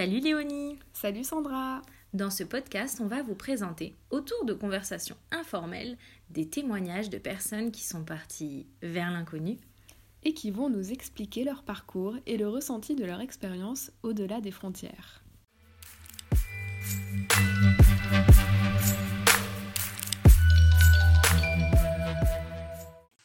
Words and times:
Salut 0.00 0.20
Léonie. 0.20 0.78
Salut 0.94 1.24
Sandra. 1.24 1.82
Dans 2.14 2.30
ce 2.30 2.42
podcast, 2.42 3.02
on 3.02 3.06
va 3.06 3.22
vous 3.22 3.34
présenter, 3.34 3.94
autour 4.08 4.46
de 4.46 4.54
conversations 4.54 5.18
informelles, 5.30 5.98
des 6.30 6.48
témoignages 6.48 7.10
de 7.10 7.18
personnes 7.18 7.70
qui 7.70 7.84
sont 7.84 8.02
parties 8.02 8.66
vers 8.80 9.10
l'inconnu 9.10 9.58
et 10.22 10.32
qui 10.32 10.50
vont 10.50 10.70
nous 10.70 10.90
expliquer 10.90 11.44
leur 11.44 11.64
parcours 11.64 12.16
et 12.24 12.38
le 12.38 12.48
ressenti 12.48 12.94
de 12.94 13.04
leur 13.04 13.20
expérience 13.20 13.92
au-delà 14.02 14.40
des 14.40 14.50
frontières. 14.50 15.22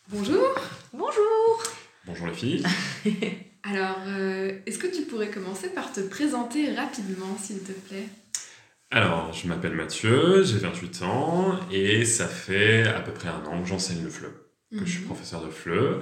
Bonjour. 0.09 0.44
Bonjour. 0.91 1.63
Bonjour. 2.05 2.27
Les 2.27 2.33
filles 2.33 2.63
Alors, 3.67 3.97
euh, 4.07 4.51
est-ce 4.65 4.77
que 4.77 4.87
tu 4.87 5.03
pourrais 5.03 5.29
commencer 5.29 5.69
par 5.69 5.91
te 5.91 5.99
présenter 6.01 6.73
rapidement, 6.75 7.35
s'il 7.41 7.59
te 7.59 7.71
plaît? 7.71 8.07
Alors, 8.91 9.33
je 9.33 9.47
m'appelle 9.47 9.73
Mathieu, 9.73 10.43
j'ai 10.43 10.59
28 10.59 11.01
ans 11.01 11.59
et 11.71 12.05
ça 12.05 12.27
fait 12.27 12.88
à 12.88 12.99
peu 13.01 13.11
près 13.11 13.29
un 13.29 13.43
an 13.45 13.61
que 13.61 13.67
j'enseigne 13.67 14.03
le 14.03 14.09
FLE, 14.09 14.29
que 14.79 14.85
je 14.85 14.91
suis 14.91 14.99
Mhm. 15.01 15.05
professeur 15.07 15.41
de 15.43 15.49
FLE 15.49 16.01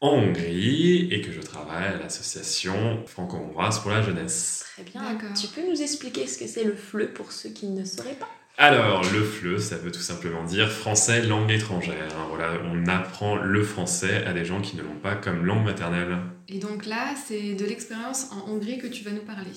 en 0.00 0.10
Hongrie 0.10 1.08
et 1.12 1.20
que 1.20 1.32
je 1.32 1.40
travaille 1.40 1.86
à 1.86 1.96
l'association 1.98 3.04
franco-hongroise 3.06 3.80
pour 3.80 3.90
la 3.90 4.02
jeunesse. 4.02 4.64
Très 4.74 4.84
bien. 4.84 5.02
D'accord. 5.02 5.34
Tu 5.38 5.48
peux 5.48 5.68
nous 5.68 5.82
expliquer 5.82 6.26
ce 6.28 6.38
que 6.38 6.46
c'est 6.46 6.64
le 6.64 6.76
FLE 6.76 7.12
pour 7.12 7.32
ceux 7.32 7.50
qui 7.50 7.66
ne 7.66 7.84
sauraient 7.84 8.14
pas? 8.14 8.28
Alors, 8.56 9.02
le 9.12 9.24
FLE, 9.24 9.60
ça 9.60 9.76
veut 9.76 9.90
tout 9.90 10.00
simplement 10.00 10.44
dire 10.44 10.70
français 10.70 11.22
langue 11.22 11.50
étrangère. 11.50 12.06
hein. 12.16 12.26
Voilà, 12.28 12.52
on 12.64 12.86
apprend 12.86 13.34
le 13.36 13.62
français 13.64 14.24
à 14.26 14.32
des 14.32 14.44
gens 14.44 14.60
qui 14.60 14.76
ne 14.76 14.82
l'ont 14.82 14.98
pas 15.02 15.16
comme 15.16 15.44
langue 15.44 15.64
maternelle. 15.64 16.18
Et 16.48 16.58
donc 16.58 16.86
là, 16.86 17.14
c'est 17.26 17.54
de 17.54 17.64
l'expérience 17.64 18.30
en 18.30 18.48
Hongrie 18.48 18.78
que 18.78 18.86
tu 18.86 19.02
vas 19.02 19.10
nous 19.10 19.24
parler. 19.24 19.50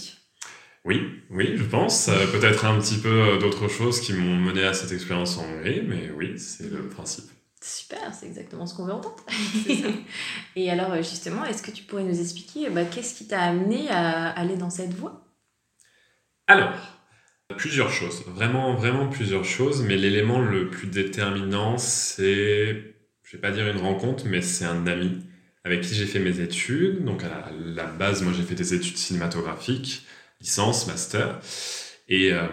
Oui, 0.84 1.22
oui, 1.30 1.53
je 1.58 1.64
pense. 1.64 2.08
Euh, 2.08 2.25
Peut-être 2.31 2.66
un 2.66 2.80
petit 2.80 2.98
peu 2.98 3.09
euh, 3.09 3.38
d'autres 3.38 3.68
choses 3.68 4.00
qui 4.02 4.14
m'ont 4.14 4.36
mené 4.36 4.64
à 4.64 4.73
cette 4.73 4.92
expérience 4.92 5.38
en 5.38 5.44
Hongrie, 5.44 5.84
mais 5.86 6.09
oui, 6.16 6.40
c'est 6.40 6.72
le 6.72 6.88
principe. 6.88 7.25
Super, 7.62 8.14
c'est 8.14 8.25
exactement 8.28 8.66
ce 8.66 8.73
qu'on 8.75 8.86
veut 8.86 8.94
entendre. 8.94 9.18
Ça. 9.28 9.88
Et 10.56 10.72
alors 10.72 10.94
euh, 10.94 10.98
justement, 10.98 11.44
est-ce 11.45 11.62
que 11.62 11.72
tu 11.72 11.84
pourrais 11.84 12.03
nous 12.03 12.20
expliquer 12.20 12.70
bah, 12.70 12.86
qu'est-ce 12.86 13.16
qui 13.16 13.28
t'a 13.28 13.42
amené 13.42 13.90
à 13.90 14.30
aller 14.30 14.56
dans 14.56 14.70
cette 14.70 14.94
voie? 14.94 15.25
Alors, 16.48 16.73
plusieurs 17.56 17.92
choses, 17.92 18.23
vraiment, 18.28 18.76
vraiment 18.76 19.08
plusieurs 19.08 19.45
choses, 19.45 19.81
mais 19.81 19.95
l'élément 19.95 20.40
le 20.40 20.70
plus 20.70 20.88
déterminant, 20.88 21.78
c'est, 21.78 22.95
je 23.23 23.31
vais 23.31 23.42
pas 23.42 23.52
dire 23.52 23.67
une 23.67 23.78
rencontre, 23.78 24.26
mais 24.28 24.42
c'est 24.42 24.66
un 24.66 24.86
ami 24.88 25.23
avec 25.64 25.81
qui 25.81 25.95
j'ai 25.95 26.06
fait 26.06 26.20
mes 26.20 26.40
études. 26.40 27.03
Donc 27.06 27.23
à 27.23 27.52
la, 27.52 27.86
base, 27.86 28.22
moi 28.23 28.34
j'ai 28.36 28.44
fait 28.44 28.56
des 28.56 28.73
études 28.73 28.98
cinématographiques, 28.98 30.06
licence, 30.42 30.88
master, 30.88 31.40
et, 32.09 32.31
euh, 32.34 32.48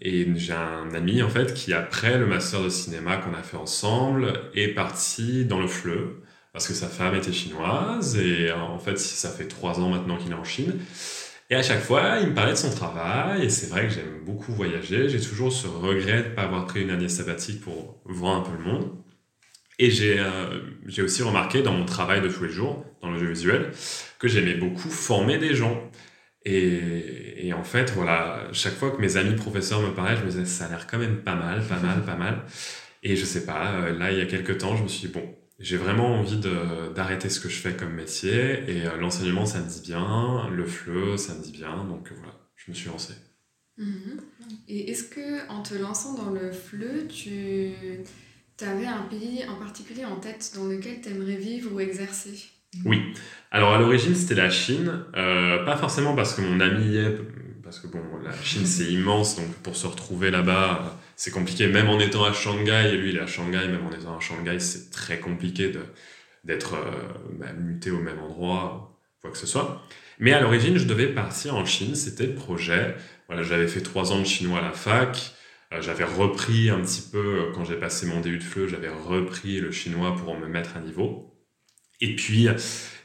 j'ai 0.00 0.52
un 0.52 0.92
ami 0.94 1.22
en 1.22 1.28
fait 1.28 1.54
qui 1.54 1.72
après 1.72 2.18
le 2.18 2.26
master 2.26 2.62
de 2.62 2.68
cinéma 2.68 3.18
qu'on 3.18 3.34
a 3.34 3.42
fait 3.42 3.56
ensemble 3.56 4.32
est 4.54 4.68
parti 4.68 5.44
dans 5.44 5.60
le 5.60 5.68
FLE 5.68 6.16
parce 6.52 6.66
que 6.66 6.74
sa 6.74 6.88
femme 6.88 7.14
était 7.14 7.32
chinoise 7.32 8.16
et 8.18 8.50
en 8.50 8.80
fait 8.80 8.98
ça 8.98 9.30
fait 9.30 9.46
trois 9.46 9.78
ans 9.80 9.90
maintenant 9.90 10.16
qu'il 10.16 10.32
est 10.32 10.34
en 10.34 10.44
Chine. 10.44 10.80
Et 11.52 11.54
à 11.54 11.62
chaque 11.62 11.82
fois, 11.82 12.16
il 12.22 12.28
me 12.28 12.34
parlait 12.34 12.52
de 12.52 12.56
son 12.56 12.70
travail, 12.70 13.44
et 13.44 13.50
c'est 13.50 13.66
vrai 13.66 13.86
que 13.86 13.92
j'aime 13.92 14.24
beaucoup 14.24 14.52
voyager. 14.54 15.10
J'ai 15.10 15.20
toujours 15.20 15.52
ce 15.52 15.66
regret 15.66 16.22
de 16.22 16.28
ne 16.30 16.34
pas 16.34 16.44
avoir 16.44 16.64
pris 16.64 16.80
une 16.80 16.88
année 16.88 17.10
sabbatique 17.10 17.60
pour 17.60 18.00
voir 18.06 18.38
un 18.38 18.40
peu 18.40 18.56
le 18.56 18.64
monde. 18.64 18.90
Et 19.78 19.90
j'ai 19.90 20.18
euh, 20.18 21.04
aussi 21.04 21.22
remarqué 21.22 21.60
dans 21.60 21.74
mon 21.74 21.84
travail 21.84 22.22
de 22.22 22.28
tous 22.28 22.44
les 22.44 22.48
jours, 22.48 22.86
dans 23.02 23.10
le 23.10 23.18
jeu 23.18 23.26
visuel, 23.26 23.70
que 24.18 24.28
j'aimais 24.28 24.54
beaucoup 24.54 24.88
former 24.88 25.36
des 25.36 25.54
gens. 25.54 25.90
Et, 26.46 27.46
et 27.46 27.52
en 27.52 27.64
fait, 27.64 27.90
voilà, 27.90 28.48
chaque 28.52 28.72
fois 28.72 28.90
que 28.90 29.02
mes 29.02 29.18
amis 29.18 29.36
professeurs 29.36 29.82
me 29.82 29.92
parlaient, 29.92 30.16
je 30.16 30.22
me 30.22 30.30
disais, 30.30 30.46
ça 30.46 30.64
a 30.64 30.68
l'air 30.70 30.86
quand 30.86 30.96
même 30.96 31.18
pas 31.18 31.34
mal, 31.34 31.62
pas 31.66 31.80
mal, 31.80 32.02
pas 32.02 32.16
mal. 32.16 32.46
Et 33.02 33.14
je 33.14 33.26
sais 33.26 33.44
pas, 33.44 33.72
euh, 33.72 33.98
là, 33.98 34.10
il 34.10 34.16
y 34.16 34.22
a 34.22 34.24
quelques 34.24 34.56
temps, 34.56 34.74
je 34.74 34.84
me 34.84 34.88
suis 34.88 35.08
dit, 35.08 35.12
bon, 35.12 35.34
j'ai 35.62 35.76
vraiment 35.76 36.16
envie 36.18 36.36
de- 36.38 36.92
d'arrêter 36.94 37.28
ce 37.30 37.40
que 37.40 37.48
je 37.48 37.56
fais 37.56 37.74
comme 37.76 37.92
métier 37.94 38.64
et 38.68 38.86
euh, 38.86 38.96
l'enseignement 38.98 39.46
ça 39.46 39.60
me 39.60 39.68
dit 39.68 39.80
bien, 39.82 40.48
le 40.50 40.66
FLE 40.66 41.18
ça 41.18 41.34
me 41.34 41.42
dit 41.42 41.52
bien, 41.52 41.84
donc 41.84 42.10
euh, 42.10 42.14
voilà, 42.18 42.34
je 42.56 42.70
me 42.70 42.76
suis 42.76 42.88
lancé. 42.88 43.14
Mhm. 43.78 44.20
Et 44.68 44.90
est-ce 44.90 45.04
que 45.04 45.48
en 45.48 45.62
te 45.62 45.74
lançant 45.74 46.14
dans 46.14 46.30
le 46.30 46.52
FLE, 46.52 47.08
tu 47.08 47.72
avais 48.60 48.86
un 48.86 49.02
pays 49.02 49.44
en 49.48 49.56
particulier 49.56 50.04
en 50.04 50.16
tête 50.16 50.52
dans 50.54 50.66
lequel 50.66 51.00
tu 51.00 51.08
aimerais 51.08 51.36
vivre 51.36 51.72
ou 51.72 51.80
exercer? 51.80 52.34
Oui, 52.84 53.02
alors 53.50 53.74
à 53.74 53.78
l'origine 53.78 54.14
c'était 54.14 54.34
la 54.34 54.50
Chine, 54.50 55.04
euh, 55.16 55.64
pas 55.64 55.76
forcément 55.76 56.14
parce 56.14 56.34
que 56.34 56.40
mon 56.42 56.58
ami 56.60 56.92
y 56.92 56.96
est, 56.98 57.18
parce 57.62 57.78
que 57.80 57.86
bon, 57.86 58.00
la 58.24 58.32
Chine 58.42 58.64
c'est 58.66 58.90
immense, 58.90 59.36
donc 59.36 59.52
pour 59.62 59.76
se 59.76 59.86
retrouver 59.86 60.30
là-bas 60.30 60.98
c'est 61.22 61.30
compliqué, 61.30 61.68
même 61.68 61.88
en 61.88 62.00
étant 62.00 62.24
à 62.24 62.32
Shanghai, 62.32 62.90
et 62.92 62.96
lui 62.96 63.10
il 63.10 63.16
est 63.16 63.20
à 63.20 63.28
Shanghai, 63.28 63.68
même 63.68 63.86
en 63.86 63.92
étant 63.92 64.16
à 64.16 64.20
Shanghai 64.20 64.58
c'est 64.58 64.90
très 64.90 65.20
compliqué 65.20 65.70
d'être 66.42 66.74
euh, 66.74 66.90
bah, 67.38 67.52
muté 67.52 67.92
au 67.92 68.00
même 68.00 68.18
endroit, 68.18 68.98
quoi 69.20 69.30
que 69.30 69.38
ce 69.38 69.46
soit. 69.46 69.86
Mais 70.18 70.32
à 70.32 70.40
l'origine, 70.40 70.78
je 70.78 70.84
devais 70.84 71.06
partir 71.06 71.54
en 71.54 71.64
Chine, 71.64 71.94
c'était 71.94 72.26
le 72.26 72.34
projet. 72.34 72.96
Voilà, 73.28 73.44
j'avais 73.44 73.68
fait 73.68 73.82
trois 73.82 74.10
ans 74.10 74.18
de 74.18 74.24
chinois 74.24 74.58
à 74.58 74.62
la 74.62 74.72
fac. 74.72 75.32
Euh, 75.72 75.80
j'avais 75.80 76.02
repris 76.02 76.70
un 76.70 76.80
petit 76.80 77.02
peu, 77.12 77.18
euh, 77.18 77.52
quand 77.54 77.64
j'ai 77.64 77.76
passé 77.76 78.06
mon 78.06 78.20
DU 78.20 78.38
de 78.38 78.42
FLE, 78.42 78.66
j'avais 78.66 78.90
repris 78.90 79.60
le 79.60 79.70
chinois 79.70 80.16
pour 80.16 80.36
me 80.36 80.48
mettre 80.48 80.76
à 80.76 80.80
niveau. 80.80 81.32
Et 82.00 82.16
puis 82.16 82.48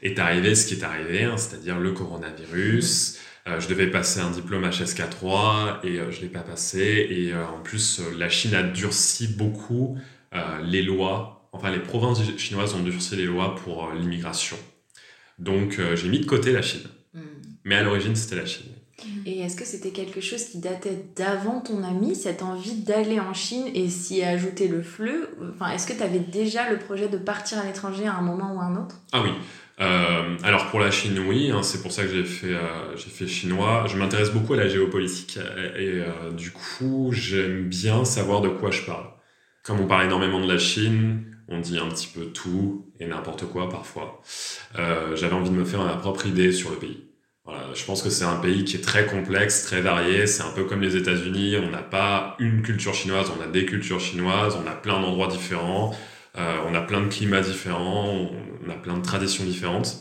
est 0.02 0.18
arrivé 0.18 0.56
ce 0.56 0.66
qui 0.66 0.74
est 0.74 0.82
arrivé, 0.82 1.22
hein, 1.22 1.36
c'est-à-dire 1.36 1.78
le 1.78 1.92
coronavirus. 1.92 3.20
Euh, 3.48 3.60
je 3.60 3.68
devais 3.68 3.86
passer 3.86 4.20
un 4.20 4.30
diplôme 4.30 4.68
HSK3 4.68 5.80
et 5.82 5.98
euh, 5.98 6.10
je 6.10 6.18
ne 6.18 6.22
l'ai 6.22 6.28
pas 6.28 6.40
passé. 6.40 7.06
Et 7.10 7.32
euh, 7.32 7.46
en 7.46 7.60
plus, 7.60 8.00
la 8.16 8.28
Chine 8.28 8.54
a 8.54 8.62
durci 8.62 9.28
beaucoup 9.28 9.96
les 10.62 10.82
lois. 10.82 11.48
Enfin, 11.52 11.70
les 11.70 11.78
provinces 11.78 12.20
chinoises 12.36 12.74
ont 12.74 12.82
durci 12.82 13.16
les 13.16 13.24
lois 13.24 13.54
pour 13.56 13.90
l'immigration. 13.92 14.58
Donc, 15.38 15.80
j'ai 15.94 16.08
mis 16.08 16.20
de 16.20 16.26
côté 16.26 16.52
la 16.52 16.60
Chine. 16.60 16.86
Mais 17.64 17.76
à 17.76 17.82
l'origine, 17.82 18.14
c'était 18.14 18.36
la 18.36 18.44
Chine. 18.44 18.66
Et 19.24 19.40
est-ce 19.40 19.56
que 19.56 19.64
c'était 19.64 19.90
quelque 19.90 20.20
chose 20.20 20.44
qui 20.44 20.58
datait 20.58 21.06
d'avant 21.16 21.60
ton 21.60 21.82
ami, 21.82 22.14
cette 22.14 22.42
envie 22.42 22.82
d'aller 22.82 23.18
en 23.20 23.32
Chine 23.32 23.64
et 23.74 23.88
s'y 23.88 24.22
ajouter 24.22 24.68
le 24.68 24.82
FLE 24.82 25.28
Enfin, 25.54 25.70
est-ce 25.70 25.86
que 25.86 25.94
tu 25.94 26.02
avais 26.02 26.18
déjà 26.18 26.70
le 26.70 26.78
projet 26.78 27.08
de 27.08 27.16
partir 27.16 27.58
à 27.58 27.64
l'étranger 27.64 28.06
à 28.06 28.14
un 28.14 28.22
moment 28.22 28.54
ou 28.54 28.60
à 28.60 28.64
un 28.64 28.76
autre? 28.76 28.96
Ah 29.12 29.22
oui. 29.22 29.30
Euh, 29.80 30.36
alors 30.42 30.66
pour 30.70 30.80
la 30.80 30.90
Chine, 30.90 31.18
oui, 31.28 31.50
hein, 31.52 31.62
c'est 31.62 31.82
pour 31.82 31.92
ça 31.92 32.02
que 32.02 32.08
j'ai 32.08 32.24
fait, 32.24 32.54
euh, 32.54 32.96
j'ai 32.96 33.10
fait 33.10 33.26
chinois. 33.28 33.84
Je 33.88 33.96
m'intéresse 33.96 34.30
beaucoup 34.30 34.54
à 34.54 34.56
la 34.56 34.68
géopolitique 34.68 35.36
et, 35.76 36.00
euh, 36.00 36.30
du 36.32 36.50
coup, 36.50 37.10
j'aime 37.12 37.68
bien 37.68 38.04
savoir 38.04 38.40
de 38.40 38.48
quoi 38.48 38.70
je 38.70 38.82
parle. 38.82 39.06
Comme 39.62 39.80
on 39.80 39.86
parle 39.86 40.04
énormément 40.06 40.40
de 40.44 40.50
la 40.50 40.58
Chine, 40.58 41.24
on 41.48 41.60
dit 41.60 41.78
un 41.78 41.88
petit 41.88 42.08
peu 42.08 42.26
tout 42.26 42.90
et 42.98 43.06
n'importe 43.06 43.44
quoi 43.46 43.68
parfois. 43.68 44.20
Euh, 44.78 45.14
J'avais 45.14 45.34
envie 45.34 45.50
de 45.50 45.54
me 45.54 45.64
faire 45.64 45.84
ma 45.84 45.94
propre 45.94 46.26
idée 46.26 46.52
sur 46.52 46.70
le 46.70 46.76
pays. 46.76 47.04
Voilà, 47.44 47.72
je 47.74 47.82
pense 47.84 48.02
que 48.02 48.10
c'est 48.10 48.24
un 48.24 48.36
pays 48.36 48.64
qui 48.64 48.76
est 48.76 48.80
très 48.80 49.06
complexe, 49.06 49.64
très 49.64 49.80
varié. 49.80 50.26
C'est 50.26 50.42
un 50.42 50.50
peu 50.50 50.64
comme 50.64 50.82
les 50.82 50.96
États-Unis. 50.96 51.56
On 51.56 51.70
n'a 51.70 51.82
pas 51.82 52.36
une 52.38 52.60
culture 52.62 52.94
chinoise, 52.94 53.30
on 53.38 53.42
a 53.42 53.46
des 53.46 53.64
cultures 53.64 54.00
chinoises, 54.00 54.56
on 54.62 54.66
a 54.66 54.74
plein 54.74 55.00
d'endroits 55.00 55.28
différents. 55.28 55.94
Euh, 56.38 56.58
on 56.68 56.74
a 56.74 56.80
plein 56.80 57.00
de 57.00 57.08
climats 57.08 57.40
différents, 57.40 58.30
on 58.64 58.70
a 58.70 58.74
plein 58.74 58.96
de 58.96 59.02
traditions 59.02 59.44
différentes. 59.44 59.96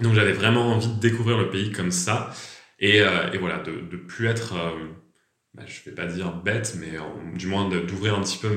Donc 0.00 0.14
j'avais 0.14 0.32
vraiment 0.32 0.72
envie 0.72 0.88
de 0.88 1.00
découvrir 1.00 1.38
le 1.38 1.50
pays 1.50 1.70
comme 1.70 1.90
ça 1.90 2.30
et, 2.78 3.00
euh, 3.02 3.30
voilà, 3.38 3.58
de, 3.58 3.72
de 3.72 3.96
plus 3.96 4.26
être, 4.26 4.54
euh, 4.54 4.88
bah, 5.54 5.64
je 5.66 5.88
vais 5.88 5.94
pas 5.94 6.06
dire 6.06 6.32
bête, 6.32 6.76
mais 6.78 6.98
du 7.38 7.46
moins 7.46 7.68
d'ouvrir 7.68 8.18
un 8.18 8.22
petit 8.22 8.38
peu 8.38 8.50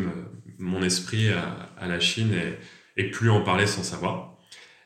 mon 0.58 0.82
esprit 0.82 1.30
à, 1.30 1.88
la 1.88 2.00
Chine 2.00 2.34
et, 2.98 3.10
plus 3.12 3.30
en 3.30 3.42
parler 3.42 3.66
sans 3.66 3.84
savoir. 3.84 4.38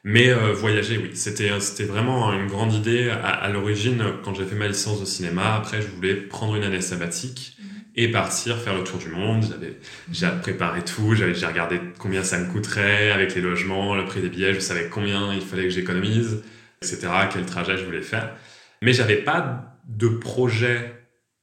Mais 0.03 0.31
voyager, 0.53 0.97
oui, 0.97 1.11
c'était 1.15 1.59
c'était 1.59 1.85
vraiment 1.85 2.31
une 2.33 2.47
grande 2.47 2.73
idée 2.73 3.09
à, 3.09 3.29
à 3.29 3.49
l'origine 3.49 4.03
quand 4.23 4.35
j'ai 4.35 4.45
fait 4.45 4.55
ma 4.55 4.67
licence 4.67 4.99
de 4.99 5.05
cinéma. 5.05 5.55
Après, 5.55 5.81
je 5.81 5.87
voulais 5.87 6.15
prendre 6.15 6.55
une 6.55 6.63
année 6.63 6.81
sabbatique 6.81 7.52
et 7.95 8.09
partir 8.09 8.57
faire 8.57 8.75
le 8.75 8.83
tour 8.83 8.97
du 8.97 9.09
monde. 9.09 9.43
J'avais 9.43 9.77
j'ai 10.11 10.27
préparé 10.41 10.83
tout, 10.83 11.15
j'avais 11.15 11.35
j'ai 11.35 11.45
regardé 11.45 11.79
combien 11.99 12.23
ça 12.23 12.39
me 12.39 12.51
coûterait 12.51 13.11
avec 13.11 13.35
les 13.35 13.41
logements, 13.41 13.95
le 13.95 14.05
prix 14.05 14.21
des 14.21 14.29
billets, 14.29 14.53
je 14.53 14.59
savais 14.59 14.89
combien 14.89 15.33
il 15.33 15.41
fallait 15.41 15.63
que 15.63 15.69
j'économise, 15.69 16.43
etc., 16.81 17.07
quel 17.31 17.45
trajet 17.45 17.77
je 17.77 17.85
voulais 17.85 18.01
faire. 18.01 18.35
Mais 18.81 18.93
j'avais 18.93 19.17
pas 19.17 19.77
de 19.87 20.07
projet 20.07 20.93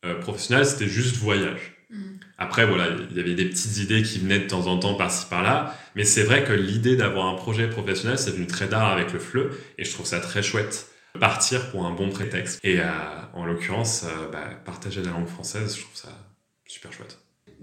euh, 0.04 0.14
professionnel, 0.14 0.66
c'était 0.66 0.88
juste 0.88 1.16
voyage. 1.16 1.76
Mhm. 1.90 2.18
Après, 2.38 2.66
voilà, 2.66 2.88
il 3.10 3.16
y 3.16 3.20
avait 3.20 3.34
des 3.34 3.44
petites 3.44 3.78
idées 3.78 4.02
qui 4.02 4.18
venaient 4.18 4.38
de 4.38 4.46
temps 4.46 4.66
en 4.66 4.78
temps 4.78 4.94
par-ci 4.94 5.26
par-là, 5.28 5.76
mais 5.94 6.04
c'est 6.04 6.22
vrai 6.22 6.42
que 6.42 6.52
l'idée 6.52 6.96
d'avoir 6.96 7.26
un 7.26 7.34
projet 7.34 7.68
professionnel, 7.68 8.18
c'est 8.18 8.30
venu 8.30 8.46
très 8.46 8.68
tard 8.68 8.90
avec 8.90 9.12
le 9.12 9.18
FLE, 9.18 9.50
et 9.78 9.84
je 9.84 9.92
trouve 9.92 10.06
ça 10.06 10.20
très 10.20 10.42
chouette. 10.42 10.86
Partir 11.18 11.70
pour 11.70 11.86
un 11.86 11.90
bon 11.90 12.08
prétexte. 12.08 12.60
Et 12.62 12.80
euh, 12.80 12.84
en 13.34 13.44
l'occurrence, 13.44 14.04
euh, 14.04 14.30
bah, 14.30 14.44
partager 14.64 15.02
la 15.02 15.10
langue 15.10 15.26
française, 15.26 15.74
je 15.76 15.82
trouve 15.82 15.96
ça 15.96 16.08
super 16.70 16.92
chouette. 16.92 17.18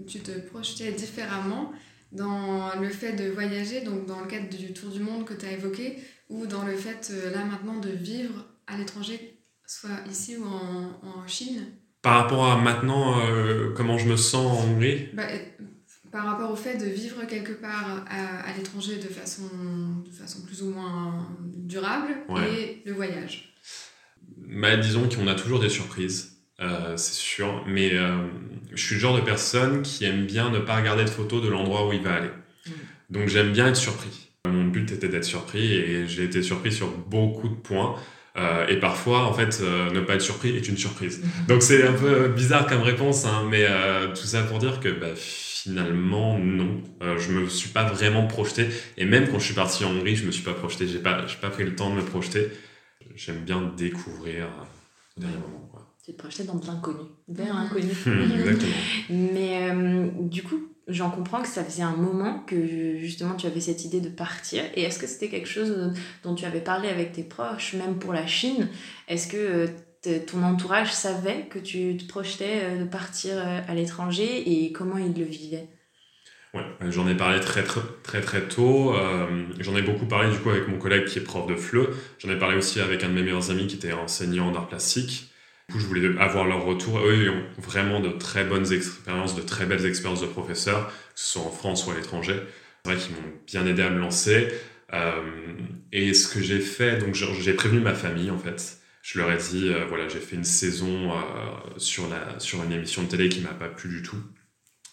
Tu 0.06 0.20
te 0.20 0.32
projetais 0.32 0.92
différemment 0.92 1.72
dans 2.12 2.74
le 2.80 2.88
fait 2.88 3.12
de 3.12 3.30
voyager, 3.30 3.80
donc 3.80 4.06
dans 4.06 4.20
le 4.20 4.26
cadre 4.26 4.48
du 4.48 4.72
tour 4.72 4.90
du 4.90 5.00
monde 5.00 5.24
que 5.24 5.34
tu 5.34 5.46
as 5.46 5.52
évoqué, 5.52 5.98
ou 6.28 6.46
dans 6.46 6.64
le 6.64 6.76
fait, 6.76 7.10
euh, 7.10 7.30
là 7.30 7.44
maintenant, 7.44 7.78
de 7.78 7.90
vivre 7.90 8.46
à 8.66 8.76
l'étranger 8.76 9.34
soit 9.66 10.00
ici 10.10 10.36
ou 10.36 10.44
en, 10.46 11.00
en 11.06 11.26
Chine? 11.26 11.66
Par 12.00 12.22
rapport 12.22 12.50
à 12.50 12.56
maintenant, 12.56 13.20
euh, 13.20 13.72
comment 13.74 13.98
je 13.98 14.08
me 14.08 14.16
sens 14.16 14.46
en 14.58 14.70
Hongrie? 14.70 15.08
Bah, 15.12 15.26
Par 16.10 16.24
rapport 16.24 16.50
au 16.50 16.56
fait 16.56 16.78
de 16.78 16.86
vivre 16.86 17.24
quelque 17.26 17.52
part 17.52 18.04
à, 18.08 18.40
à 18.40 18.56
l'étranger 18.56 18.96
de 18.96 19.08
façon, 19.08 19.48
de 20.06 20.10
façon 20.10 20.42
plus 20.42 20.62
ou 20.62 20.70
moins 20.70 21.28
durable 21.44 22.16
et 22.50 22.82
le 22.86 22.92
voyage 22.92 23.54
bah, 24.36 24.76
Disons 24.76 25.08
qu'on 25.08 25.26
a 25.26 25.34
toujours 25.34 25.60
des 25.60 25.68
surprises. 25.68 26.37
Euh, 26.60 26.96
c'est 26.96 27.14
sûr, 27.14 27.62
mais 27.66 27.94
euh, 27.94 28.16
je 28.74 28.82
suis 28.84 28.96
le 28.96 29.00
genre 29.00 29.16
de 29.16 29.20
personne 29.20 29.82
qui 29.82 30.04
aime 30.04 30.26
bien 30.26 30.50
ne 30.50 30.58
pas 30.58 30.76
regarder 30.76 31.04
de 31.04 31.10
photos 31.10 31.42
de 31.42 31.48
l'endroit 31.48 31.86
où 31.86 31.92
il 31.92 32.02
va 32.02 32.14
aller. 32.14 32.30
Mm. 32.66 32.70
Donc 33.10 33.28
j'aime 33.28 33.52
bien 33.52 33.68
être 33.68 33.76
surpris. 33.76 34.30
Mon 34.46 34.64
but 34.64 34.90
était 34.90 35.08
d'être 35.08 35.24
surpris 35.24 35.74
et 35.74 36.08
j'ai 36.08 36.24
été 36.24 36.42
surpris 36.42 36.72
sur 36.72 36.88
beaucoup 36.88 37.48
de 37.48 37.54
points. 37.54 37.94
Euh, 38.36 38.66
et 38.66 38.76
parfois, 38.76 39.24
en 39.24 39.32
fait, 39.32 39.60
ne 39.60 40.00
pas 40.00 40.14
être 40.14 40.22
surpris 40.22 40.56
est 40.56 40.68
une 40.68 40.76
surprise. 40.76 41.20
Mm-hmm. 41.20 41.46
Donc 41.48 41.62
c'est 41.62 41.86
un 41.86 41.92
peu 41.92 42.28
bizarre 42.28 42.66
comme 42.66 42.82
réponse, 42.82 43.24
hein, 43.24 43.46
mais 43.48 43.66
tout 44.14 44.26
ça 44.26 44.42
pour 44.42 44.58
dire 44.58 44.80
que 44.80 44.88
bah, 44.88 45.14
finalement, 45.16 46.38
non. 46.38 46.82
je 47.00 47.32
me 47.32 47.48
suis 47.48 47.70
pas 47.70 47.84
vraiment 47.84 48.26
projeté. 48.26 48.68
Et 48.96 49.04
même 49.04 49.28
quand 49.28 49.38
je 49.38 49.44
suis 49.44 49.54
parti 49.54 49.84
en 49.84 49.90
Hongrie, 49.90 50.16
je 50.16 50.24
me 50.24 50.30
suis 50.30 50.44
pas 50.44 50.54
projeté. 50.54 50.88
J'ai 50.88 50.98
pas, 50.98 51.24
pas 51.40 51.50
pris 51.50 51.64
le 51.64 51.74
temps 51.74 51.90
de 51.90 51.96
me 51.96 52.02
projeter. 52.02 52.48
J'aime 53.16 53.44
bien 53.44 53.72
découvrir 53.76 54.46
au 55.16 55.20
dernier 55.20 55.36
moment 55.36 55.68
te 56.12 56.18
projeter 56.18 56.44
dans 56.44 56.54
de 56.56 56.66
l'inconnu, 56.66 57.00
vers 57.28 57.54
l'inconnu. 57.54 57.90
Exactement. 57.90 58.72
Mais 59.10 59.70
euh, 59.70 60.08
du 60.20 60.42
coup, 60.42 60.68
j'en 60.86 61.10
comprends 61.10 61.42
que 61.42 61.48
ça 61.48 61.64
faisait 61.64 61.82
un 61.82 61.96
moment 61.96 62.40
que 62.46 62.96
justement 62.98 63.34
tu 63.34 63.46
avais 63.46 63.60
cette 63.60 63.84
idée 63.84 64.00
de 64.00 64.08
partir. 64.08 64.64
Et 64.74 64.82
est-ce 64.82 64.98
que 64.98 65.06
c'était 65.06 65.28
quelque 65.28 65.48
chose 65.48 65.92
dont 66.22 66.34
tu 66.34 66.44
avais 66.44 66.60
parlé 66.60 66.88
avec 66.88 67.12
tes 67.12 67.22
proches, 67.22 67.74
même 67.74 67.98
pour 67.98 68.12
la 68.12 68.26
Chine? 68.26 68.68
Est-ce 69.08 69.28
que 69.28 69.36
euh, 70.06 70.18
ton 70.26 70.42
entourage 70.42 70.92
savait 70.92 71.46
que 71.50 71.58
tu 71.58 71.96
te 71.96 72.06
projetais 72.06 72.60
euh, 72.62 72.84
de 72.84 72.88
partir 72.88 73.36
à 73.38 73.74
l'étranger? 73.74 74.50
Et 74.50 74.72
comment 74.72 74.98
ils 74.98 75.18
le 75.18 75.24
vivaient 75.24 75.68
Ouais, 76.54 76.64
j'en 76.88 77.06
ai 77.06 77.14
parlé 77.14 77.40
très 77.40 77.62
très 77.62 77.82
très, 78.02 78.22
très 78.22 78.48
tôt. 78.48 78.94
j'en 79.60 79.76
ai 79.76 79.82
beaucoup 79.82 80.06
parlé 80.06 80.30
du 80.30 80.38
coup 80.38 80.48
avec 80.48 80.66
mon 80.66 80.78
collègue 80.78 81.04
qui 81.04 81.18
est 81.18 81.22
prof 81.22 81.46
de 81.46 81.54
FLE. 81.54 81.90
J'en 82.18 82.30
ai 82.30 82.38
parlé 82.38 82.56
aussi 82.56 82.80
avec 82.80 83.04
un 83.04 83.10
de 83.10 83.12
mes 83.12 83.22
meilleurs 83.22 83.50
amis 83.50 83.66
qui 83.66 83.76
était 83.76 83.92
enseignant 83.92 84.50
d'art 84.50 84.66
plastique. 84.66 85.28
Coup, 85.70 85.78
je 85.78 85.86
voulais 85.86 86.18
avoir 86.18 86.46
leur 86.46 86.64
retour. 86.64 86.98
Eux, 87.00 87.24
ils 87.24 87.30
ont 87.30 87.44
vraiment 87.58 88.00
de 88.00 88.08
très 88.08 88.44
bonnes 88.44 88.72
expériences, 88.72 89.34
de 89.34 89.42
très 89.42 89.66
belles 89.66 89.84
expériences 89.84 90.22
de 90.22 90.26
professeurs, 90.26 90.86
que 90.86 90.92
ce 91.14 91.32
soit 91.32 91.42
en 91.42 91.50
France 91.50 91.86
ou 91.86 91.90
à 91.90 91.94
l'étranger. 91.94 92.40
C'est 92.84 92.92
vrai 92.92 93.00
qu'ils 93.00 93.14
m'ont 93.14 93.32
bien 93.46 93.66
aidé 93.66 93.82
à 93.82 93.90
me 93.90 93.98
lancer. 93.98 94.48
Euh, 94.94 95.20
et 95.92 96.14
ce 96.14 96.32
que 96.32 96.40
j'ai 96.42 96.60
fait, 96.60 96.96
donc 96.96 97.14
j'ai 97.14 97.52
prévenu 97.52 97.80
ma 97.80 97.94
famille 97.94 98.30
en 98.30 98.38
fait. 98.38 98.78
Je 99.02 99.18
leur 99.18 99.30
ai 99.30 99.36
dit, 99.36 99.68
euh, 99.68 99.84
voilà, 99.86 100.08
j'ai 100.08 100.20
fait 100.20 100.36
une 100.36 100.44
saison 100.44 101.12
euh, 101.12 101.16
sur, 101.76 102.08
la, 102.08 102.40
sur 102.40 102.62
une 102.64 102.72
émission 102.72 103.02
de 103.02 103.08
télé 103.08 103.28
qui 103.28 103.40
m'a 103.40 103.50
pas 103.50 103.68
plu 103.68 103.90
du 103.90 104.02
tout. 104.02 104.16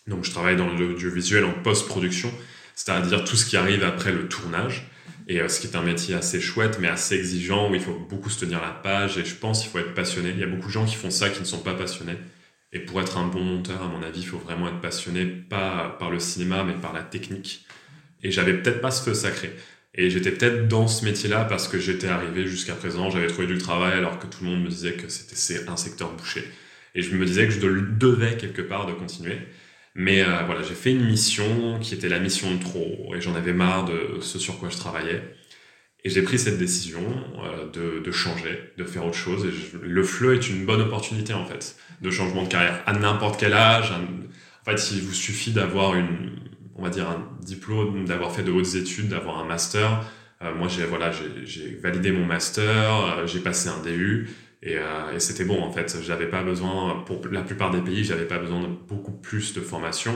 Donc 0.08 0.26
je 0.26 0.32
travaille 0.32 0.58
dans 0.58 0.68
l'audiovisuel 0.68 1.46
en 1.46 1.54
post-production, 1.54 2.32
c'est-à-dire 2.76 3.24
tout 3.24 3.36
ce 3.36 3.46
qui 3.46 3.58
arrive 3.58 3.84
après 3.84 4.12
le 4.12 4.28
tournage. 4.28 4.90
Et 5.28 5.42
euh, 5.42 5.48
ce 5.48 5.60
qui 5.60 5.68
est 5.68 5.76
un 5.76 5.82
métier 5.82 6.16
assez 6.16 6.40
chouette, 6.40 6.78
mais 6.80 6.88
assez 6.88 7.16
exigeant, 7.16 7.72
où 7.72 7.76
il 7.76 7.82
faut 7.82 7.98
beaucoup 8.10 8.30
se 8.30 8.40
tenir 8.40 8.62
la 8.62 8.72
page. 8.72 9.18
Et 9.18 9.26
je 9.26 9.36
pense 9.36 9.62
qu'il 9.62 9.72
faut 9.72 9.80
être 9.80 9.94
passionné. 9.94 10.30
Il 10.30 10.40
y 10.40 10.44
a 10.44 10.48
beaucoup 10.48 10.68
de 10.68 10.74
gens 10.74 10.86
qui 10.86 10.96
font 10.96 11.10
ça 11.10 11.30
qui 11.30 11.40
ne 11.40 11.46
sont 11.46 11.60
pas 11.60 11.74
passionnés. 11.74 12.18
Et 12.74 12.80
pour 12.80 13.02
être 13.02 13.18
un 13.18 13.28
bon 13.28 13.42
monteur, 13.42 13.82
à 13.82 13.88
mon 13.88 14.04
avis, 14.04 14.20
il 14.22 14.28
faut 14.28 14.38
vraiment 14.38 14.68
être 14.68 14.82
passionné, 14.82 15.26
pas 15.26 15.96
par 16.00 16.12
le 16.12 16.20
cinéma, 16.20 16.64
mais 16.64 16.74
par 16.74 16.94
la 16.94 17.02
technique. 17.02 17.66
Et 18.22 18.32
j'avais 18.32 18.54
peut-être 18.54 18.82
pas 18.82 18.92
ce 18.92 19.04
feu 19.04 19.14
sacré. 19.14 19.56
Et 19.94 20.10
j'étais 20.10 20.32
peut-être 20.32 20.68
dans 20.68 20.88
ce 20.88 21.06
métier-là 21.06 21.46
parce 21.46 21.70
que 21.70 21.80
j'étais 21.80 22.08
arrivé 22.08 22.48
jusqu'à 22.48 22.76
présent, 22.76 23.10
j'avais 23.10 23.28
trouvé 23.28 23.48
du 23.48 23.58
travail 23.58 23.94
alors 23.94 24.20
que 24.20 24.28
tout 24.28 24.44
le 24.44 24.50
monde 24.50 24.64
me 24.64 24.68
disait 24.68 24.94
que 24.94 25.08
c'était 25.08 25.70
un 25.70 25.78
secteur 25.78 26.12
bouché. 26.12 26.44
Et 26.96 27.02
je 27.02 27.16
me 27.16 27.26
disais 27.26 27.48
que 27.48 27.54
je 27.54 27.60
devais 27.60 28.36
quelque 28.36 28.62
part 28.62 28.88
de 28.88 28.94
continuer. 28.94 29.38
Mais 29.96 30.22
euh, 30.22 30.44
voilà, 30.46 30.62
j'ai 30.62 30.76
fait 30.76 30.92
une 30.92 31.06
mission 31.06 31.80
qui 31.80 31.94
était 31.94 32.10
la 32.10 32.20
mission 32.20 32.54
de 32.54 32.62
trop, 32.62 33.16
et 33.16 33.22
j'en 33.22 33.34
avais 33.34 33.54
marre 33.54 33.86
de 33.86 34.20
ce 34.20 34.38
sur 34.38 34.60
quoi 34.60 34.70
je 34.70 34.76
travaillais. 34.76 35.24
Et 36.04 36.10
j'ai 36.10 36.22
pris 36.22 36.38
cette 36.38 36.58
décision 36.58 37.02
euh, 37.44 37.70
de, 37.72 38.04
de, 38.04 38.12
changer, 38.12 38.74
de 38.78 38.84
faire 38.84 39.06
autre 39.06 39.16
chose. 39.16 39.46
Et 39.46 39.78
le 39.82 40.04
FLE 40.04 40.36
est 40.36 40.50
une 40.50 40.66
bonne 40.66 40.82
opportunité, 40.82 41.34
en 41.34 41.46
fait, 41.46 41.78
de 42.02 42.12
changement 42.12 42.44
de 42.44 42.50
carrière 42.50 42.84
à 42.86 42.94
n'importe 42.94 43.40
quel 43.40 43.54
âge. 43.54 43.92
en 43.92 44.70
fait, 44.70 44.92
il 44.92 45.02
vous 45.02 45.14
suffit 45.14 45.52
d'avoir 45.52 45.96
une, 45.96 46.40
on 46.76 46.84
va 46.84 46.90
dire, 46.90 47.10
un 47.10 47.26
diplôme, 47.42 48.06
d'avoir 48.06 48.36
fait 48.36 48.44
de 48.44 48.52
hautes 48.52 48.76
études, 48.76 49.08
d'avoir 49.08 49.40
un 49.40 49.46
master. 49.46 50.04
Euh, 50.42 50.54
moi, 50.54 50.68
j'ai 50.68 50.84
voilà, 50.84 51.12
j'ai 51.46 51.80
validé 51.82 52.12
mon 52.12 52.26
master, 52.26 53.26
j'ai 53.28 53.40
passé 53.40 53.70
un 53.70 53.82
DU. 53.82 54.28
Euh, 54.66 55.16
et, 55.16 55.20
c'était 55.20 55.46
bon 55.46 55.62
en 55.62 55.72
fait. 55.72 56.02
J'avais 56.02 56.28
pas 56.28 56.44
besoin, 56.44 57.04
pour 57.06 57.22
la 57.32 57.42
plupart 57.42 57.72
des 57.72 57.82
pays, 57.82 58.04
j'avais 58.04 58.26
pas 58.26 58.40
besoin 58.40 58.62
de 58.62 58.68
beaucoup 58.68 59.12
plus 59.12 59.54
de 59.54 59.62
formation. 59.62 60.16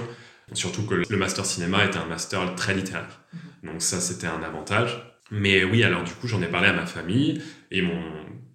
Surtout 0.53 0.83
que 0.85 0.95
le 0.95 1.17
master 1.17 1.45
cinéma 1.45 1.85
était 1.85 1.97
un 1.97 2.05
master 2.05 2.55
très 2.55 2.73
littéraire. 2.73 3.21
Mhm. 3.33 3.71
Donc 3.71 3.81
ça, 3.81 3.99
c'était 3.99 4.27
un 4.27 4.41
avantage. 4.41 5.03
Mais 5.31 5.63
oui, 5.63 5.83
alors 5.83 6.03
du 6.03 6.13
coup, 6.13 6.27
j'en 6.27 6.41
ai 6.41 6.47
parlé 6.47 6.67
à 6.67 6.73
ma 6.73 6.87
famille 6.87 7.41
et 7.69 7.79
ils 7.79 7.83
m'ont 7.83 8.03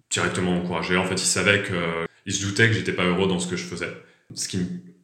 directement 0.09 0.57
encouragé. 0.57 0.97
En 0.97 1.05
fait, 1.05 1.15
ils 1.15 1.19
savaient 1.19 1.61
que, 1.63 2.05
ils 2.25 2.33
se 2.33 2.45
doutaient 2.45 2.67
que 2.67 2.73
j'étais 2.73 2.91
pas 2.91 3.05
heureux 3.05 3.27
dans 3.27 3.39
ce 3.39 3.47
que 3.47 3.55
je 3.55 3.63
faisais. 3.63 3.93
Ce 4.33 4.47
qui 4.47 4.59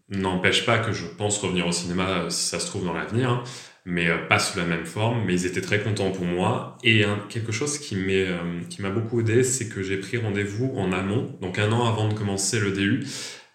n'empêche 0.09 0.65
pas 0.65 0.79
que 0.79 0.91
je 0.91 1.05
pense 1.05 1.37
revenir 1.37 1.67
au 1.67 1.71
cinéma 1.71 2.29
si 2.29 2.43
ça 2.45 2.59
se 2.59 2.65
trouve 2.65 2.85
dans 2.85 2.93
l'avenir. 2.93 3.43
Mais 3.85 4.09
euh, 4.09 4.17
pas 4.27 4.39
sous 4.39 4.57
la 4.57 4.65
même 4.65 4.85
forme. 4.85 5.23
Mais 5.25 5.33
ils 5.33 5.45
étaient 5.45 5.61
très 5.61 5.81
contents 5.81 6.11
pour 6.11 6.25
moi. 6.25 6.77
Et 6.83 7.03
quelque 7.29 7.51
chose 7.51 7.79
qui 7.79 7.95
euh, 7.97 8.37
m'a 8.79 8.89
beaucoup 8.89 9.19
aidé, 9.19 9.43
c'est 9.43 9.69
que 9.69 9.81
j'ai 9.81 9.97
pris 9.97 10.17
rendez-vous 10.17 10.73
en 10.75 10.91
amont, 10.91 11.37
donc 11.41 11.59
un 11.59 11.71
an 11.71 11.85
avant 11.85 12.07
de 12.07 12.13
commencer 12.13 12.59
le 12.59 12.71
DU, 12.71 13.05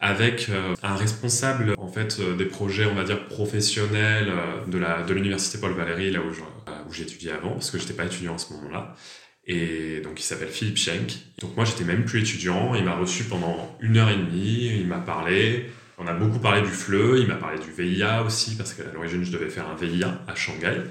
avec 0.00 0.48
euh, 0.50 0.74
un 0.82 0.94
responsable 0.94 1.74
en 1.78 1.88
fait 1.88 2.20
des 2.36 2.44
projets, 2.44 2.86
on 2.86 2.94
va 2.94 3.04
dire 3.04 3.26
professionnels 3.28 4.32
de 4.66 4.78
la 4.78 5.02
de 5.02 5.14
l'université 5.14 5.58
Paul 5.58 5.72
Valéry, 5.72 6.10
là 6.10 6.20
où 6.20 6.30
où 6.88 6.92
j'étudiais 6.92 7.32
avant, 7.32 7.50
parce 7.50 7.70
que 7.70 7.78
j'étais 7.78 7.94
pas 7.94 8.04
étudiant 8.04 8.34
à 8.34 8.38
ce 8.38 8.52
moment-là. 8.54 8.94
Et 9.46 10.00
donc 10.00 10.20
il 10.20 10.24
s'appelle 10.24 10.48
Philippe 10.48 10.76
Schenk. 10.76 11.18
Donc 11.40 11.56
moi 11.56 11.64
j'étais 11.64 11.84
même 11.84 12.04
plus 12.04 12.20
étudiant. 12.20 12.74
Il 12.74 12.84
m'a 12.84 12.96
reçu 12.96 13.24
pendant 13.24 13.76
une 13.80 13.96
heure 13.96 14.10
et 14.10 14.16
demie. 14.16 14.72
Il 14.76 14.86
m'a 14.86 14.98
parlé. 14.98 15.66
On 15.98 16.06
a 16.06 16.12
beaucoup 16.12 16.38
parlé 16.38 16.60
du 16.60 16.68
FLE, 16.68 17.18
il 17.20 17.26
m'a 17.26 17.36
parlé 17.36 17.58
du 17.58 17.70
VIA 17.70 18.22
aussi, 18.22 18.56
parce 18.56 18.74
qu'à 18.74 18.82
l'origine, 18.92 19.24
je 19.24 19.32
devais 19.32 19.48
faire 19.48 19.66
un 19.68 19.74
VIA 19.74 20.20
à 20.28 20.34
Shanghai. 20.34 20.82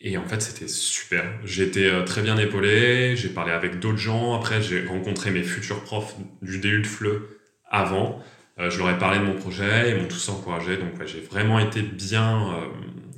Et 0.00 0.16
en 0.16 0.24
fait, 0.24 0.40
c'était 0.40 0.68
super. 0.68 1.24
Été 1.44 1.90
euh, 1.90 2.04
très 2.04 2.22
bien 2.22 2.36
épaulé, 2.38 3.16
j'ai 3.16 3.28
parlé 3.28 3.52
avec 3.52 3.78
d'autres 3.78 3.98
gens. 3.98 4.34
Après, 4.34 4.62
j'ai 4.62 4.86
rencontré 4.86 5.30
mes 5.30 5.42
futurs 5.42 5.82
profs 5.82 6.14
du 6.40 6.58
DU 6.58 6.80
de 6.80 6.86
FLE 6.86 7.22
avant. 7.68 8.22
Euh, 8.58 8.70
je 8.70 8.78
leur 8.78 8.90
ai 8.90 8.98
parlé 8.98 9.18
de 9.18 9.24
mon 9.24 9.34
projet, 9.34 9.90
ils 9.90 10.00
m'ont 10.00 10.08
tous 10.08 10.28
encouragé. 10.30 10.76
Donc, 10.76 10.92
j'ai 11.04 11.20
vraiment 11.20 11.58
été 11.58 11.82
bien, 11.82 12.52
euh, 12.52 12.66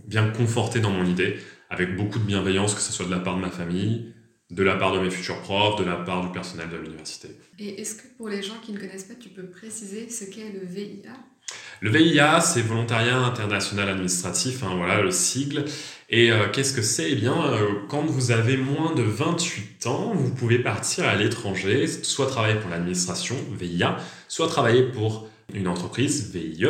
bien 0.07 0.29
conforté 0.29 0.81
dans 0.81 0.91
mon 0.91 1.05
idée, 1.05 1.39
avec 1.69 1.97
beaucoup 1.97 2.19
de 2.19 2.25
bienveillance, 2.25 2.75
que 2.75 2.81
ce 2.81 2.93
soit 2.93 3.07
de 3.07 3.11
la 3.11 3.21
part 3.21 3.37
de 3.37 3.43
ma 3.43 3.51
famille, 3.51 4.13
de 4.51 4.63
la 4.63 4.75
part 4.75 4.93
de 4.93 4.99
mes 4.99 5.11
futurs 5.11 5.41
profs, 5.41 5.79
de 5.79 5.85
la 5.85 5.97
part 5.97 6.25
du 6.25 6.33
personnel 6.33 6.69
de 6.69 6.77
l'université. 6.77 7.29
Et 7.59 7.81
est-ce 7.81 7.95
que 7.95 8.09
pour 8.17 8.29
les 8.29 8.43
gens 8.43 8.57
qui 8.63 8.73
ne 8.73 8.79
connaissent 8.79 9.05
pas, 9.05 9.15
tu 9.15 9.29
peux 9.29 9.47
préciser 9.47 10.09
ce 10.11 10.25
qu'est 10.25 10.53
le 10.53 10.67
VIA 10.67 11.13
Le 11.81 11.91
VIA, 11.91 12.41
c'est 12.41 12.63
Volontariat 12.63 13.17
International 13.19 13.89
Administratif, 13.89 14.65
hein, 14.65 14.75
voilà 14.77 15.03
le 15.03 15.13
sigle. 15.13 15.65
Et 16.09 16.33
euh, 16.33 16.49
qu'est-ce 16.53 16.75
que 16.75 16.83
c'est? 16.83 17.13
Eh 17.13 17.15
bien, 17.15 17.45
euh, 17.45 17.69
quand 17.89 18.03
vous 18.03 18.33
avez 18.33 18.57
moins 18.57 18.93
de 18.95 19.03
28 19.03 19.87
ans, 19.87 20.13
vous 20.15 20.35
pouvez 20.35 20.59
partir 20.59 21.07
à 21.07 21.15
l'étranger, 21.15 21.87
soit 21.87 22.27
travailler 22.27 22.59
pour 22.59 22.71
l'administration, 22.71 23.37
VIA, 23.53 23.99
soit 24.27 24.49
travailler 24.49 24.83
pour 24.83 25.30
une 25.55 25.69
entreprise, 25.69 26.31
VIE. 26.33 26.65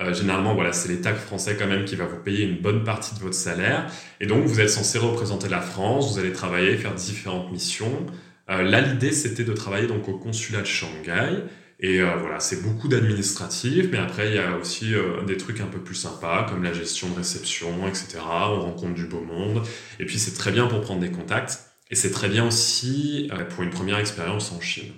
Euh, 0.00 0.14
généralement, 0.14 0.54
voilà, 0.54 0.72
c'est 0.72 0.88
l'État 0.88 1.14
français 1.14 1.56
quand 1.58 1.66
même 1.66 1.84
qui 1.84 1.96
va 1.96 2.06
vous 2.06 2.18
payer 2.18 2.44
une 2.44 2.60
bonne 2.60 2.84
partie 2.84 3.14
de 3.14 3.20
votre 3.20 3.34
salaire. 3.34 3.90
Et 4.20 4.26
donc, 4.26 4.44
vous 4.44 4.60
êtes 4.60 4.70
censé 4.70 4.98
représenter 4.98 5.48
la 5.48 5.60
France, 5.60 6.12
vous 6.12 6.18
allez 6.18 6.32
travailler, 6.32 6.76
faire 6.76 6.94
différentes 6.94 7.50
missions. 7.52 8.06
Euh, 8.50 8.62
là, 8.62 8.80
l'idée, 8.80 9.12
c'était 9.12 9.44
de 9.44 9.52
travailler 9.52 9.86
donc 9.86 10.08
au 10.08 10.18
consulat 10.18 10.60
de 10.60 10.66
Shanghai. 10.66 11.42
Et 11.78 12.00
euh, 12.00 12.16
voilà, 12.16 12.40
c'est 12.40 12.62
beaucoup 12.62 12.88
d'administratif, 12.88 13.88
mais 13.92 13.98
après, 13.98 14.28
il 14.28 14.34
y 14.34 14.38
a 14.38 14.56
aussi 14.56 14.94
des 15.26 15.36
trucs 15.36 15.60
un 15.60 15.66
peu 15.66 15.78
plus 15.78 15.94
sympas, 15.94 16.46
comme 16.48 16.62
la 16.62 16.72
gestion 16.72 17.10
de 17.10 17.16
réception, 17.16 17.86
etc. 17.86 18.18
On 18.24 18.60
rencontre 18.60 18.94
du 18.94 19.06
beau 19.06 19.20
monde. 19.20 19.62
Et 20.00 20.06
puis, 20.06 20.18
c'est 20.18 20.34
très 20.34 20.52
bien 20.52 20.66
pour 20.66 20.80
prendre 20.80 21.00
des 21.00 21.10
contacts. 21.10 21.60
Et 21.90 21.94
c'est 21.94 22.10
très 22.10 22.28
bien 22.28 22.46
aussi 22.46 23.30
pour 23.50 23.62
une 23.62 23.70
première 23.70 23.98
expérience 23.98 24.52
en 24.52 24.60
Chine. 24.60 24.92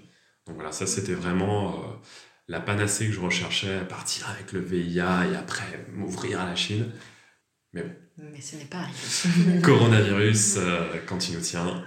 Donc 0.46 0.56
voilà, 0.56 0.72
ça, 0.72 0.86
c'était 0.86 1.12
vraiment 1.12 1.84
la 2.48 2.60
panacée 2.60 3.06
que 3.06 3.12
je 3.12 3.20
recherchais, 3.20 3.84
partir 3.88 4.28
avec 4.30 4.52
le 4.52 4.60
VIA 4.60 5.26
et 5.26 5.36
après 5.36 5.86
m'ouvrir 5.92 6.40
à 6.40 6.46
la 6.46 6.56
Chine. 6.56 6.90
Mais 7.74 7.84
Mais 8.16 8.40
ce 8.40 8.56
n'est 8.56 8.64
pas 8.64 8.78
arrivé. 8.78 9.60
Coronavirus, 9.62 10.56
euh, 10.56 10.94
quand 11.06 11.28
il 11.28 11.36
nous 11.36 11.42
tient. 11.42 11.84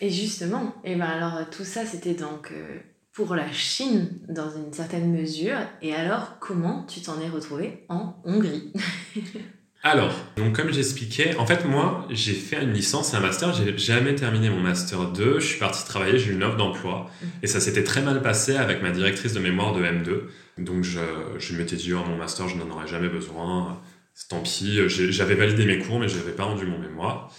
Et 0.00 0.10
justement, 0.10 0.74
et 0.84 0.96
ben 0.96 1.06
alors 1.06 1.48
tout 1.50 1.64
ça 1.64 1.86
c'était 1.86 2.14
donc 2.14 2.52
euh, 2.52 2.78
pour 3.12 3.34
la 3.34 3.50
Chine 3.52 4.20
dans 4.28 4.50
une 4.50 4.72
certaine 4.72 5.10
mesure. 5.10 5.56
Et 5.80 5.94
alors 5.94 6.38
comment 6.38 6.84
tu 6.84 7.00
t'en 7.00 7.20
es 7.20 7.28
retrouvé 7.28 7.86
en 7.88 8.20
Hongrie? 8.24 8.72
Alors, 9.84 10.14
donc 10.36 10.54
comme 10.54 10.72
j'expliquais, 10.72 11.34
en 11.38 11.46
fait 11.46 11.64
moi 11.64 12.06
j'ai 12.08 12.34
fait 12.34 12.62
une 12.62 12.72
licence 12.72 13.14
et 13.14 13.16
un 13.16 13.20
master, 13.20 13.52
j'ai 13.52 13.76
jamais 13.76 14.14
terminé 14.14 14.48
mon 14.48 14.60
master 14.60 15.10
2, 15.10 15.40
je 15.40 15.44
suis 15.44 15.58
parti 15.58 15.84
travailler, 15.84 16.20
j'ai 16.20 16.30
eu 16.30 16.34
une 16.34 16.44
offre 16.44 16.56
d'emploi. 16.56 17.10
Et 17.42 17.48
ça 17.48 17.58
s'était 17.58 17.82
très 17.82 18.00
mal 18.00 18.22
passé 18.22 18.54
avec 18.54 18.80
ma 18.80 18.92
directrice 18.92 19.32
de 19.32 19.40
mémoire 19.40 19.72
de 19.74 19.82
M2. 19.82 20.20
Donc 20.58 20.84
je, 20.84 21.00
je 21.38 21.56
m'étais 21.56 21.74
dit, 21.74 21.92
oh, 21.94 22.04
mon 22.08 22.16
master 22.16 22.46
je 22.46 22.56
n'en 22.56 22.70
aurais 22.70 22.86
jamais 22.86 23.08
besoin, 23.08 23.80
tant 24.28 24.40
pis, 24.40 24.78
j'avais 24.88 25.34
validé 25.34 25.66
mes 25.66 25.80
cours 25.80 25.98
mais 25.98 26.06
je 26.06 26.16
n'avais 26.16 26.32
pas 26.32 26.44
rendu 26.44 26.64
mon 26.64 26.78
mémoire. 26.78 27.32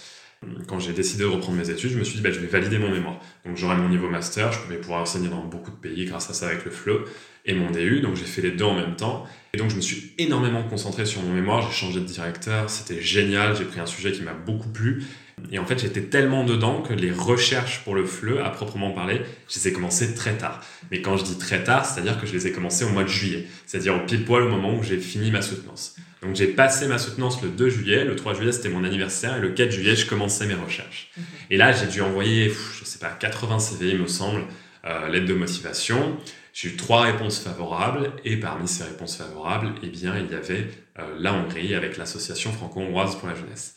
Quand 0.68 0.80
j'ai 0.80 0.92
décidé 0.92 1.24
de 1.24 1.30
reprendre 1.30 1.58
mes 1.58 1.70
études, 1.70 1.92
je 1.92 1.98
me 1.98 2.04
suis 2.04 2.18
dit, 2.18 2.22
bah, 2.22 2.30
je 2.30 2.42
vais 2.42 2.48
valider 2.48 2.78
mon 2.78 2.90
mémoire. 2.90 3.22
Donc 3.46 3.56
j'aurai 3.56 3.78
mon 3.78 3.88
niveau 3.88 4.10
master, 4.10 4.52
je 4.52 4.60
pouvais 4.60 4.76
pouvoir 4.76 5.04
enseigner 5.04 5.30
dans 5.30 5.46
beaucoup 5.46 5.72
de 5.72 5.78
pays 5.78 6.04
grâce 6.04 6.30
à 6.30 6.34
ça 6.34 6.48
avec 6.48 6.66
le 6.66 6.72
FLE 6.72 7.06
et 7.46 7.54
mon 7.54 7.72
DU, 7.72 8.02
donc 8.02 8.16
j'ai 8.16 8.26
fait 8.26 8.42
les 8.42 8.52
deux 8.52 8.66
en 8.66 8.76
même 8.76 8.96
temps. 8.96 9.26
Et 9.54 9.58
donc 9.58 9.70
je 9.70 9.76
me 9.76 9.82
suis 9.82 10.14
énormément 10.18 10.64
concentré 10.64 11.06
sur 11.06 11.22
mon 11.22 11.34
mémoire, 11.34 11.62
j'ai 11.70 11.78
changé 11.78 12.00
de 12.00 12.06
directeur, 12.06 12.70
c'était 12.70 13.02
génial, 13.02 13.56
j'ai 13.56 13.66
pris 13.66 13.80
un 13.80 13.86
sujet 13.86 14.12
qui 14.12 14.22
m'a 14.22 14.34
beaucoup 14.34 14.70
plu. 14.70 15.04
Et 15.52 15.60
en 15.60 15.66
fait, 15.66 15.80
j'étais 15.80 16.04
tellement 16.04 16.44
dedans 16.44 16.82
que 16.82 16.94
les 16.94 17.12
recherches 17.12 17.84
pour 17.84 17.96
le 17.96 18.06
FLE, 18.06 18.40
à 18.40 18.50
proprement 18.50 18.92
parler, 18.92 19.22
je 19.50 19.60
les 19.60 19.68
ai 19.68 19.74
commencées 19.74 20.16
très 20.16 20.38
tard. 20.38 20.64
Mais 20.90 21.02
quand 21.02 21.18
je 21.18 21.24
dis 21.24 21.38
très 21.38 21.64
tard, 21.64 21.86
c'est-à-dire 21.86 22.20
que 22.20 22.26
je 22.26 22.34
les 22.34 22.48
ai 22.48 22.52
commencées 22.52 22.86
au 22.86 22.90
mois 22.90 23.04
de 23.04 23.10
juillet, 23.10 23.48
c'est-à-dire 23.66 23.96
au 23.96 24.06
pile 24.06 24.24
poil 24.26 24.44
au 24.44 24.50
moment 24.50 24.74
où 24.74 24.84
j'ai 24.84 24.98
fini 24.98 25.32
ma 25.32 25.42
soutenance. 25.42 25.96
Donc 26.22 26.36
j'ai 26.36 26.48
passé 26.48 26.88
ma 26.88 26.98
soutenance 26.98 27.42
le 27.42 27.50
2 27.50 27.70
juillet, 27.70 28.06
le 28.06 28.16
3 28.16 28.36
juillet 28.36 28.54
c'était 28.54 28.70
mon 28.70 28.86
anniversaire 28.86 29.36
et 29.38 29.42
le 29.42 29.50
4 29.50 29.72
juillet 29.72 29.96
je 29.96 30.06
commençais 30.08 30.46
mes 30.46 30.54
recherches. 30.54 31.12
Mhm. 31.18 31.24
Et 31.52 31.58
là 31.58 31.74
j'ai 31.74 31.88
dû 31.88 32.02
envoyer, 32.02 32.50
je 32.50 32.86
sais 32.86 33.00
pas, 33.00 33.10
80 33.10 33.60
CV 33.60 33.90
il 33.90 34.00
me 34.00 34.08
semble, 34.08 34.44
euh, 34.86 35.10
lettre 35.10 35.26
de 35.26 35.34
motivation. 35.34 36.18
J'ai 36.54 36.70
eu 36.70 36.76
trois 36.76 37.02
réponses 37.02 37.40
favorables 37.40 38.14
et 38.24 38.38
parmi 38.38 38.68
ces 38.68 38.84
réponses 38.84 39.18
favorables, 39.18 39.74
eh 39.82 39.88
bien, 39.88 40.16
il 40.20 40.32
y 40.32 40.36
avait 40.36 40.70
euh, 41.00 41.16
la 41.20 41.34
Hongrie 41.34 41.74
avec 41.74 41.98
l'association 41.98 42.52
franco-hongroise 42.52 43.18
pour 43.18 43.28
la 43.28 43.34
jeunesse. 43.34 43.76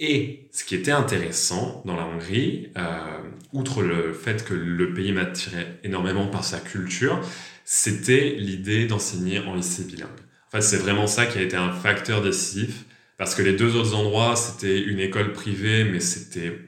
Et 0.00 0.48
ce 0.52 0.64
qui 0.64 0.74
était 0.74 0.90
intéressant 0.90 1.82
dans 1.84 1.94
la 1.94 2.04
Hongrie, 2.04 2.72
euh, 2.76 3.18
outre 3.52 3.82
le 3.82 4.12
fait 4.12 4.44
que 4.44 4.54
le 4.54 4.92
pays 4.92 5.12
m'attirait 5.12 5.78
énormément 5.84 6.26
par 6.26 6.42
sa 6.42 6.58
culture, 6.58 7.20
c'était 7.64 8.34
l'idée 8.36 8.86
d'enseigner 8.86 9.38
en 9.38 9.54
lycée 9.54 9.84
bilingue. 9.84 10.08
En 10.48 10.50
fait, 10.50 10.62
c'est 10.62 10.78
vraiment 10.78 11.06
ça 11.06 11.26
qui 11.26 11.38
a 11.38 11.42
été 11.42 11.54
un 11.54 11.70
facteur 11.70 12.22
décisif, 12.22 12.86
parce 13.18 13.36
que 13.36 13.42
les 13.42 13.52
deux 13.52 13.76
autres 13.76 13.94
endroits, 13.94 14.34
c'était 14.34 14.80
une 14.80 14.98
école 14.98 15.32
privée, 15.32 15.84
mais 15.84 16.00
c'était, 16.00 16.58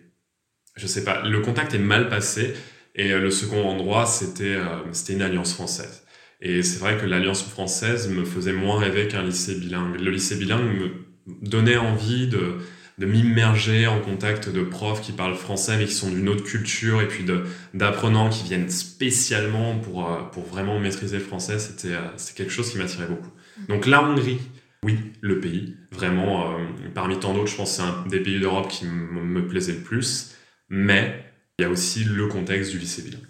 je 0.76 0.86
sais 0.86 1.02
pas, 1.02 1.26
le 1.26 1.40
contact 1.40 1.74
est 1.74 1.78
mal 1.78 2.08
passé. 2.08 2.54
Et 2.94 3.12
euh, 3.12 3.20
le 3.20 3.30
second 3.30 3.64
endroit, 3.64 4.06
c'était 4.06 4.56
euh, 4.56 4.80
c'était 4.92 5.14
une 5.14 5.22
alliance 5.22 5.54
française. 5.54 6.04
Et 6.40 6.62
c'est 6.62 6.80
vrai 6.80 6.98
que 6.98 7.06
l'alliance 7.06 7.42
française 7.42 8.08
me 8.08 8.24
faisait 8.24 8.52
moins 8.52 8.78
rêver 8.78 9.08
qu'un 9.08 9.22
lycée 9.22 9.54
bilingue. 9.54 10.00
Le 10.00 10.10
lycée 10.10 10.36
bilingue 10.36 10.64
me 10.64 10.90
donnait 11.48 11.76
envie 11.76 12.26
de, 12.26 12.58
de 12.98 13.06
m'immerger 13.06 13.86
en 13.86 14.00
contact 14.00 14.48
de 14.48 14.62
profs 14.62 15.00
qui 15.00 15.12
parlent 15.12 15.36
français 15.36 15.76
mais 15.78 15.84
qui 15.84 15.94
sont 15.94 16.10
d'une 16.10 16.28
autre 16.28 16.42
culture 16.42 17.00
et 17.00 17.06
puis 17.06 17.24
d'apprenants 17.74 18.28
qui 18.28 18.42
viennent 18.42 18.68
spécialement 18.68 19.78
pour, 19.78 20.10
euh, 20.10 20.22
pour 20.32 20.44
vraiment 20.44 20.80
maîtriser 20.80 21.18
le 21.18 21.24
français. 21.24 21.58
C'était 21.60 21.94
quelque 22.34 22.52
chose 22.52 22.70
qui 22.70 22.78
m'attirait 22.78 23.06
beaucoup. 23.06 23.30
Donc 23.68 23.86
la 23.86 24.02
Hongrie, 24.02 24.40
oui, 24.84 24.98
le 25.20 25.38
pays. 25.38 25.76
Vraiment, 25.92 26.56
parmi 26.92 27.20
tant 27.20 27.34
d'autres, 27.34 27.52
je 27.52 27.56
pense 27.56 27.76
que 27.76 27.82
c'est 27.82 27.88
un 27.88 28.04
des 28.08 28.18
pays 28.18 28.40
d'Europe 28.40 28.68
qui 28.68 28.84
me 28.84 29.46
plaisait 29.46 29.74
le 29.74 29.80
plus. 29.80 30.34
Mais 30.68 31.31
il 31.58 31.62
y 31.62 31.64
a 31.64 31.70
aussi 31.70 32.04
le 32.04 32.26
contexte 32.28 32.70
du 32.70 32.78
lycée 32.78 33.02
bilingue. 33.02 33.26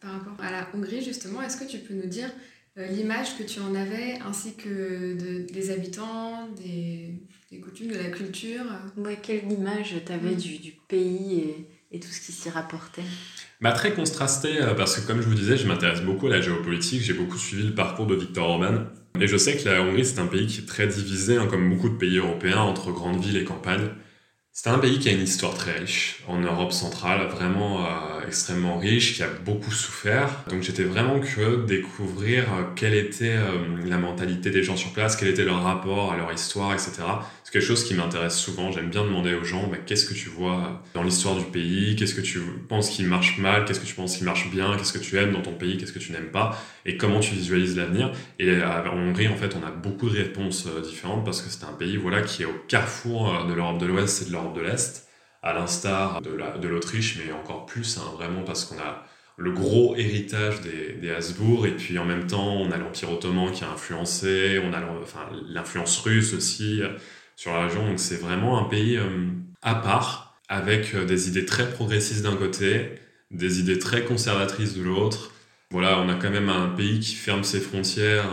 Par 0.00 0.12
rapport 0.12 0.36
à 0.40 0.50
la 0.50 0.68
Hongrie, 0.74 1.02
justement, 1.04 1.42
est-ce 1.42 1.56
que 1.56 1.68
tu 1.68 1.78
peux 1.78 1.94
nous 1.94 2.06
dire 2.06 2.30
euh, 2.78 2.86
l'image 2.88 3.36
que 3.38 3.42
tu 3.42 3.60
en 3.60 3.74
avais, 3.74 4.18
ainsi 4.26 4.54
que 4.54 5.46
des 5.50 5.70
habitants, 5.70 6.48
des, 6.56 7.60
coutumes, 7.60 7.92
de 7.92 7.96
la 7.96 8.10
culture? 8.10 8.64
Ouais, 8.96 9.18
Quelle 9.22 9.50
image 9.50 9.94
tu 10.04 10.12
avais 10.12 10.32
mm. 10.32 10.36
du, 10.36 10.72
pays 10.88 11.40
et, 11.40 11.96
et, 11.96 12.00
tout 12.00 12.08
ce 12.08 12.20
qui 12.20 12.32
s'y 12.32 12.50
rapportait? 12.50 13.02
Bah, 13.60 13.72
Très 13.72 13.92
contrasté, 13.92 14.60
euh, 14.60 14.74
parce 14.74 14.98
que 14.98 15.06
comme 15.06 15.20
je 15.20 15.26
vous 15.26 15.34
disais, 15.34 15.56
je 15.56 15.66
m'intéresse 15.66 16.02
beaucoup 16.02 16.26
à 16.26 16.30
la 16.30 16.40
géopolitique, 16.40 17.02
j'ai 17.02 17.14
beaucoup 17.14 17.38
suivi 17.38 17.66
le 17.66 17.74
parcours 17.74 18.06
de 18.06 18.14
Viktor 18.14 18.48
Orban. 18.48 18.84
Et 19.20 19.26
je 19.26 19.36
sais 19.36 19.56
que 19.56 19.68
la 19.68 19.82
Hongrie, 19.82 20.04
c'est 20.04 20.18
un 20.18 20.26
pays 20.26 20.46
qui 20.46 20.60
est 20.60 20.66
très 20.66 20.86
divisé, 20.86 21.36
hein, 21.36 21.46
comme 21.48 21.70
beaucoup 21.70 21.88
de 21.88 21.96
pays 21.96 22.18
européens, 22.18 22.60
entre 22.60 22.92
grandes 22.92 23.22
villes 23.22 23.38
et 23.38 23.44
campagnes. 23.44 23.88
C'est 24.58 24.70
un 24.70 24.78
pays 24.78 24.98
qui 24.98 25.10
a 25.10 25.12
une 25.12 25.20
histoire 25.20 25.52
très 25.52 25.72
riche 25.72 26.22
en 26.26 26.38
Europe 26.38 26.72
centrale, 26.72 27.26
vraiment 27.26 27.84
euh, 27.84 28.26
extrêmement 28.26 28.78
riche, 28.78 29.14
qui 29.14 29.22
a 29.22 29.28
beaucoup 29.44 29.70
souffert. 29.70 30.30
Donc 30.48 30.62
j'étais 30.62 30.82
vraiment 30.82 31.20
curieux 31.20 31.58
de 31.58 31.66
découvrir 31.66 32.44
euh, 32.44 32.62
quelle 32.74 32.94
était 32.94 33.36
euh, 33.36 33.52
la 33.84 33.98
mentalité 33.98 34.48
des 34.48 34.62
gens 34.62 34.74
sur 34.74 34.94
place, 34.94 35.14
quel 35.14 35.28
était 35.28 35.44
leur 35.44 35.62
rapport 35.62 36.10
à 36.10 36.16
leur 36.16 36.32
histoire, 36.32 36.72
etc. 36.72 37.02
C'est 37.46 37.52
quelque 37.52 37.64
chose 37.64 37.84
qui 37.84 37.94
m'intéresse 37.94 38.36
souvent. 38.36 38.72
J'aime 38.72 38.90
bien 38.90 39.04
demander 39.04 39.32
aux 39.34 39.44
gens 39.44 39.68
bah, 39.68 39.76
qu'est-ce 39.76 40.04
que 40.04 40.14
tu 40.14 40.28
vois 40.28 40.82
dans 40.94 41.04
l'histoire 41.04 41.36
du 41.36 41.44
pays, 41.44 41.94
qu'est-ce 41.94 42.16
que 42.16 42.20
tu 42.20 42.40
penses 42.68 42.90
qui 42.90 43.04
marche 43.04 43.38
mal, 43.38 43.64
qu'est-ce 43.64 43.78
que 43.78 43.86
tu 43.86 43.94
penses 43.94 44.16
qui 44.16 44.24
marche 44.24 44.50
bien, 44.50 44.76
qu'est-ce 44.76 44.92
que 44.92 44.98
tu 44.98 45.16
aimes 45.16 45.30
dans 45.30 45.42
ton 45.42 45.52
pays, 45.52 45.76
qu'est-ce 45.76 45.92
que 45.92 46.00
tu 46.00 46.10
n'aimes 46.10 46.32
pas, 46.32 46.60
et 46.86 46.96
comment 46.96 47.20
tu 47.20 47.36
visualises 47.36 47.76
l'avenir? 47.76 48.10
Et 48.40 48.60
en 48.64 48.98
Hongrie, 48.98 49.28
en 49.28 49.36
fait, 49.36 49.54
on 49.54 49.64
a 49.64 49.70
beaucoup 49.70 50.10
de 50.10 50.16
réponses 50.16 50.66
différentes 50.82 51.24
parce 51.24 51.40
que 51.40 51.48
c'est 51.48 51.62
un 51.62 51.72
pays 51.72 51.96
voilà, 51.96 52.20
qui 52.20 52.42
est 52.42 52.46
au 52.46 52.64
carrefour 52.66 53.46
de 53.46 53.54
l'Europe 53.54 53.78
de 53.78 53.86
l'Ouest 53.86 54.22
et 54.22 54.24
de 54.24 54.32
l'Europe 54.32 54.56
de 54.56 54.62
l'Est 54.62 55.06
à 55.44 55.52
l'instar 55.52 56.20
de 56.22 56.66
l'Autriche, 56.66 57.16
mais 57.24 57.32
encore 57.32 57.64
plus, 57.66 57.96
hein, 57.98 58.10
vraiment 58.16 58.42
parce 58.42 58.64
qu'on 58.64 58.80
a 58.80 59.04
le 59.36 59.52
gros 59.52 59.94
héritage 59.96 60.62
des, 60.62 60.94
des, 60.94 61.10
Habsbourg, 61.10 61.66
et 61.66 61.72
puis 61.72 61.96
en 61.98 62.04
même 62.04 62.26
temps, 62.26 62.56
on 62.56 62.72
a 62.72 62.76
l'Empire 62.78 63.12
ottoman 63.12 63.52
qui 63.52 63.64
a 63.64 63.70
influencé, 63.70 64.60
on 64.64 64.72
a 64.72 64.80
l'influence 65.48 65.98
russe 65.98 66.32
aussi 66.32 66.82
euh, 66.82 66.88
sur 67.36 67.52
la 67.52 67.66
région, 67.66 67.86
donc 67.86 68.00
c'est 68.00 68.20
vraiment 68.20 68.58
un 68.58 68.64
pays 68.64 68.96
euh, 68.96 69.28
à 69.62 69.76
part, 69.76 70.40
avec 70.48 70.94
euh, 70.94 71.04
des 71.04 71.28
idées 71.28 71.46
très 71.46 71.70
progressistes 71.70 72.22
d'un 72.22 72.36
côté, 72.36 72.92
des 73.30 73.60
idées 73.60 73.78
très 73.78 74.04
conservatrices 74.04 74.74
de 74.74 74.82
l'autre. 74.82 75.32
Voilà, 75.70 76.00
on 76.00 76.08
a 76.08 76.14
quand 76.14 76.30
même 76.30 76.48
un 76.48 76.68
pays 76.68 77.00
qui 77.00 77.14
ferme 77.14 77.42
ses 77.42 77.60
frontières 77.60 78.24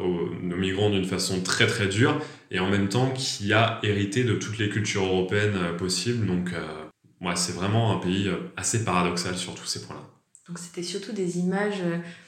aux, 0.00 0.30
aux 0.30 0.56
migrants 0.56 0.90
d'une 0.90 1.04
façon 1.04 1.40
très 1.40 1.66
très 1.66 1.86
dure, 1.86 2.20
et 2.52 2.58
en 2.58 2.68
même 2.68 2.88
temps 2.88 3.10
qui 3.10 3.52
a 3.52 3.80
hérité 3.82 4.24
de 4.24 4.34
toutes 4.34 4.58
les 4.58 4.68
cultures 4.68 5.04
européennes 5.04 5.56
euh, 5.56 5.72
possibles. 5.72 6.26
Donc, 6.26 6.52
euh, 6.52 6.84
ouais, 7.22 7.34
c'est 7.34 7.52
vraiment 7.52 7.96
un 7.96 7.98
pays 7.98 8.28
euh, 8.28 8.36
assez 8.56 8.84
paradoxal 8.84 9.36
sur 9.36 9.54
tous 9.54 9.64
ces 9.64 9.82
points-là. 9.86 10.11
Donc, 10.48 10.58
c'était 10.58 10.82
surtout 10.82 11.12
des 11.12 11.38
images 11.38 11.82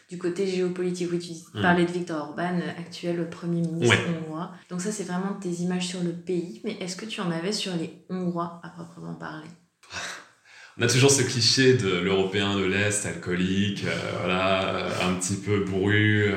du 0.08 0.18
côté 0.18 0.46
géopolitique. 0.46 1.08
Oui, 1.10 1.18
tu 1.18 1.58
mm. 1.58 1.62
parlais 1.62 1.84
de 1.84 1.90
Viktor 1.90 2.28
Orban, 2.28 2.60
actuel 2.78 3.28
Premier 3.28 3.60
ministre 3.60 3.96
hongrois. 4.08 4.52
Donc, 4.70 4.80
ça, 4.80 4.92
c'est 4.92 5.04
vraiment 5.04 5.38
des 5.40 5.62
images 5.62 5.88
sur 5.88 6.02
le 6.02 6.12
pays. 6.12 6.60
Mais 6.64 6.76
est-ce 6.80 6.96
que 6.96 7.06
tu 7.06 7.20
en 7.20 7.30
avais 7.30 7.52
sur 7.52 7.74
les 7.76 8.04
Hongrois 8.10 8.60
à 8.62 8.68
proprement 8.68 9.14
parler? 9.14 9.48
On 10.78 10.82
a 10.82 10.88
toujours 10.88 11.10
ce 11.10 11.22
cliché 11.22 11.74
de 11.74 11.98
l'Européen 11.98 12.56
de 12.56 12.64
l'Est, 12.64 13.06
alcoolique, 13.06 13.84
voilà, 14.18 14.86
un 15.06 15.14
petit 15.14 15.36
peu 15.36 15.60
bourru. 15.60 16.34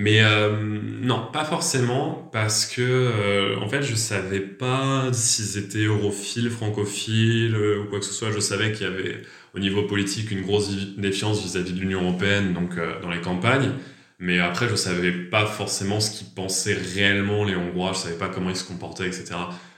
Mais 0.00 0.22
euh, 0.22 0.56
non, 1.00 1.26
pas 1.32 1.44
forcément, 1.44 2.30
parce 2.32 2.66
que 2.66 2.82
euh, 2.82 3.58
en 3.58 3.68
fait, 3.68 3.82
je 3.82 3.96
savais 3.96 4.38
pas 4.38 5.12
s'ils 5.12 5.58
étaient 5.58 5.86
europhiles, 5.86 6.50
francophiles 6.50 7.56
euh, 7.56 7.80
ou 7.82 7.86
quoi 7.86 7.98
que 7.98 8.04
ce 8.04 8.12
soit. 8.12 8.30
Je 8.30 8.38
savais 8.38 8.70
qu'il 8.70 8.86
y 8.86 8.88
avait 8.88 9.22
au 9.54 9.58
niveau 9.58 9.82
politique 9.84 10.30
une 10.30 10.42
grosse 10.42 10.70
défiance 10.96 11.42
vis-à-vis 11.42 11.72
de 11.72 11.80
l'Union 11.80 12.02
européenne, 12.02 12.52
donc 12.52 12.76
dans 13.02 13.10
les 13.10 13.20
campagnes. 13.20 13.72
Mais 14.18 14.40
après, 14.40 14.68
je 14.68 14.74
savais 14.74 15.12
pas 15.12 15.46
forcément 15.46 16.00
ce 16.00 16.10
qu'ils 16.10 16.34
pensaient 16.34 16.74
réellement 16.74 17.44
les 17.44 17.54
Hongrois. 17.54 17.92
Je 17.94 17.98
savais 17.98 18.18
pas 18.18 18.28
comment 18.28 18.50
ils 18.50 18.56
se 18.56 18.64
comportaient, 18.64 19.06
etc. 19.06 19.34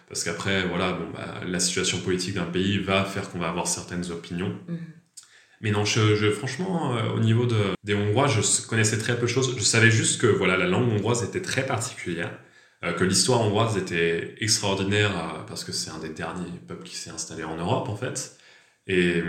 Parce 0.08 0.24
qu'après, 0.24 0.66
voilà, 0.66 0.92
bon, 0.92 1.10
bah, 1.12 1.40
la 1.46 1.60
situation 1.60 1.98
politique 2.00 2.34
d'un 2.34 2.44
pays 2.44 2.78
va 2.78 3.04
faire 3.04 3.30
qu'on 3.30 3.38
va 3.38 3.48
avoir 3.48 3.66
certaines 3.66 4.10
opinions. 4.10 4.56
Mmh. 4.66 4.76
Mais 5.60 5.70
non, 5.70 5.84
je, 5.84 6.30
franchement, 6.30 6.96
euh, 6.96 7.10
au 7.10 7.20
niveau 7.20 7.44
de, 7.44 7.56
des 7.84 7.94
Hongrois, 7.94 8.26
je 8.26 8.40
connaissais 8.66 8.98
très 8.98 9.16
peu 9.16 9.22
de 9.22 9.26
choses. 9.26 9.54
Je 9.58 9.62
savais 9.62 9.90
juste 9.90 10.20
que 10.20 10.26
voilà, 10.26 10.56
la 10.56 10.66
langue 10.66 10.90
hongroise 10.90 11.22
était 11.22 11.42
très 11.42 11.66
particulière, 11.66 12.32
euh, 12.82 12.92
que 12.92 13.04
l'histoire 13.04 13.42
hongroise 13.42 13.76
était 13.76 14.36
extraordinaire 14.40 15.10
euh, 15.10 15.42
parce 15.46 15.64
que 15.64 15.72
c'est 15.72 15.90
un 15.90 15.98
des 15.98 16.08
derniers 16.08 16.58
peuples 16.66 16.84
qui 16.84 16.96
s'est 16.96 17.10
installé 17.10 17.44
en 17.44 17.56
Europe 17.56 17.90
en 17.90 17.96
fait. 17.96 18.38
Et 18.92 19.22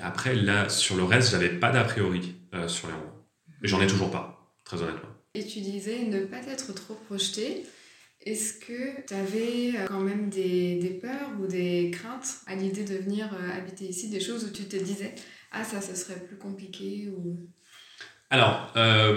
après, 0.00 0.34
là, 0.34 0.68
sur 0.68 0.96
le 0.96 1.02
reste, 1.02 1.30
j'avais 1.30 1.48
pas 1.48 1.70
d'a 1.70 1.84
priori 1.84 2.36
sur 2.68 2.88
les 2.88 2.94
Hongrois. 2.94 3.26
Et 3.62 3.68
j'en 3.68 3.80
ai 3.80 3.86
toujours 3.86 4.10
pas, 4.10 4.52
très 4.64 4.80
honnêtement. 4.80 5.08
Et 5.34 5.44
tu 5.44 5.60
disais 5.60 6.04
ne 6.04 6.24
pas 6.24 6.46
être 6.48 6.72
trop 6.72 6.94
projeté. 6.94 7.64
Est-ce 8.24 8.54
que 8.54 9.06
tu 9.06 9.14
avais 9.14 9.86
quand 9.86 10.00
même 10.00 10.30
des, 10.30 10.76
des, 10.76 10.90
peurs 10.90 11.30
ou 11.40 11.46
des 11.46 11.90
craintes 11.92 12.38
à 12.46 12.54
l'idée 12.54 12.84
de 12.84 12.94
venir 12.94 13.28
habiter 13.56 13.86
ici, 13.86 14.08
des 14.08 14.20
choses 14.20 14.44
où 14.44 14.50
tu 14.50 14.64
te 14.64 14.76
disais 14.76 15.14
ah 15.52 15.64
ça, 15.64 15.80
ce 15.80 15.94
serait 15.94 16.20
plus 16.20 16.36
compliqué 16.36 17.08
ou... 17.08 17.38
Alors, 18.28 18.72
euh, 18.76 19.16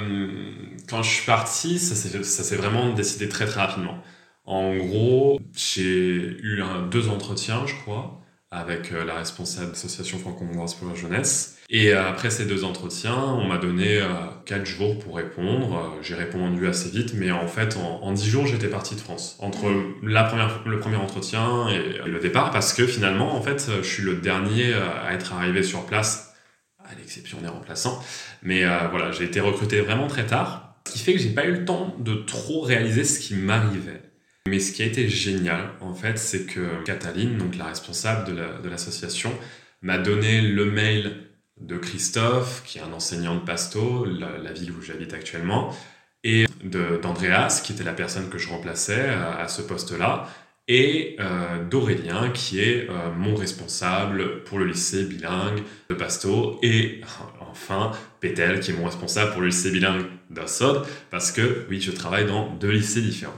quand 0.87 1.01
je 1.01 1.09
suis 1.09 1.25
parti, 1.25 1.79
ça 1.79 1.95
s'est 1.95 2.55
vraiment 2.55 2.93
décidé 2.93 3.27
très 3.27 3.45
très 3.45 3.59
rapidement. 3.59 4.01
En 4.45 4.75
gros, 4.77 5.39
j'ai 5.55 6.37
eu 6.41 6.61
un, 6.61 6.87
deux 6.87 7.09
entretiens, 7.09 7.65
je 7.65 7.73
crois, 7.75 8.18
avec 8.51 8.91
euh, 8.91 9.05
la 9.05 9.15
responsable 9.15 9.67
de 9.67 9.71
l'association 9.71 10.17
franco-hongroise 10.17 10.73
pour 10.73 10.87
la 10.87 10.95
jeunesse. 10.95 11.57
Et 11.71 11.93
après 11.93 12.31
ces 12.31 12.45
deux 12.45 12.63
entretiens, 12.63 13.15
on 13.15 13.45
m'a 13.45 13.59
donné 13.59 14.01
quatre 14.47 14.65
jours 14.65 14.97
pour 14.97 15.17
répondre. 15.17 15.95
J'ai 16.01 16.15
répondu 16.15 16.67
assez 16.67 16.89
vite, 16.89 17.13
mais 17.13 17.29
en 17.29 17.45
fait, 17.45 17.77
en 17.77 18.11
dix 18.11 18.27
jours, 18.27 18.47
j'étais 18.47 18.69
parti 18.69 18.95
de 18.95 18.99
France. 18.99 19.37
Entre 19.39 19.71
la 20.01 20.23
première, 20.23 20.63
le 20.65 20.79
premier 20.79 20.95
entretien 20.95 21.67
et 21.69 22.09
le 22.09 22.19
départ, 22.19 22.49
parce 22.49 22.73
que 22.73 22.87
finalement, 22.87 23.35
en 23.35 23.41
fait, 23.43 23.69
je 23.83 23.87
suis 23.87 24.01
le 24.01 24.15
dernier 24.15 24.73
à 24.73 25.13
être 25.13 25.31
arrivé 25.33 25.61
sur 25.61 25.85
place, 25.85 26.33
à 26.79 26.95
l'exception 26.95 27.39
des 27.39 27.49
remplaçants. 27.49 28.03
Mais 28.41 28.63
voilà, 28.89 29.11
j'ai 29.11 29.25
été 29.25 29.39
recruté 29.39 29.81
vraiment 29.81 30.07
très 30.07 30.25
tard, 30.25 30.81
ce 30.87 30.93
qui 30.93 30.99
fait 30.99 31.13
que 31.13 31.19
j'ai 31.19 31.29
pas 31.29 31.45
eu 31.45 31.51
le 31.51 31.65
temps 31.65 31.95
de 31.99 32.15
trop 32.15 32.61
réaliser 32.61 33.03
ce 33.03 33.19
qui 33.19 33.35
m'arrivait. 33.35 34.08
Mais 34.47 34.59
ce 34.59 34.71
qui 34.71 34.83
a 34.83 34.85
été 34.85 35.09
génial, 35.09 35.71
en 35.81 35.93
fait, 35.93 36.17
c'est 36.17 36.45
que 36.45 36.83
Cataline, 36.83 37.37
donc 37.37 37.57
la 37.57 37.65
responsable 37.65 38.33
de 38.33 38.69
l'association, 38.69 39.31
m'a 39.81 39.97
donné 39.97 40.41
le 40.41 40.65
mail 40.65 41.29
de 41.59 41.77
Christophe, 41.77 42.63
qui 42.65 42.77
est 42.77 42.81
un 42.81 42.93
enseignant 42.93 43.35
de 43.35 43.41
Pasto, 43.41 44.05
la, 44.05 44.51
ville 44.51 44.71
où 44.71 44.81
j'habite 44.81 45.13
actuellement, 45.13 45.75
et 46.23 46.45
d'Andreas, 46.63 47.61
qui 47.63 47.73
était 47.73 47.83
la 47.83 47.93
personne 47.93 48.29
que 48.29 48.37
je 48.37 48.49
remplaçais 48.49 49.09
à, 49.09 49.47
ce 49.47 49.61
poste-là, 49.61 50.27
et 50.67 51.15
euh, 51.19 51.63
d'Aurélien, 51.63 52.29
qui 52.29 52.61
est 52.61 52.87
euh, 52.89 53.11
mon 53.17 53.35
responsable 53.35 54.43
pour 54.43 54.59
le 54.59 54.65
lycée 54.65 55.05
bilingue 55.05 55.63
de 55.89 55.95
Pasto, 55.95 56.59
et 56.61 57.01
enfin 57.39 57.91
Pétel, 58.19 58.59
qui 58.59 58.71
est 58.71 58.75
mon 58.75 58.85
responsable 58.85 59.31
pour 59.31 59.41
le 59.41 59.47
lycée 59.47 59.71
bilingue 59.71 60.05
d'Assod, 60.29 60.85
parce 61.09 61.31
que 61.31 61.65
oui, 61.69 61.81
je 61.81 61.91
travaille 61.91 62.27
dans 62.27 62.53
deux 62.53 62.69
lycées 62.69 63.01
différents. 63.01 63.33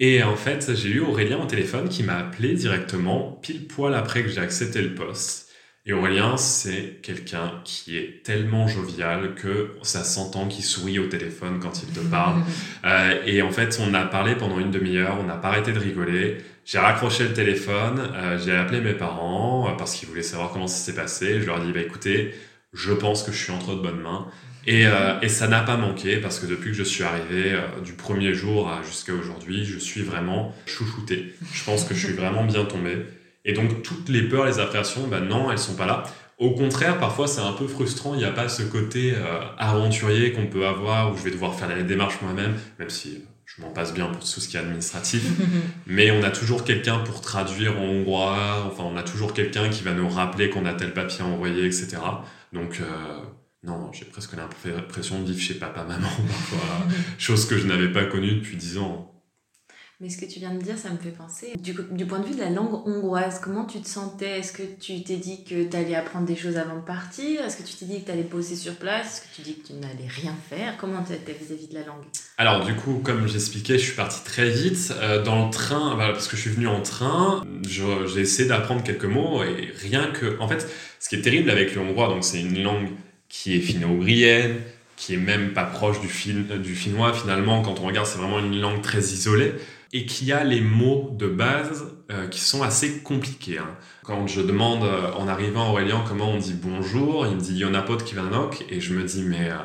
Et 0.00 0.22
en 0.22 0.36
fait, 0.36 0.74
j'ai 0.74 0.90
eu 0.90 1.00
Aurélien 1.00 1.38
au 1.38 1.46
téléphone 1.46 1.88
qui 1.88 2.02
m'a 2.02 2.18
appelé 2.18 2.54
directement, 2.54 3.38
pile 3.42 3.66
poil 3.66 3.94
après 3.94 4.22
que 4.22 4.28
j'ai 4.28 4.40
accepté 4.40 4.80
le 4.80 4.94
poste. 4.94 5.48
Et 5.86 5.92
Aurélien, 5.94 6.36
c'est 6.36 7.00
quelqu'un 7.02 7.62
qui 7.64 7.96
est 7.96 8.22
tellement 8.22 8.68
jovial 8.68 9.34
que 9.34 9.70
ça 9.82 10.04
s'entend 10.04 10.46
qu'il 10.46 10.62
sourit 10.62 10.98
au 10.98 11.06
téléphone 11.06 11.60
quand 11.60 11.82
il 11.82 11.88
te 11.88 12.00
parle. 12.00 12.42
Euh, 12.84 13.20
et 13.26 13.42
en 13.42 13.50
fait, 13.50 13.80
on 13.80 13.92
a 13.92 14.04
parlé 14.04 14.36
pendant 14.36 14.60
une 14.60 14.70
demi-heure, 14.70 15.18
on 15.20 15.24
n'a 15.24 15.36
pas 15.36 15.48
arrêté 15.48 15.72
de 15.72 15.80
rigoler. 15.80 16.38
J'ai 16.64 16.78
raccroché 16.78 17.24
le 17.24 17.32
téléphone, 17.32 18.00
euh, 18.14 18.38
j'ai 18.38 18.54
appelé 18.54 18.80
mes 18.80 18.92
parents 18.92 19.68
euh, 19.68 19.72
parce 19.76 19.94
qu'ils 19.94 20.08
voulaient 20.08 20.22
savoir 20.22 20.52
comment 20.52 20.68
ça 20.68 20.76
s'est 20.76 20.94
passé. 20.94 21.40
Je 21.40 21.46
leur 21.46 21.60
ai 21.60 21.66
dit, 21.66 21.72
bah, 21.72 21.80
écoutez, 21.80 22.34
je 22.72 22.92
pense 22.92 23.24
que 23.24 23.32
je 23.32 23.42
suis 23.42 23.52
entre 23.52 23.74
de 23.74 23.80
bonnes 23.80 24.00
mains. 24.00 24.28
Et, 24.68 24.86
euh, 24.86 25.18
et 25.22 25.30
ça 25.30 25.48
n'a 25.48 25.60
pas 25.60 25.78
manqué 25.78 26.18
parce 26.18 26.38
que 26.38 26.44
depuis 26.44 26.72
que 26.72 26.76
je 26.76 26.82
suis 26.82 27.02
arrivé, 27.02 27.54
euh, 27.54 27.80
du 27.82 27.94
premier 27.94 28.34
jour 28.34 28.70
jusqu'à 28.84 29.14
aujourd'hui, 29.14 29.64
je 29.64 29.78
suis 29.78 30.02
vraiment 30.02 30.54
chouchouté. 30.66 31.34
Je 31.54 31.64
pense 31.64 31.84
que 31.84 31.94
je 31.94 32.04
suis 32.04 32.12
vraiment 32.12 32.44
bien 32.44 32.66
tombé. 32.66 32.98
Et 33.46 33.54
donc 33.54 33.82
toutes 33.82 34.10
les 34.10 34.24
peurs, 34.24 34.44
les 34.44 34.58
appréhensions, 34.58 35.08
ben 35.08 35.20
non, 35.20 35.50
elles 35.50 35.58
sont 35.58 35.74
pas 35.74 35.86
là. 35.86 36.02
Au 36.36 36.50
contraire, 36.50 36.98
parfois 36.98 37.26
c'est 37.26 37.40
un 37.40 37.52
peu 37.52 37.66
frustrant, 37.66 38.12
il 38.12 38.18
n'y 38.18 38.26
a 38.26 38.30
pas 38.30 38.50
ce 38.50 38.62
côté 38.62 39.14
euh, 39.14 39.40
aventurier 39.56 40.32
qu'on 40.32 40.48
peut 40.48 40.66
avoir 40.66 41.14
où 41.14 41.16
je 41.16 41.22
vais 41.22 41.30
devoir 41.30 41.54
faire 41.54 41.74
les 41.74 41.82
démarches 41.82 42.20
moi-même, 42.20 42.54
même 42.78 42.90
si 42.90 43.24
je 43.46 43.62
m'en 43.62 43.70
passe 43.70 43.94
bien 43.94 44.08
pour 44.08 44.20
tout 44.20 44.26
ce 44.26 44.46
qui 44.50 44.58
est 44.58 44.60
administratif. 44.60 45.22
mais 45.86 46.10
on 46.10 46.22
a 46.22 46.30
toujours 46.30 46.64
quelqu'un 46.64 46.98
pour 46.98 47.22
traduire 47.22 47.80
en 47.80 47.84
hongrois, 47.84 48.70
enfin 48.70 48.82
on 48.84 48.98
a 48.98 49.02
toujours 49.02 49.32
quelqu'un 49.32 49.70
qui 49.70 49.82
va 49.82 49.94
nous 49.94 50.10
rappeler 50.10 50.50
qu'on 50.50 50.66
a 50.66 50.74
tel 50.74 50.92
papier 50.92 51.24
à 51.24 51.26
envoyer, 51.26 51.64
etc. 51.64 51.96
Donc 52.52 52.82
non, 53.68 53.92
j'ai 53.92 54.04
presque 54.06 54.32
l'impression 54.34 55.20
de 55.20 55.26
vivre 55.26 55.40
chez 55.40 55.54
papa-maman 55.54 56.08
parfois, 56.28 56.86
chose 57.18 57.46
que 57.46 57.58
je 57.58 57.66
n'avais 57.66 57.92
pas 57.92 58.04
connue 58.04 58.36
depuis 58.36 58.56
dix 58.56 58.78
ans. 58.78 59.14
Mais 60.00 60.10
ce 60.10 60.16
que 60.16 60.26
tu 60.26 60.38
viens 60.38 60.54
de 60.54 60.62
dire, 60.62 60.78
ça 60.78 60.90
me 60.90 60.96
fait 60.96 61.10
penser. 61.10 61.54
Du, 61.60 61.74
du 61.90 62.06
point 62.06 62.20
de 62.20 62.26
vue 62.26 62.36
de 62.36 62.40
la 62.40 62.50
langue 62.50 62.86
hongroise, 62.86 63.40
comment 63.40 63.64
tu 63.64 63.80
te 63.80 63.88
sentais? 63.88 64.38
Est-ce 64.38 64.52
que 64.52 64.62
tu 64.62 65.02
t'es 65.02 65.16
dit 65.16 65.42
que 65.42 65.68
tu 65.68 65.76
allais 65.76 65.96
apprendre 65.96 66.24
des 66.24 66.36
choses 66.36 66.56
avant 66.56 66.76
de 66.76 66.84
partir? 66.84 67.44
Est-ce 67.44 67.56
que 67.56 67.64
tu 67.64 67.74
t'es 67.74 67.84
dit 67.84 68.00
que 68.00 68.06
tu 68.06 68.12
allais 68.12 68.22
bosser 68.22 68.54
sur 68.54 68.76
place? 68.76 69.06
Est-ce 69.06 69.20
que 69.22 69.34
tu 69.34 69.42
dis 69.42 69.58
que 69.58 69.66
tu 69.66 69.72
n'allais 69.72 70.06
rien 70.06 70.36
faire? 70.48 70.76
Comment 70.78 71.02
tu 71.02 71.14
étais 71.14 71.32
vis-à-vis 71.32 71.66
de 71.66 71.74
la 71.74 71.84
langue? 71.84 72.04
Alors, 72.36 72.64
du 72.64 72.76
coup, 72.76 73.00
comme 73.02 73.26
j'expliquais, 73.26 73.76
je 73.76 73.86
suis 73.86 73.96
parti 73.96 74.22
très 74.24 74.48
vite. 74.48 74.94
Euh, 75.00 75.20
dans 75.24 75.46
le 75.46 75.50
train, 75.50 75.96
parce 75.96 76.28
que 76.28 76.36
je 76.36 76.42
suis 76.42 76.50
venu 76.50 76.68
en 76.68 76.80
train, 76.80 77.42
j'ai 77.66 78.20
essayé 78.20 78.48
d'apprendre 78.48 78.84
quelques 78.84 79.04
mots 79.04 79.42
et 79.42 79.72
rien 79.80 80.12
que. 80.12 80.38
En 80.38 80.46
fait, 80.46 80.72
ce 81.00 81.08
qui 81.08 81.16
est 81.16 81.22
terrible 81.22 81.50
avec 81.50 81.74
le 81.74 81.80
hongrois, 81.80 82.06
donc 82.06 82.22
c'est 82.22 82.40
une 82.40 82.62
langue 82.62 82.90
qui 83.28 83.56
est 83.56 83.60
finno-ougrienne, 83.60 84.56
qui 84.96 85.14
est 85.14 85.18
même 85.18 85.52
pas 85.52 85.64
proche 85.64 86.00
du, 86.00 86.08
du 86.58 86.74
finnois 86.74 87.12
finalement. 87.12 87.62
Quand 87.62 87.80
on 87.80 87.86
regarde, 87.86 88.06
c'est 88.06 88.18
vraiment 88.18 88.40
une 88.40 88.60
langue 88.60 88.82
très 88.82 89.00
isolée 89.00 89.54
et 89.92 90.04
qui 90.04 90.32
a 90.32 90.44
les 90.44 90.60
mots 90.60 91.14
de 91.18 91.28
base 91.28 91.86
euh, 92.10 92.26
qui 92.28 92.40
sont 92.40 92.62
assez 92.62 92.98
compliqués. 92.98 93.58
Hein. 93.58 93.70
Quand 94.02 94.26
je 94.26 94.40
demande 94.40 94.84
euh, 94.84 95.12
en 95.12 95.28
arrivant 95.28 95.68
à 95.68 95.70
Aurélien 95.70 96.04
comment 96.06 96.30
on 96.30 96.38
dit 96.38 96.54
bonjour, 96.54 97.26
il 97.26 97.36
me 97.36 97.40
dit 97.40 97.56
Yonapot 97.56 97.96
Kivanok 97.98 98.64
et 98.70 98.80
je 98.80 98.92
me 98.94 99.04
dis 99.04 99.22
mais 99.22 99.50
euh, 99.50 99.56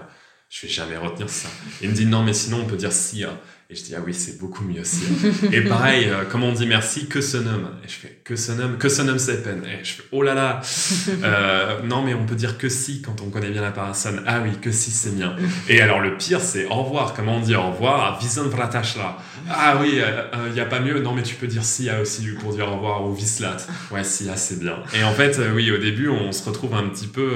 je 0.49 0.65
vais 0.65 0.71
jamais 0.71 0.97
retenir 0.97 1.29
ça. 1.29 1.49
Il 1.81 1.89
me 1.89 1.93
dit 1.93 2.05
non 2.05 2.23
mais 2.23 2.33
sinon 2.33 2.61
on 2.61 2.65
peut 2.65 2.77
dire 2.77 2.91
si. 2.91 3.25
Et 3.73 3.75
je 3.75 3.83
dis, 3.83 3.95
ah 3.95 4.01
oui, 4.05 4.13
c'est 4.13 4.37
beaucoup 4.39 4.63
mieux 4.63 4.81
aussi. 4.81 5.03
et 5.51 5.61
pareil, 5.61 6.05
euh, 6.07 6.25
comment 6.29 6.49
on 6.49 6.51
dit 6.53 6.67
merci, 6.67 7.07
que 7.07 7.21
ce 7.21 7.37
nomme? 7.37 7.71
Et 7.83 7.87
je 7.87 7.93
fais, 7.93 8.21
que 8.23 8.51
nomme, 8.53 8.77
que 8.77 8.89
ce 8.89 9.01
nomme 9.01 9.17
peine. 9.43 9.63
Et 9.65 9.83
je 9.83 9.93
fais, 9.95 10.03
oh 10.11 10.21
là 10.21 10.33
là 10.33 10.61
euh, 11.23 11.81
Non, 11.83 12.01
mais 12.01 12.13
on 12.13 12.25
peut 12.25 12.35
dire 12.35 12.57
que 12.57 12.69
si 12.69 13.01
quand 13.01 13.21
on 13.21 13.29
connaît 13.29 13.49
bien 13.49 13.61
la 13.61 13.71
personne. 13.71 14.23
Ah 14.25 14.41
oui, 14.43 14.51
que 14.61 14.71
si, 14.71 14.91
c'est 14.91 15.15
bien. 15.15 15.35
Et 15.67 15.81
alors 15.81 15.99
le 15.99 16.17
pire, 16.17 16.39
c'est 16.39 16.65
au 16.65 16.83
revoir. 16.83 17.13
Comment 17.13 17.37
on 17.37 17.41
dit 17.41 17.55
au 17.55 17.71
revoir? 17.71 18.19
Visan 18.19 18.47
Vratashla. 18.47 19.17
Ah 19.49 19.77
oui, 19.81 19.95
il 19.95 20.01
euh, 20.01 20.49
n'y 20.53 20.61
a 20.61 20.65
pas 20.65 20.79
mieux. 20.79 20.99
Non, 21.01 21.13
mais 21.13 21.23
tu 21.23 21.35
peux 21.35 21.47
dire 21.47 21.65
si 21.65 21.89
aussi 21.91 22.27
pour 22.39 22.53
dire 22.53 22.69
au 22.69 22.75
revoir 22.75 23.05
ou 23.05 23.13
vislat. 23.13 23.57
Ouais, 23.91 24.03
si, 24.03 24.29
c'est 24.35 24.59
bien. 24.59 24.77
Et 24.93 25.03
en 25.03 25.13
fait, 25.13 25.39
oui, 25.53 25.71
au 25.71 25.77
début, 25.77 26.07
on 26.07 26.31
se 26.31 26.47
retrouve 26.47 26.75
un 26.75 26.87
petit 26.87 27.07
peu 27.07 27.33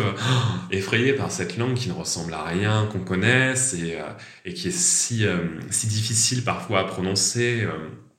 effrayé 0.71 1.13
par 1.13 1.31
cette 1.31 1.57
langue 1.57 1.73
qui 1.73 1.89
ne 1.89 1.93
ressemble 1.93 2.33
à 2.33 2.43
rien 2.43 2.87
qu'on 2.91 2.99
connaisse 2.99 3.73
et, 3.73 3.97
et 4.45 4.53
qui 4.53 4.69
est 4.69 4.77
si, 4.77 5.25
si 5.69 5.87
difficile 5.87 6.43
parfois 6.43 6.79
à 6.79 6.83
prononcer. 6.85 7.67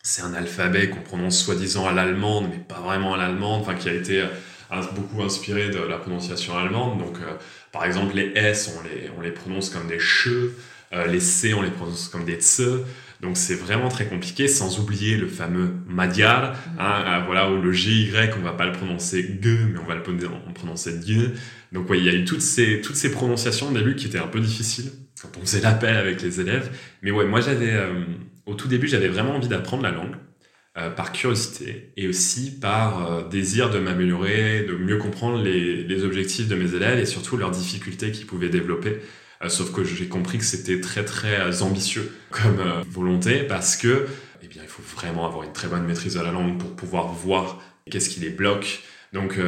Euh, 0.08 0.20
c'est 0.20 0.22
un 0.22 0.34
alphabet 0.34 0.88
qu'on 0.88 1.00
prononce 1.00 1.42
soi-disant 1.42 1.86
à 1.86 1.92
l'allemande, 1.92 2.48
mais 2.50 2.58
pas 2.58 2.80
vraiment 2.80 3.14
à 3.14 3.18
l'allemande, 3.18 3.62
enfin 3.62 3.74
qui 3.74 3.88
a 3.88 3.94
été 3.94 4.20
euh, 4.20 4.82
beaucoup 4.94 5.22
inspiré 5.22 5.68
de 5.70 5.80
la 5.80 5.98
prononciation 5.98 6.56
allemande. 6.56 6.98
Donc, 6.98 7.16
euh, 7.18 7.34
par 7.72 7.84
exemple, 7.84 8.16
les 8.16 8.32
S, 8.34 8.74
on 8.76 8.82
les, 8.84 9.10
on 9.16 9.20
les 9.20 9.30
prononce 9.30 9.70
comme 9.70 9.86
des 9.86 9.98
che, 9.98 10.52
les 11.06 11.20
C, 11.20 11.52
on 11.54 11.62
les 11.62 11.70
prononce 11.70 12.08
comme 12.08 12.24
des 12.24 12.38
tse. 12.38 12.62
Donc, 13.20 13.36
c'est 13.36 13.56
vraiment 13.56 13.88
très 13.88 14.06
compliqué, 14.06 14.48
sans 14.48 14.78
oublier 14.78 15.16
le 15.16 15.26
fameux 15.26 15.74
magyar, 15.86 16.54
hein, 16.78 17.22
voilà, 17.26 17.50
où 17.50 17.60
le 17.60 17.72
GY, 17.72 18.12
on 18.38 18.42
va 18.42 18.52
pas 18.52 18.64
le 18.64 18.72
prononcer 18.72 19.22
g, 19.42 19.58
mais 19.72 19.78
on 19.80 19.86
va 19.86 19.96
le 19.96 20.02
prononcer 20.54 20.92
g. 21.04 21.32
Donc, 21.72 21.88
il 21.90 22.04
y 22.04 22.08
a 22.08 22.14
eu 22.14 22.24
toutes 22.24 22.40
ces, 22.40 22.80
toutes 22.80 22.96
ces 22.96 23.10
prononciations 23.10 23.68
au 23.68 23.72
début 23.72 23.96
qui 23.96 24.06
étaient 24.06 24.18
un 24.18 24.28
peu 24.28 24.40
difficiles 24.40 24.92
quand 25.20 25.36
on 25.36 25.40
faisait 25.40 25.60
l'appel 25.60 25.96
avec 25.96 26.22
les 26.22 26.40
élèves. 26.40 26.70
Mais 27.02 27.10
ouais, 27.10 27.26
moi 27.26 27.40
j'avais, 27.40 27.72
euh, 27.72 28.04
au 28.48 28.54
tout 28.54 28.66
début, 28.66 28.88
j'avais 28.88 29.08
vraiment 29.08 29.36
envie 29.36 29.48
d'apprendre 29.48 29.82
la 29.82 29.90
langue, 29.90 30.16
euh, 30.78 30.90
par 30.90 31.12
curiosité 31.12 31.92
et 31.96 32.08
aussi 32.08 32.58
par 32.58 33.06
euh, 33.06 33.28
désir 33.28 33.70
de 33.70 33.78
m'améliorer, 33.78 34.62
de 34.62 34.74
mieux 34.74 34.96
comprendre 34.96 35.42
les, 35.42 36.04
objectifs 36.04 36.48
de 36.48 36.54
mes 36.54 36.74
élèves 36.74 36.98
et 36.98 37.06
surtout 37.06 37.36
leurs 37.36 37.50
difficultés 37.50 38.10
qu'ils 38.12 38.26
pouvaient 38.26 38.48
développer. 38.48 39.00
sauf 39.48 39.72
que 39.72 39.84
j'ai 39.84 40.08
compris 40.08 40.38
que 40.38 40.44
c'était 40.44 40.80
très 40.80 41.04
très 41.04 41.62
ambitieux 41.62 42.12
comme 42.30 42.62
volonté 42.88 43.42
parce 43.42 43.76
que, 43.76 44.06
eh 44.42 44.46
bien, 44.46 44.62
il 44.62 44.68
faut 44.68 44.82
vraiment 44.82 45.26
avoir 45.26 45.44
une 45.44 45.52
très 45.52 45.68
bonne 45.68 45.84
maîtrise 45.84 46.14
de 46.14 46.20
la 46.20 46.32
langue 46.32 46.58
pour 46.58 46.74
pouvoir 46.74 47.12
voir 47.12 47.60
qu'est-ce 47.90 48.08
qui 48.08 48.20
les 48.20 48.30
bloque. 48.30 48.82
Donc, 49.12 49.38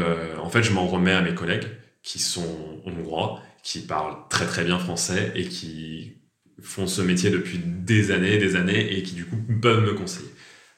en 0.43 0.51
fait, 0.51 0.63
je 0.63 0.73
m'en 0.73 0.87
remets 0.87 1.13
à 1.13 1.23
mes 1.23 1.35
collègues 1.35 1.67
qui 2.03 2.19
sont 2.19 2.83
hongrois 2.85 3.41
qui 3.63 3.81
parlent 3.81 4.17
très 4.29 4.47
très 4.47 4.65
bien 4.65 4.79
français 4.79 5.33
et 5.35 5.45
qui 5.45 6.20
font 6.63 6.87
ce 6.87 7.03
métier 7.03 7.31
depuis 7.31 7.59
des 7.59 8.11
années 8.11 8.39
des 8.39 8.57
années 8.57 8.97
et 8.97 9.03
qui 9.03 9.15
du 9.15 9.25
coup 9.25 9.37
peuvent 9.61 9.85
me 9.85 9.95
conseiller. 9.95 10.31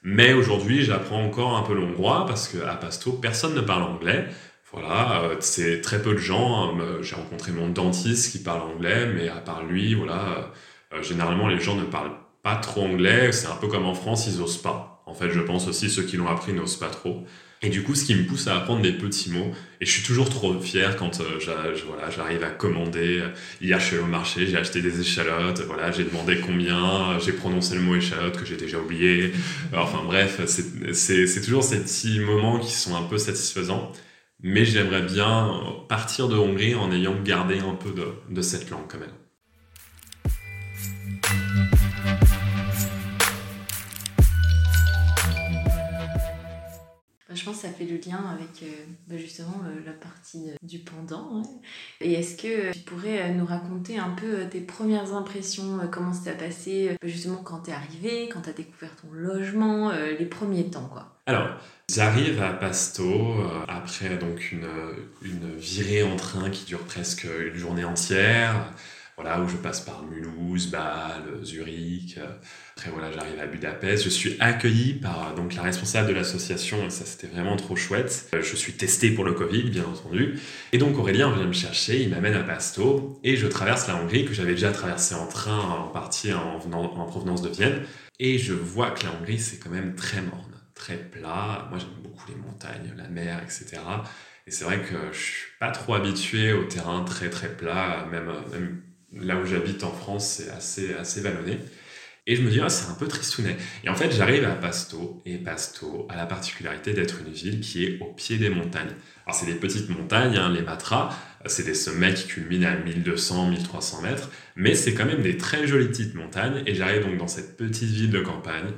Mais 0.03 0.33
aujourd'hui, 0.33 0.83
j'apprends 0.83 1.25
encore 1.25 1.57
un 1.57 1.62
peu 1.62 1.75
l'hongrois 1.75 2.27
parce 2.27 2.49
qu'à 2.49 2.75
Pasto, 2.75 3.12
personne 3.12 3.55
ne 3.55 3.61
parle 3.61 3.85
anglais. 3.85 4.27
Voilà, 4.73 5.23
euh, 5.23 5.37
c'est 5.40 5.81
très 5.81 6.01
peu 6.03 6.12
de 6.14 6.18
gens. 6.18 6.75
Hein. 6.79 6.99
J'ai 7.03 7.14
rencontré 7.14 7.53
mon 7.53 7.68
dentiste 7.68 8.33
qui 8.33 8.42
parle 8.42 8.62
anglais, 8.62 9.07
mais 9.07 9.29
à 9.29 9.37
part 9.37 9.64
lui, 9.64 9.95
voilà, 9.95 10.53
euh, 10.92 11.03
généralement 11.03 11.47
les 11.49 11.61
gens 11.61 11.77
ne 11.77 11.85
parlent 11.85 12.16
pas 12.42 12.57
trop 12.57 12.83
anglais. 12.83 13.33
C'est 13.33 13.49
un 13.49 13.57
peu 13.57 13.68
comme 13.68 13.85
en 13.87 13.95
France, 13.95 14.27
ils 14.27 14.40
osent 14.42 14.61
pas. 14.61 15.03
En 15.07 15.14
fait, 15.14 15.31
je 15.31 15.40
pense 15.40 15.68
aussi 15.68 15.90
ceux 15.90 16.03
qui 16.03 16.16
l'ont 16.16 16.29
appris 16.29 16.53
n'osent 16.53 16.79
pas 16.79 16.88
trop. 16.88 17.25
Et 17.64 17.68
du 17.68 17.83
coup, 17.83 17.94
ce 17.94 18.05
qui 18.05 18.14
me 18.16 18.25
pousse 18.25 18.48
à 18.48 18.57
apprendre 18.57 18.83
des 18.83 18.92
petits 18.92 19.31
mots. 19.31 19.53
Et 19.81 19.87
je 19.87 19.90
suis 19.90 20.03
toujours 20.03 20.29
trop 20.29 20.61
fier 20.61 20.96
quand 20.96 21.20
euh, 21.20 21.38
j'arrive 22.11 22.42
à 22.42 22.51
commander. 22.51 23.22
Hier, 23.61 23.79
je 23.79 23.85
suis 23.85 23.96
allé 23.96 24.05
au 24.05 24.09
marché, 24.09 24.46
j'ai 24.46 24.57
acheté 24.57 24.83
des 24.83 25.01
échalotes. 25.01 25.61
Voilà, 25.66 25.92
j'ai 25.92 26.05
demandé 26.05 26.38
combien, 26.44 27.18
j'ai 27.20 27.33
prononcé 27.33 27.77
le 27.77 27.81
mot 27.81 27.94
échalote 27.94 28.37
que 28.37 28.44
j'ai 28.44 28.57
déjà 28.57 28.79
oublié. 28.79 29.33
Enfin 29.72 30.03
bref, 30.05 30.40
c'est 30.46 31.40
toujours 31.42 31.62
ces 31.62 31.81
petits 31.81 32.18
moments 32.18 32.59
qui 32.59 32.72
sont 32.72 32.96
un 32.96 33.03
peu 33.03 33.18
satisfaisants. 33.18 33.92
Mais 34.40 34.64
j'aimerais 34.64 35.03
bien 35.03 35.53
partir 35.88 36.29
de 36.29 36.37
Hongrie 36.37 36.75
en 36.75 36.90
ayant 36.90 37.14
gardé 37.22 37.61
un 37.61 37.75
peu 37.75 37.92
de, 37.92 38.09
de 38.29 38.42
cette 38.42 38.70
langue 38.70 38.88
quand 38.88 38.98
même. 38.98 39.12
Je 47.43 47.47
pense 47.47 47.57
que 47.57 47.67
ça 47.67 47.73
fait 47.73 47.87
le 47.87 47.97
lien 47.97 48.25
avec 48.33 48.63
euh, 48.63 48.85
bah, 49.09 49.17
justement 49.17 49.63
euh, 49.67 49.81
la 49.85 49.91
partie 49.91 50.53
du 50.63 50.79
pendant. 50.79 51.43
Et 52.01 52.13
est-ce 52.13 52.37
que 52.41 52.71
tu 52.73 52.79
pourrais 52.81 53.35
nous 53.35 53.45
raconter 53.45 53.99
un 53.99 54.11
peu 54.11 54.47
tes 54.49 54.61
premières 54.61 55.13
impressions, 55.13 55.81
comment 55.91 56.13
ça 56.13 56.31
s'est 56.31 56.37
passé 56.37 56.97
justement 57.03 57.43
quand 57.43 57.61
t'es 57.61 57.73
arrivé, 57.73 58.29
quand 58.33 58.43
t'as 58.43 58.53
découvert 58.53 58.95
ton 58.95 59.13
logement, 59.13 59.91
les 59.91 60.27
premiers 60.27 60.71
temps 60.71 60.89
quoi? 60.93 61.19
Alors, 61.27 61.49
j'arrive 61.91 62.41
à 62.41 62.53
Pasto 62.53 63.35
après 63.67 64.17
donc 64.19 64.53
une, 64.53 64.69
une 65.23 65.57
virée 65.57 66.05
en 66.05 66.15
train 66.15 66.49
qui 66.51 66.65
dure 66.65 66.85
presque 66.85 67.25
une 67.25 67.57
journée 67.57 67.85
entière 67.85 68.73
voilà, 69.23 69.41
où 69.41 69.49
je 69.49 69.57
passe 69.57 69.81
par 69.81 70.03
Mulhouse, 70.05 70.69
Bâle, 70.69 71.45
Zurich. 71.45 72.19
Après, 72.77 72.91
voilà, 72.91 73.13
j'arrive 73.13 73.39
à 73.39 73.47
Budapest. 73.47 74.05
Je 74.05 74.09
suis 74.09 74.37
accueilli 74.41 74.95
par 74.95 75.35
donc, 75.35 75.55
la 75.55 75.63
responsable 75.63 76.09
de 76.09 76.15
l'association 76.15 76.85
et 76.85 76.91
ça, 76.91 77.05
c'était 77.05 77.29
vraiment 77.29 77.57
trop 77.57 77.77
chouette. 77.77 78.29
Je 78.33 78.57
suis 78.57 78.73
testé 78.73 79.11
pour 79.11 79.25
le 79.25 79.33
Covid, 79.33 79.65
bien 79.71 79.85
entendu. 79.85 80.39
Et 80.73 80.79
donc, 80.79 80.99
Aurélien 80.99 81.31
vient 81.31 81.47
me 81.47 81.53
chercher, 81.53 82.03
il 82.03 82.11
m'amène 82.11 82.35
à 82.35 82.43
Pasto 82.43 83.21
et 83.23 83.37
je 83.37 83.47
traverse 83.47 83.87
la 83.87 83.97
Hongrie 83.97 84.25
que 84.25 84.35
j'avais 84.35 84.53
déjà 84.53 84.73
traversé 84.73 85.15
en 85.15 85.27
train 85.27 85.59
en 85.59 85.89
partie 85.89 86.33
en, 86.33 86.61
en 86.73 87.07
provenance 87.07 87.43
de 87.43 87.49
Vienne. 87.49 87.83
Et 88.19 88.39
je 88.39 88.55
vois 88.55 88.91
que 88.91 89.05
la 89.05 89.13
Hongrie, 89.13 89.39
c'est 89.39 89.59
quand 89.59 89.71
même 89.71 89.95
très 89.95 90.21
morne, 90.21 90.57
très 90.75 90.97
plat. 90.97 91.69
Moi, 91.71 91.79
j'aime 91.79 92.03
beaucoup 92.03 92.25
les 92.29 92.37
montagnes, 92.37 92.93
la 92.97 93.09
mer, 93.09 93.41
etc. 93.45 93.81
Et 94.47 94.51
c'est 94.51 94.65
vrai 94.65 94.81
que 94.81 95.13
je 95.13 95.19
suis 95.19 95.51
pas 95.61 95.71
trop 95.71 95.95
habitué 95.95 96.53
au 96.53 96.65
terrain 96.65 97.05
très 97.05 97.31
très 97.31 97.49
plat, 97.49 98.07
même 98.11 98.33
là 99.14 99.37
où 99.37 99.46
j'habite 99.46 99.85
en 99.85 99.92
France, 99.92 100.27
c'est 100.27 100.51
assez, 100.51 100.94
assez 100.94 101.20
vallonné. 101.20 101.59
Et 102.27 102.37
je 102.37 102.42
me 102.42 102.51
dis, 102.51 102.61
ah, 102.61 102.68
c'est 102.68 102.88
un 102.88 102.94
peu 102.94 103.09
tristounet. 103.09 103.57
Et 103.83 103.88
en 103.88 103.96
fait, 103.96 104.12
j'arrive 104.12 104.44
à 104.44 104.55
Pasto, 104.55 105.20
et 105.27 105.38
Pasto 105.38 106.07
a 106.09 106.16
la 106.16 106.25
particularité 106.25 106.92
d'être 106.92 107.16
une 107.27 107.33
ville 107.33 107.61
qui 107.61 107.85
est 107.85 107.98
au 108.01 108.12
pied 108.12 108.38
des 108.38 108.48
montagnes. 108.48 108.94
Alors, 109.27 109.35
c'est 109.35 109.46
des 109.46 109.57
petites 109.57 109.88
montagnes, 109.88 110.37
hein, 110.37 110.53
les 110.53 110.62
Matras, 110.62 111.16
c'est 111.46 111.64
des 111.64 111.75
sommets 111.75 112.14
qui 112.14 112.29
culminent 112.29 112.68
à 112.68 112.77
1200, 112.77 113.51
1300 113.51 114.03
mètres, 114.03 114.31
mais 114.55 114.77
c'est 114.77 114.94
quand 114.94 115.05
même 115.05 115.22
des 115.22 115.37
très 115.37 115.66
jolies 115.66 115.88
petites 115.88 116.14
montagnes, 116.14 116.62
et 116.64 116.75
j'arrive 116.77 117.03
donc 117.03 117.18
dans 117.18 117.27
cette 117.27 117.57
petite 117.57 117.90
ville 117.90 118.11
de 118.11 118.20
campagne. 118.20 118.70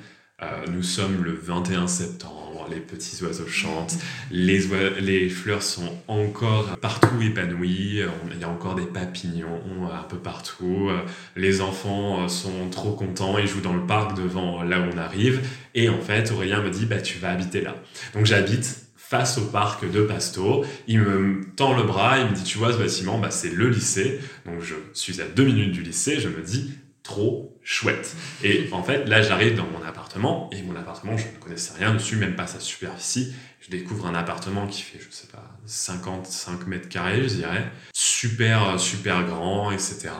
Euh, 0.42 0.64
nous 0.68 0.82
sommes 0.82 1.22
le 1.22 1.32
21 1.32 1.86
septembre 1.86 2.44
les 2.70 2.80
petits 2.80 3.22
oiseaux 3.22 3.46
chantent, 3.46 3.96
les, 4.30 4.66
les 5.00 5.28
fleurs 5.28 5.62
sont 5.62 5.92
encore 6.08 6.76
partout 6.78 7.20
épanouies, 7.22 8.02
il 8.30 8.40
y 8.40 8.44
a 8.44 8.48
encore 8.48 8.74
des 8.74 8.86
papillons 8.86 9.60
un 9.92 10.02
peu 10.04 10.16
partout, 10.16 10.90
les 11.36 11.60
enfants 11.60 12.28
sont 12.28 12.68
trop 12.70 12.92
contents, 12.92 13.38
ils 13.38 13.46
jouent 13.46 13.60
dans 13.60 13.74
le 13.74 13.86
parc 13.86 14.16
devant 14.16 14.62
là 14.62 14.80
où 14.80 14.84
on 14.92 14.98
arrive, 14.98 15.46
et 15.74 15.88
en 15.88 16.00
fait 16.00 16.30
Aurélien 16.30 16.62
me 16.62 16.70
dit 16.70 16.86
bah 16.86 17.00
tu 17.00 17.18
vas 17.18 17.30
habiter 17.30 17.60
là. 17.60 17.76
Donc 18.14 18.26
j'habite 18.26 18.84
face 18.96 19.38
au 19.38 19.46
parc 19.46 19.88
de 19.88 20.02
Pasto. 20.02 20.64
Il 20.88 21.00
me 21.00 21.44
tend 21.56 21.76
le 21.76 21.82
bras, 21.82 22.18
il 22.18 22.30
me 22.30 22.34
dit, 22.34 22.42
tu 22.42 22.56
vois, 22.56 22.72
ce 22.72 22.78
bâtiment, 22.78 23.18
bah, 23.18 23.30
c'est 23.30 23.50
le 23.50 23.68
lycée. 23.68 24.18
Donc 24.46 24.62
je 24.62 24.74
suis 24.94 25.20
à 25.20 25.24
deux 25.26 25.44
minutes 25.44 25.72
du 25.72 25.82
lycée, 25.82 26.18
je 26.20 26.28
me 26.28 26.40
dis, 26.40 26.72
trop 27.02 27.53
chouette. 27.64 28.14
Et 28.42 28.68
en 28.72 28.82
fait, 28.82 29.06
là, 29.06 29.22
j'arrive 29.22 29.56
dans 29.56 29.66
mon 29.66 29.82
appartement, 29.82 30.50
et 30.52 30.62
mon 30.62 30.76
appartement, 30.76 31.16
je 31.16 31.26
ne 31.26 31.42
connaissais 31.42 31.72
rien 31.78 31.94
dessus, 31.94 32.16
même 32.16 32.36
pas 32.36 32.46
sa 32.46 32.60
superficie. 32.60 33.34
Je 33.60 33.70
découvre 33.70 34.06
un 34.06 34.14
appartement 34.14 34.66
qui 34.66 34.82
fait, 34.82 34.98
je 35.00 35.10
sais 35.10 35.26
pas, 35.26 35.42
55 35.64 36.66
mètres 36.66 36.88
carrés, 36.88 37.22
je 37.22 37.34
dirais. 37.34 37.70
Super, 37.94 38.78
super 38.78 39.24
grand, 39.24 39.72
etc. 39.72 40.10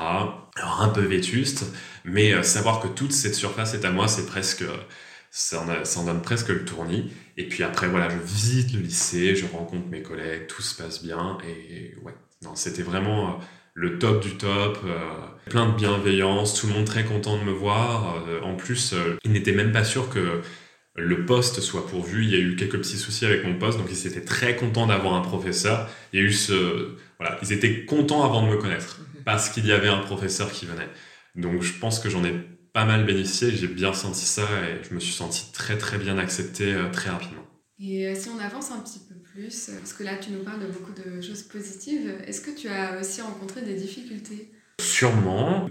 Alors, 0.57 0.81
un 0.81 0.89
peu 0.89 1.03
vétuste, 1.03 1.67
mais 2.05 2.33
euh, 2.33 2.43
savoir 2.43 2.81
que 2.81 2.89
toute 2.89 3.13
cette 3.13 3.35
surface 3.35 3.75
est 3.75 3.85
à 3.85 3.91
moi, 3.91 4.09
c'est 4.09 4.27
presque, 4.27 4.65
ça 5.31 5.63
en, 5.63 6.05
donne 6.05 6.23
presque 6.23 6.49
le 6.49 6.65
tournis. 6.65 7.13
Et 7.37 7.47
puis 7.47 7.63
après, 7.63 7.89
voilà, 7.89 8.09
je 8.09 8.17
visite 8.17 8.73
le 8.73 8.81
lycée, 8.81 9.37
je 9.37 9.45
rencontre 9.47 9.87
mes 9.89 10.03
collègues, 10.03 10.47
tout 10.47 10.63
se 10.63 10.81
passe 10.81 11.03
bien, 11.03 11.37
et 11.47 11.95
ouais, 12.03 12.15
non, 12.43 12.55
c'était 12.55 12.83
vraiment 12.83 13.29
euh, 13.29 13.33
le 13.75 13.99
top 13.99 14.23
du 14.23 14.37
top, 14.37 14.79
euh, 14.85 14.99
plein 15.51 15.69
de 15.69 15.77
bienveillance, 15.77 16.55
tout 16.55 16.69
le 16.69 16.73
monde 16.73 16.85
très 16.85 17.05
content 17.05 17.37
de 17.37 17.43
me 17.43 17.53
voir. 17.53 18.25
Euh, 18.29 18.41
en 18.43 18.55
plus, 18.55 18.93
euh, 18.93 19.19
ils 19.25 19.33
n'étaient 19.33 19.53
même 19.53 19.73
pas 19.73 19.85
sûrs 19.85 20.09
que 20.09 20.43
le 20.95 21.27
poste 21.27 21.61
soit 21.61 21.87
pourvu. 21.87 22.25
Il 22.25 22.31
y 22.31 22.37
a 22.37 22.39
eu 22.39 22.55
quelques 22.55 22.79
petits 22.79 22.97
soucis 22.97 23.27
avec 23.27 23.45
mon 23.45 23.59
poste, 23.59 23.79
donc 23.79 23.89
ils 23.91 24.07
étaient 24.07 24.25
très 24.25 24.55
contents 24.55 24.87
d'avoir 24.87 25.15
un 25.15 25.23
professeur. 25.23 25.91
Il 26.13 26.21
y 26.21 26.23
a 26.23 26.27
eu 26.27 26.33
ce, 26.33 26.97
voilà, 27.19 27.37
ils 27.43 27.53
étaient 27.53 27.85
contents 27.85 28.23
avant 28.25 28.47
de 28.47 28.53
me 28.53 28.57
connaître 28.57 29.01
mhm. 29.01 29.25
parce 29.25 29.49
qu'il 29.49 29.67
y 29.67 29.73
avait 29.73 29.89
un 29.89 29.99
professeur 29.99 30.53
qui 30.53 30.67
venait. 30.67 30.89
Donc 31.35 31.63
je 31.63 31.73
pense 31.73 31.99
que 31.99 32.09
j'en 32.09 32.25
ai 32.25 32.33
pas 32.73 32.85
mal 32.85 33.05
bénéficié. 33.05 33.51
J'ai 33.51 33.67
bien 33.67 33.93
senti 33.93 34.25
ça 34.25 34.43
et 34.43 34.85
je 34.89 34.95
me 34.95 35.01
suis 35.01 35.13
senti 35.13 35.51
très 35.53 35.77
très 35.77 35.99
bien 35.99 36.17
accepté 36.17 36.77
très 36.93 37.11
rapidement. 37.11 37.43
Et 37.81 38.15
si 38.15 38.29
on 38.29 38.39
avance 38.39 38.71
un 38.71 38.79
petit 38.79 39.01
peu 39.01 39.13
plus 39.35 39.70
Parce 39.79 39.92
que 39.92 40.05
là, 40.05 40.12
tu 40.16 40.31
nous 40.31 40.44
parles 40.44 40.61
de 40.61 40.66
beaucoup 40.66 40.92
de 40.92 41.20
choses 41.20 41.42
positives. 41.42 42.12
Est-ce 42.27 42.40
que 42.40 42.51
tu 42.51 42.68
as 42.68 43.01
aussi 43.01 43.20
rencontré 43.20 43.62
des 43.62 43.75
difficultés? 43.75 44.51
Sûrement, 44.81 45.68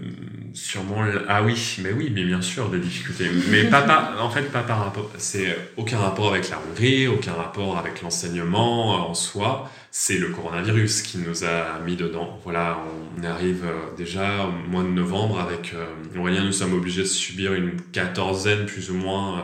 sûrement. 0.54 1.04
Ah 1.28 1.42
oui, 1.42 1.78
mais 1.82 1.92
oui, 1.92 2.10
mais 2.14 2.24
bien 2.24 2.40
sûr 2.40 2.70
des 2.70 2.78
difficultés. 2.78 3.28
Mais 3.50 3.64
pas, 3.64 4.16
en 4.20 4.30
fait, 4.30 4.50
pas 4.50 4.62
par 4.62 4.84
rapport. 4.84 5.10
C'est 5.18 5.56
aucun 5.76 5.98
rapport 5.98 6.32
avec 6.32 6.48
la 6.48 6.58
Hongrie, 6.58 7.06
aucun 7.06 7.34
rapport 7.34 7.76
avec 7.78 8.00
l'enseignement 8.02 9.10
en 9.10 9.14
soi. 9.14 9.70
C'est 9.90 10.18
le 10.18 10.28
coronavirus 10.28 11.02
qui 11.02 11.18
nous 11.18 11.44
a 11.44 11.78
mis 11.84 11.96
dedans. 11.96 12.40
Voilà, 12.44 12.82
on 13.18 13.24
arrive 13.24 13.64
euh, 13.64 13.96
déjà 13.96 14.46
au 14.46 14.70
mois 14.70 14.82
de 14.82 14.88
novembre 14.88 15.38
avec 15.38 15.72
euh. 15.74 15.86
Nous 16.14 16.52
sommes 16.52 16.74
obligés 16.74 17.02
de 17.02 17.06
subir 17.06 17.54
une 17.54 17.80
quatorzaine 17.92 18.66
plus 18.66 18.90
ou 18.90 18.94
moins 18.94 19.38
euh, 19.38 19.42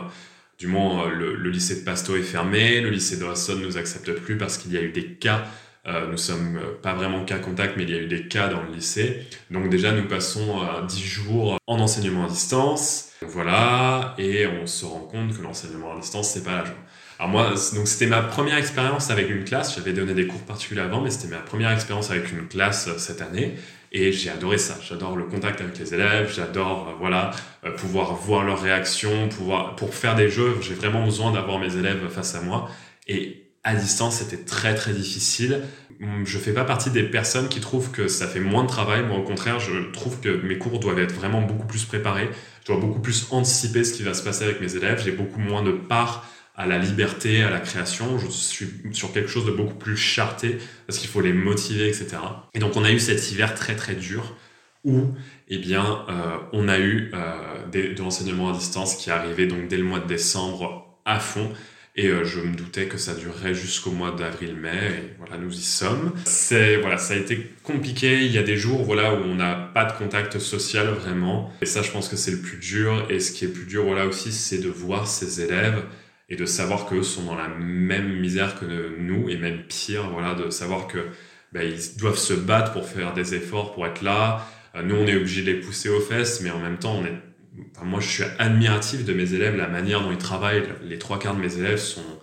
du 0.61 0.67
moins, 0.67 1.07
euh, 1.07 1.35
le, 1.39 1.49
lycée 1.49 1.77
de 1.77 1.79
Pasto 1.83 2.15
est 2.15 2.21
fermé, 2.21 2.81
le 2.81 2.91
lycée 2.91 3.17
de 3.17 3.23
Rosson 3.23 3.55
ne 3.55 3.65
nous 3.65 3.77
accepte 3.77 4.11
plus 4.11 4.37
parce 4.37 4.59
qu'il 4.59 4.71
y 4.71 4.77
a 4.77 4.81
eu 4.81 4.91
des 4.91 5.13
cas. 5.15 5.43
Euh, 5.87 6.05
nous 6.05 6.17
sommes 6.17 6.57
euh, 6.57 6.79
pas 6.79 6.93
vraiment 6.93 7.25
cas 7.25 7.39
contact, 7.39 7.77
mais 7.77 7.83
il 7.83 7.89
y 7.89 7.95
a 7.95 7.97
eu 7.97 8.05
des 8.05 8.27
cas 8.27 8.47
dans 8.47 8.61
le 8.61 8.71
lycée. 8.71 9.25
Donc 9.49 9.69
déjà, 9.69 9.91
nous 9.91 10.07
passons 10.07 10.61
10 10.87 11.01
jours 11.01 11.57
en 11.65 11.79
enseignement 11.79 12.25
à 12.25 12.29
distance. 12.29 13.09
Voilà, 13.23 14.13
et 14.19 14.45
on 14.45 14.67
se 14.67 14.85
rend 14.85 14.99
compte 14.99 15.35
que 15.35 15.41
l'enseignement 15.41 15.95
à 15.95 15.99
distance, 15.99 16.29
c'est 16.29 16.43
pas 16.43 16.57
la 16.57 16.65
joie. 16.65 16.75
Alors 17.17 17.31
moi, 17.31 17.49
donc 17.49 17.87
c'était 17.87 18.07
ma 18.07 18.21
première 18.21 18.57
expérience 18.57 19.09
avec 19.09 19.31
une 19.31 19.43
classe. 19.43 19.75
J'avais 19.75 19.93
donné 19.93 20.13
des 20.13 20.27
cours 20.27 20.41
particuliers 20.41 20.81
avant, 20.81 21.01
mais 21.01 21.09
c'était 21.09 21.35
ma 21.35 21.41
première 21.41 21.71
expérience 21.71 22.11
avec 22.11 22.31
une 22.31 22.47
classe 22.47 22.87
cette 22.97 23.21
année. 23.21 23.55
Et 23.91 24.11
j'ai 24.11 24.29
adoré 24.29 24.57
ça. 24.57 24.77
J'adore 24.87 25.17
le 25.17 25.25
contact 25.25 25.59
avec 25.59 25.77
les 25.77 25.93
élèves. 25.93 26.31
J'adore, 26.33 26.89
euh, 26.89 26.93
voilà, 26.99 27.31
euh, 27.65 27.71
pouvoir 27.71 28.15
voir 28.15 28.43
leurs 28.43 28.61
réactions, 28.61 29.27
pouvoir, 29.27 29.75
pour 29.75 29.93
faire 29.93 30.15
des 30.15 30.29
jeux. 30.29 30.57
J'ai 30.61 30.73
vraiment 30.73 31.03
besoin 31.03 31.31
d'avoir 31.31 31.59
mes 31.59 31.75
élèves 31.75 32.07
face 32.09 32.35
à 32.35 32.41
moi. 32.41 32.69
Et 33.07 33.51
à 33.63 33.75
distance, 33.75 34.19
c'était 34.19 34.43
très, 34.43 34.75
très 34.75 34.93
difficile. 34.93 35.61
Hum, 36.01 36.25
je 36.25 36.37
fais 36.37 36.53
pas 36.53 36.63
partie 36.63 36.89
des 36.89 37.03
personnes 37.03 37.49
qui 37.49 37.59
trouvent 37.59 37.91
que 37.91 38.07
ça 38.07 38.27
fait 38.27 38.39
moins 38.39 38.63
de 38.63 38.69
travail. 38.69 39.03
Moi, 39.03 39.17
au 39.17 39.23
contraire, 39.23 39.59
je 39.59 39.91
trouve 39.91 40.21
que 40.21 40.29
mes 40.29 40.57
cours 40.57 40.79
doivent 40.79 40.99
être 40.99 41.13
vraiment 41.13 41.41
beaucoup 41.41 41.67
plus 41.67 41.83
préparés. 41.83 42.29
Je 42.61 42.71
dois 42.71 42.79
beaucoup 42.79 43.01
plus 43.01 43.27
anticiper 43.31 43.83
ce 43.83 43.93
qui 43.93 44.03
va 44.03 44.13
se 44.13 44.23
passer 44.23 44.45
avec 44.45 44.61
mes 44.61 44.75
élèves. 44.75 45.01
J'ai 45.03 45.11
beaucoup 45.11 45.39
moins 45.39 45.63
de 45.63 45.71
part 45.71 46.25
à 46.61 46.67
la 46.67 46.77
liberté, 46.77 47.41
à 47.41 47.49
la 47.49 47.59
création. 47.59 48.19
Je 48.19 48.27
suis 48.27 48.69
sur 48.91 49.11
quelque 49.11 49.29
chose 49.29 49.45
de 49.45 49.51
beaucoup 49.51 49.73
plus 49.73 49.97
charté 49.97 50.59
parce 50.85 50.99
qu'il 50.99 51.09
faut 51.09 51.21
les 51.21 51.33
motiver, 51.33 51.87
etc. 51.87 52.17
Et 52.53 52.59
donc 52.59 52.75
on 52.75 52.83
a 52.83 52.91
eu 52.91 52.99
cet 52.99 53.31
hiver 53.31 53.55
très 53.55 53.75
très 53.75 53.95
dur 53.95 54.35
où 54.83 55.07
eh 55.47 55.57
bien, 55.57 56.05
euh, 56.09 56.37
on 56.53 56.67
a 56.67 56.79
eu 56.79 57.11
euh, 57.13 57.67
des, 57.71 57.93
de 57.93 58.01
l'enseignement 58.01 58.51
à 58.51 58.53
distance 58.53 58.95
qui 58.95 59.09
arrivait 59.09 59.47
donc 59.47 59.67
dès 59.67 59.77
le 59.77 59.83
mois 59.83 59.99
de 59.99 60.07
décembre 60.07 60.99
à 61.05 61.19
fond. 61.19 61.51
Et 61.95 62.07
euh, 62.07 62.23
je 62.23 62.39
me 62.39 62.55
doutais 62.55 62.85
que 62.85 62.97
ça 62.97 63.13
durerait 63.15 63.53
jusqu'au 63.53 63.91
mois 63.91 64.11
d'avril-mai. 64.11 64.69
Et 64.69 65.13
voilà, 65.17 65.37
nous 65.37 65.53
y 65.53 65.63
sommes. 65.63 66.13
C'est 66.25 66.77
voilà, 66.77 66.97
ça 66.97 67.15
a 67.15 67.17
été 67.17 67.51
compliqué. 67.63 68.23
Il 68.23 68.31
y 68.31 68.37
a 68.37 68.43
des 68.43 68.55
jours 68.55 68.83
voilà 68.83 69.13
où 69.13 69.17
on 69.17 69.35
n'a 69.35 69.55
pas 69.55 69.85
de 69.85 69.93
contact 69.93 70.39
social 70.39 70.87
vraiment. 70.87 71.51
Et 71.61 71.65
ça, 71.65 71.81
je 71.81 71.91
pense 71.91 72.07
que 72.07 72.15
c'est 72.15 72.31
le 72.31 72.39
plus 72.39 72.57
dur. 72.57 73.07
Et 73.09 73.19
ce 73.19 73.31
qui 73.31 73.45
est 73.45 73.49
plus 73.49 73.65
dur 73.65 73.83
voilà 73.83 74.05
aussi, 74.05 74.31
c'est 74.31 74.59
de 74.59 74.69
voir 74.69 75.07
ses 75.07 75.41
élèves 75.41 75.83
et 76.31 76.37
de 76.37 76.45
savoir 76.45 76.85
qu'eux 76.85 77.03
sont 77.03 77.23
dans 77.23 77.35
la 77.35 77.49
même 77.49 78.17
misère 78.19 78.57
que 78.57 78.65
nous 78.97 79.29
et 79.29 79.35
même 79.35 79.63
pire, 79.63 80.09
voilà, 80.09 80.33
de 80.33 80.49
savoir 80.49 80.87
que 80.87 81.09
ben, 81.51 81.61
ils 81.61 81.97
doivent 81.97 82.17
se 82.17 82.33
battre 82.33 82.71
pour 82.71 82.87
faire 82.87 83.13
des 83.13 83.35
efforts 83.35 83.73
pour 83.73 83.85
être 83.85 84.01
là. 84.01 84.47
Euh, 84.75 84.81
nous, 84.81 84.95
on 84.95 85.05
est 85.07 85.17
obligé 85.17 85.41
de 85.41 85.51
les 85.51 85.59
pousser 85.59 85.89
aux 85.89 85.99
fesses, 85.99 86.39
mais 86.39 86.49
en 86.49 86.59
même 86.59 86.79
temps, 86.79 86.95
on 86.95 87.05
est, 87.05 87.83
moi, 87.83 87.99
je 87.99 88.07
suis 88.07 88.23
admiratif 88.39 89.03
de 89.03 89.11
mes 89.11 89.33
élèves, 89.33 89.57
la 89.57 89.67
manière 89.67 90.01
dont 90.01 90.11
ils 90.11 90.17
travaillent. 90.17 90.63
Les 90.83 90.97
trois 90.97 91.19
quarts 91.19 91.35
de 91.35 91.41
mes 91.41 91.57
élèves 91.57 91.79
sont 91.79 92.19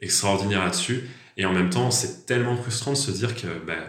extraordinaires 0.00 0.62
là-dessus. 0.62 1.08
Et 1.36 1.44
en 1.44 1.52
même 1.52 1.70
temps, 1.70 1.90
c'est 1.90 2.26
tellement 2.26 2.56
frustrant 2.56 2.92
de 2.92 2.96
se 2.96 3.10
dire 3.10 3.34
que 3.34 3.48
ben, 3.66 3.82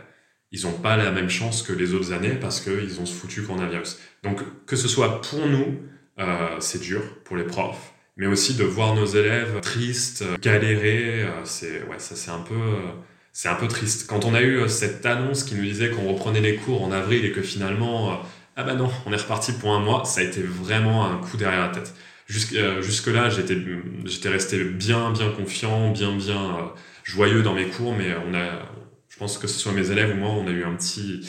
ils 0.52 0.64
n'ont 0.64 0.80
pas 0.80 0.98
la 0.98 1.12
même 1.12 1.30
chance 1.30 1.62
que 1.62 1.74
les 1.74 1.94
autres 1.94 2.12
années 2.12 2.34
parce 2.42 2.60
qu'ils 2.60 3.00
ont 3.00 3.06
ce 3.06 3.14
foutu 3.14 3.44
coronavirus. 3.44 4.00
Donc, 4.24 4.42
que 4.66 4.76
ce 4.76 4.88
soit 4.88 5.22
pour 5.22 5.46
nous, 5.46 5.78
euh, 6.18 6.56
c'est 6.60 6.82
dur, 6.82 7.04
pour 7.24 7.38
les 7.38 7.44
profs, 7.44 7.94
mais 8.20 8.28
aussi 8.28 8.56
de 8.56 8.66
voir 8.66 8.96
nos 8.96 9.06
élèves 9.06 9.62
tristes, 9.62 10.26
galérer, 10.42 11.24
euh, 11.24 11.46
c'est 11.46 11.84
ouais, 11.86 12.00
ça 12.00 12.18
c'est 12.18 12.32
un 12.32 12.42
peu 12.42 12.54
euh, 12.54 12.92
c'est 13.32 13.48
un 13.48 13.56
peu 13.56 13.70
triste. 13.70 14.08
Quand 14.08 14.26
on 14.26 14.34
a 14.34 14.42
eu 14.42 14.58
euh, 14.58 14.68
cette 14.68 15.06
annonce 15.06 15.46
qui 15.46 15.56
nous 15.56 15.64
disait 15.64 15.90
qu'on 15.90 16.06
reprenait 16.12 16.42
les 16.42 16.58
cours 16.58 16.84
en 16.84 16.92
avril 16.92 17.24
et 17.24 17.32
que 17.32 17.42
finalement 17.42 18.22
ah 18.58 18.64
bah 18.64 18.76
non, 18.76 18.92
on 19.06 19.14
est 19.14 19.22
reparti 19.22 19.54
pour 19.54 19.74
un 19.74 19.80
mois, 19.80 20.04
ça 20.04 20.20
a 20.20 20.24
été 20.24 20.42
vraiment 20.44 21.06
un 21.06 21.18
coup 21.18 21.38
derrière 21.38 21.62
la 21.62 21.70
tête. 21.70 21.94
Jusque-là, 22.28 23.30
j'étais, 23.30 23.58
j'étais 24.06 24.30
resté 24.30 24.64
bien, 24.66 25.12
bien 25.12 25.32
confiant, 25.32 25.92
bien, 25.92 26.16
bien 26.16 26.74
joyeux 27.04 27.42
dans 27.42 27.56
mes 27.56 27.68
cours, 27.68 27.96
mais 27.96 28.14
on 28.28 28.34
a, 28.36 28.70
je 29.08 29.18
pense 29.18 29.38
que 29.38 29.48
ce 29.48 29.58
soit 29.58 29.72
mes 29.72 29.90
élèves 29.90 30.14
ou 30.14 30.20
moi, 30.20 30.30
on 30.32 30.46
a 30.46 30.52
eu 30.52 30.64
un 30.64 30.76
petit, 30.76 31.28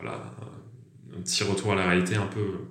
voilà, 0.00 0.34
un 1.16 1.22
petit 1.22 1.44
retour 1.44 1.72
à 1.72 1.76
la 1.76 1.86
réalité 1.88 2.16
un 2.16 2.26
peu, 2.26 2.66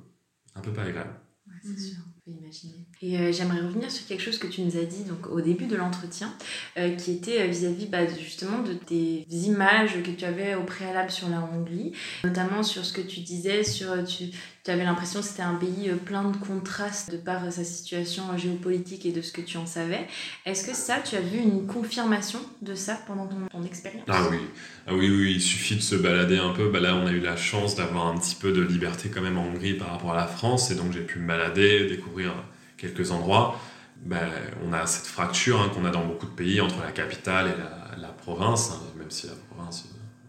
un 0.56 0.60
peu 0.60 0.72
pas 0.72 0.84
agréable. 0.84 1.16
Ouais, 1.48 1.54
c'est 1.64 1.80
sûr, 1.80 1.98
on 2.06 2.32
peut 2.32 2.38
imaginer. 2.38 2.86
Et 3.04 3.18
euh, 3.18 3.32
j'aimerais 3.32 3.62
revenir 3.62 3.90
sur 3.90 4.06
quelque 4.06 4.22
chose 4.22 4.38
que 4.38 4.46
tu 4.46 4.62
nous 4.62 4.78
as 4.78 4.84
dit 4.84 5.04
donc, 5.06 5.28
au 5.32 5.42
début 5.42 5.66
de 5.66 5.76
l'entretien, 5.76 6.32
euh, 6.78 6.96
qui 6.96 7.14
était 7.14 7.42
euh, 7.42 7.48
vis-à-vis 7.48 7.88
bah, 7.88 8.06
justement 8.08 8.60
de 8.60 8.74
tes 8.74 9.26
images 9.32 10.04
que 10.04 10.12
tu 10.12 10.24
avais 10.24 10.54
au 10.54 10.62
préalable 10.64 11.10
sur 11.10 11.28
la 11.28 11.42
Hongrie, 11.42 11.94
notamment 12.24 12.62
sur 12.62 12.86
ce 12.86 12.94
que 12.94 13.02
tu 13.02 13.22
disais, 13.22 13.64
sur 13.64 14.04
tu, 14.04 14.26
tu 14.64 14.70
avais 14.70 14.84
l'impression 14.84 15.22
que 15.22 15.26
c'était 15.26 15.42
un 15.42 15.56
pays 15.56 15.90
plein 16.06 16.30
de 16.30 16.38
contrastes 16.38 17.12
de 17.12 17.18
par 17.18 17.52
sa 17.52 17.64
situation 17.64 18.38
géopolitique 18.38 19.08
et 19.08 19.12
de 19.12 19.22
ce 19.22 19.32
que 19.32 19.42
tu 19.42 19.58
en 19.58 19.66
savais. 19.66 20.06
Est-ce 20.46 20.68
que 20.68 20.76
ça, 20.76 21.00
tu 21.04 21.16
as 21.16 21.22
vu 21.22 21.40
une 21.40 21.66
confirmation 21.66 22.40
de 22.62 22.76
ça 22.76 23.00
pendant 23.08 23.26
ton, 23.26 23.64
expérience? 23.64 24.06
Ah 24.10 24.28
oui. 24.30 24.38
ah 24.86 24.94
oui, 24.94 25.10
oui, 25.10 25.34
il 25.36 25.42
suffit 25.42 25.76
de 25.76 25.82
se 25.82 25.96
balader 25.96 26.38
un 26.38 26.52
peu. 26.52 26.70
Bah 26.70 26.80
là, 26.80 26.96
on 26.96 27.08
a 27.08 27.12
eu 27.12 27.20
la 27.20 27.36
chance 27.36 27.76
d'avoir 27.76 28.08
un 28.08 28.18
petit 28.20 28.36
peu 28.36 28.52
de 28.52 28.62
liberté 28.62 29.10
quand 29.10 29.22
même 29.22 29.40
en 29.40 29.46
Hongrie 29.46 29.74
par 29.74 29.90
rapport 29.90 30.14
à 30.14 30.18
la 30.18 30.28
France, 30.28 30.70
et 30.70 30.76
donc 30.76 30.92
j'ai 30.94 31.02
pu 31.02 31.18
me 31.18 31.28
balader, 31.28 31.88
découvrir 31.88 32.34
quelques 32.82 33.12
endroits, 33.12 33.60
ben, 34.04 34.28
on 34.66 34.74
a 34.74 34.88
cette 34.88 35.06
fracture 35.06 35.62
hein, 35.62 35.70
qu'on 35.74 35.86
a 35.86 35.92
dans 35.92 36.04
beaucoup 36.04 36.26
de 36.26 36.32
pays 36.32 36.60
entre 36.60 36.82
la 36.84 36.92
capitale 36.92 37.48
et 37.48 38.02
la, 38.02 38.08
province, 38.08 38.72
hein, 38.72 38.82
même 38.98 39.10
si 39.10 39.28
la 39.28 39.34
province, 39.50 39.86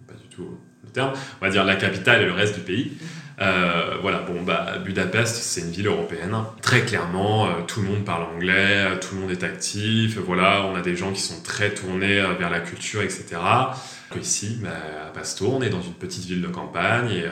pas 0.06 0.14
du 0.14 0.28
tout 0.28 0.58
le 0.84 0.90
terme, 0.90 1.12
on 1.40 1.44
va 1.44 1.50
dire 1.50 1.64
la 1.64 1.76
capitale 1.76 2.22
et 2.22 2.26
le 2.26 2.32
reste 2.32 2.54
du 2.54 2.60
pays. 2.60 2.92
Euh, 3.40 3.96
voilà, 4.02 4.18
bon, 4.18 4.42
bah, 4.42 4.78
Budapest, 4.84 5.36
c'est 5.36 5.62
une 5.62 5.70
ville 5.70 5.86
européenne. 5.86 6.34
Très 6.60 6.82
clairement, 6.82 7.46
euh, 7.46 7.50
tout 7.66 7.80
le 7.80 7.88
monde 7.88 8.04
parle 8.04 8.24
anglais, 8.24 8.86
euh, 8.86 8.96
tout 8.96 9.14
le 9.14 9.22
monde 9.22 9.30
est 9.30 9.42
actif. 9.42 10.18
Voilà, 10.18 10.64
on 10.66 10.76
a 10.76 10.80
des 10.80 10.96
gens 10.96 11.12
qui 11.12 11.20
sont 11.20 11.42
très 11.42 11.70
tournés 11.70 12.20
vers 12.38 12.50
la 12.50 12.60
culture, 12.60 13.02
etc. 13.02 13.40
Ici, 14.20 14.58
bah, 14.62 14.70
à 15.08 15.10
Pasto, 15.10 15.46
on 15.46 15.62
est 15.62 15.70
dans 15.70 15.80
une 15.80 15.94
petite 15.94 16.24
ville 16.24 16.42
de 16.42 16.48
campagne 16.48 17.24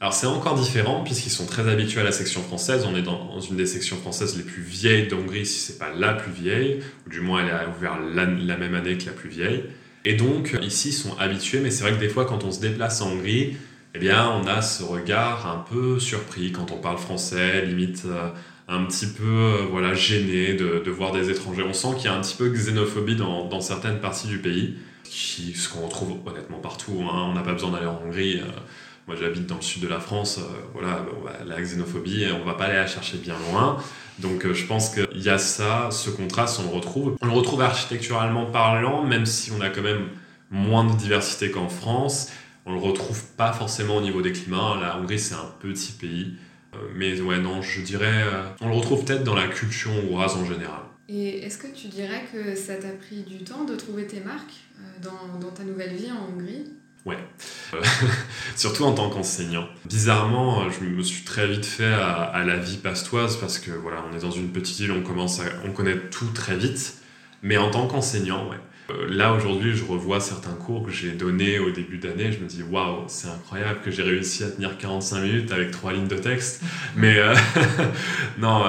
alors 0.00 0.12
c'est 0.12 0.26
encore 0.26 0.54
différent 0.56 1.02
puisqu'ils 1.02 1.30
sont 1.30 1.46
très 1.46 1.68
habitués 1.70 2.00
à 2.00 2.04
la 2.04 2.12
section 2.12 2.42
française. 2.42 2.86
On 2.86 2.94
est 2.94 3.02
dans 3.02 3.40
une 3.40 3.56
des 3.56 3.66
sections 3.66 3.96
françaises 3.96 4.36
les 4.36 4.42
plus 4.42 4.62
vieilles 4.62 5.08
d'Hongrie, 5.08 5.46
si 5.46 5.58
c'est 5.58 5.78
pas 5.78 5.90
la 5.90 6.12
plus 6.12 6.32
vieille, 6.32 6.80
ou 7.06 7.10
du 7.10 7.20
moins 7.20 7.42
elle 7.42 7.50
a 7.50 7.68
ouvert 7.68 7.98
la, 8.00 8.26
même 8.26 8.74
année 8.74 8.98
que 8.98 9.06
la 9.06 9.12
plus 9.12 9.30
vieille. 9.30 9.64
Et 10.04 10.14
donc 10.14 10.56
ici 10.62 10.90
ils 10.90 10.92
sont 10.92 11.16
habitués, 11.18 11.60
mais 11.60 11.70
c'est 11.70 11.82
vrai 11.82 11.92
que 11.92 12.00
des 12.00 12.10
fois 12.10 12.26
quand 12.26 12.44
on 12.44 12.52
se 12.52 12.60
déplace 12.60 13.00
en 13.00 13.12
Hongrie, 13.12 13.56
eh 13.94 13.98
bien 13.98 14.30
on 14.30 14.46
a 14.46 14.60
ce 14.60 14.82
regard 14.82 15.46
un 15.46 15.64
peu 15.70 15.98
surpris 15.98 16.52
quand 16.52 16.72
on 16.72 16.76
parle 16.76 16.98
français, 16.98 17.64
limite 17.64 18.02
euh, 18.04 18.28
un 18.68 18.84
petit 18.84 19.06
peu 19.06 19.24
euh, 19.24 19.66
voilà 19.70 19.94
gêné 19.94 20.52
de, 20.52 20.82
de, 20.84 20.90
voir 20.90 21.12
des 21.12 21.30
étrangers. 21.30 21.64
On 21.66 21.72
sent 21.72 21.96
qu'il 21.96 22.04
y 22.04 22.08
a 22.08 22.14
un 22.14 22.20
petit 22.20 22.36
peu 22.36 22.50
de 22.50 22.54
xénophobie 22.54 23.16
dans, 23.16 23.48
dans 23.48 23.62
certaines 23.62 24.00
parties 24.00 24.28
du 24.28 24.40
pays, 24.40 24.74
ce 25.04 25.70
qu'on 25.70 25.86
retrouve 25.86 26.18
honnêtement 26.26 26.58
partout. 26.58 27.00
Hein. 27.00 27.28
On 27.30 27.32
n'a 27.32 27.42
pas 27.42 27.54
besoin 27.54 27.70
d'aller 27.70 27.86
en 27.86 27.98
Hongrie. 28.04 28.40
Euh, 28.40 28.50
moi, 29.06 29.14
j'habite 29.14 29.46
dans 29.46 29.56
le 29.56 29.62
sud 29.62 29.82
de 29.82 29.88
la 29.88 30.00
France. 30.00 30.38
Euh, 30.38 30.42
voilà, 30.72 31.06
la 31.46 31.60
xénophobie, 31.60 32.26
on 32.42 32.44
va 32.44 32.54
pas 32.54 32.64
aller 32.64 32.74
la 32.74 32.88
chercher 32.88 33.18
bien 33.18 33.36
loin. 33.50 33.78
Donc, 34.18 34.44
euh, 34.44 34.52
je 34.52 34.66
pense 34.66 34.88
qu'il 34.88 35.22
y 35.22 35.28
a 35.28 35.38
ça, 35.38 35.90
ce 35.92 36.10
contraste, 36.10 36.60
on 36.60 36.68
le 36.68 36.74
retrouve. 36.74 37.16
On 37.22 37.26
le 37.26 37.32
retrouve 37.32 37.62
architecturalement 37.62 38.46
parlant, 38.46 39.04
même 39.04 39.24
si 39.24 39.52
on 39.52 39.60
a 39.60 39.70
quand 39.70 39.82
même 39.82 40.08
moins 40.50 40.84
de 40.84 40.96
diversité 40.96 41.52
qu'en 41.52 41.68
France. 41.68 42.30
On 42.64 42.72
le 42.72 42.80
retrouve 42.80 43.22
pas 43.36 43.52
forcément 43.52 43.96
au 43.96 44.00
niveau 44.00 44.22
des 44.22 44.32
climats. 44.32 44.76
La 44.80 44.98
Hongrie, 44.98 45.20
c'est 45.20 45.36
un 45.36 45.54
petit 45.60 45.92
pays. 45.92 46.34
Euh, 46.74 46.78
mais 46.96 47.20
ouais, 47.20 47.38
non, 47.38 47.62
je 47.62 47.82
dirais, 47.82 48.24
on 48.60 48.68
le 48.68 48.74
retrouve 48.74 49.04
peut-être 49.04 49.22
dans 49.22 49.36
la 49.36 49.46
culture 49.46 49.92
hongroise 49.92 50.34
en 50.34 50.44
général. 50.44 50.80
Et 51.08 51.44
est-ce 51.44 51.58
que 51.58 51.68
tu 51.68 51.86
dirais 51.86 52.24
que 52.32 52.56
ça 52.56 52.74
t'a 52.74 52.88
pris 52.88 53.22
du 53.22 53.44
temps 53.44 53.62
de 53.62 53.76
trouver 53.76 54.08
tes 54.08 54.18
marques 54.18 54.64
dans 55.00 55.50
ta 55.52 55.62
nouvelle 55.62 55.94
vie 55.94 56.10
en 56.10 56.34
Hongrie? 56.34 56.64
Ouais, 57.06 57.18
euh, 57.74 57.82
surtout 58.56 58.82
en 58.82 58.92
tant 58.92 59.08
qu'enseignant. 59.08 59.68
Bizarrement, 59.84 60.62
euh, 60.62 60.70
je 60.70 60.84
me 60.84 61.02
suis 61.04 61.22
très 61.22 61.46
vite 61.46 61.64
fait 61.64 61.84
à, 61.84 62.42
la 62.44 62.56
vie 62.56 62.78
pastoise 62.78 63.36
parce 63.36 63.60
que 63.60 63.70
voilà, 63.70 64.04
on 64.10 64.16
est 64.16 64.20
dans 64.20 64.32
une 64.32 64.50
petite 64.50 64.80
île, 64.80 64.90
on 64.90 65.02
commence 65.02 65.38
à, 65.38 65.44
on 65.64 65.70
connaît 65.70 65.96
tout 66.10 66.26
très 66.34 66.56
vite. 66.56 66.96
Mais 67.42 67.56
en 67.58 67.70
tant 67.70 67.86
qu'enseignant, 67.86 68.50
ouais. 68.50 68.56
Euh, 68.90 69.06
là 69.08 69.32
aujourd'hui, 69.32 69.76
je 69.76 69.84
revois 69.84 70.20
certains 70.20 70.54
cours 70.54 70.84
que 70.84 70.90
j'ai 70.90 71.12
donnés 71.12 71.60
au 71.60 71.70
début 71.70 71.98
d'année. 71.98 72.32
Je 72.32 72.40
me 72.40 72.48
dis 72.48 72.64
waouh, 72.64 73.04
c'est 73.06 73.28
incroyable 73.28 73.80
que 73.84 73.92
j'ai 73.92 74.02
réussi 74.02 74.42
à 74.42 74.50
tenir 74.50 74.76
45 74.76 75.20
minutes 75.20 75.52
avec 75.52 75.70
trois 75.70 75.92
lignes 75.92 76.08
de 76.08 76.18
texte. 76.18 76.62
Mais 76.96 77.18
non. 78.38 78.64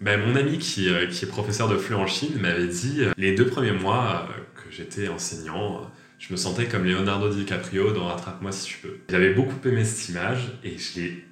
Ben, 0.00 0.20
mon 0.20 0.34
ami 0.34 0.58
qui, 0.58 0.88
qui, 1.10 1.24
est 1.24 1.28
professeur 1.28 1.68
de 1.68 1.76
fleu 1.76 1.96
en 1.96 2.08
Chine 2.08 2.36
m'avait 2.40 2.66
dit 2.66 3.02
les 3.16 3.34
deux 3.36 3.46
premiers 3.46 3.72
mois 3.72 4.28
que 4.56 4.74
j'étais 4.74 5.08
enseignant, 5.08 5.88
je 6.22 6.32
me 6.32 6.36
sentais 6.36 6.66
comme 6.66 6.84
Leonardo 6.84 7.28
DiCaprio 7.28 7.90
dans 7.90 8.08
Attrape-moi 8.08 8.52
si 8.52 8.66
tu 8.66 8.78
peux. 8.78 8.98
J'avais 9.10 9.34
beaucoup 9.34 9.56
aimé 9.66 9.84
cette 9.84 10.08
image 10.08 10.52
et 10.62 10.76
je 10.78 11.00
l'ai 11.00 11.24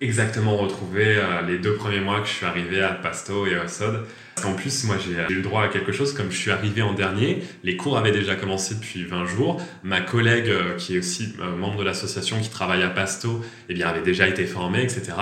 exactement 0.00 0.56
retrouvé 0.56 1.04
euh, 1.16 1.42
les 1.42 1.58
deux 1.58 1.74
premiers 1.74 2.00
mois 2.00 2.20
que 2.20 2.26
je 2.26 2.32
suis 2.32 2.44
arrivé 2.44 2.82
à 2.82 2.88
Pasto 2.88 3.46
et 3.46 3.54
à 3.54 3.68
Sod. 3.68 4.04
En 4.44 4.52
plus, 4.52 4.84
moi, 4.84 4.96
j'ai 4.98 5.32
eu 5.32 5.36
le 5.36 5.42
droit 5.42 5.62
à 5.62 5.68
quelque 5.68 5.92
chose, 5.92 6.12
comme 6.12 6.30
je 6.30 6.36
suis 6.36 6.50
arrivé 6.50 6.82
en 6.82 6.92
dernier, 6.92 7.42
les 7.62 7.76
cours 7.76 7.96
avaient 7.96 8.10
déjà 8.10 8.34
commencé 8.34 8.74
depuis 8.74 9.04
20 9.04 9.26
jours. 9.26 9.62
Ma 9.84 10.00
collègue, 10.00 10.48
euh, 10.48 10.74
qui 10.74 10.96
est 10.96 10.98
aussi 10.98 11.32
euh, 11.40 11.54
membre 11.54 11.78
de 11.78 11.84
l'association 11.84 12.40
qui 12.40 12.50
travaille 12.50 12.82
à 12.82 12.90
Pasto, 12.90 13.44
eh 13.68 13.74
bien, 13.74 13.88
avait 13.88 14.02
déjà 14.02 14.26
été 14.26 14.44
formée, 14.44 14.82
etc. 14.82 15.12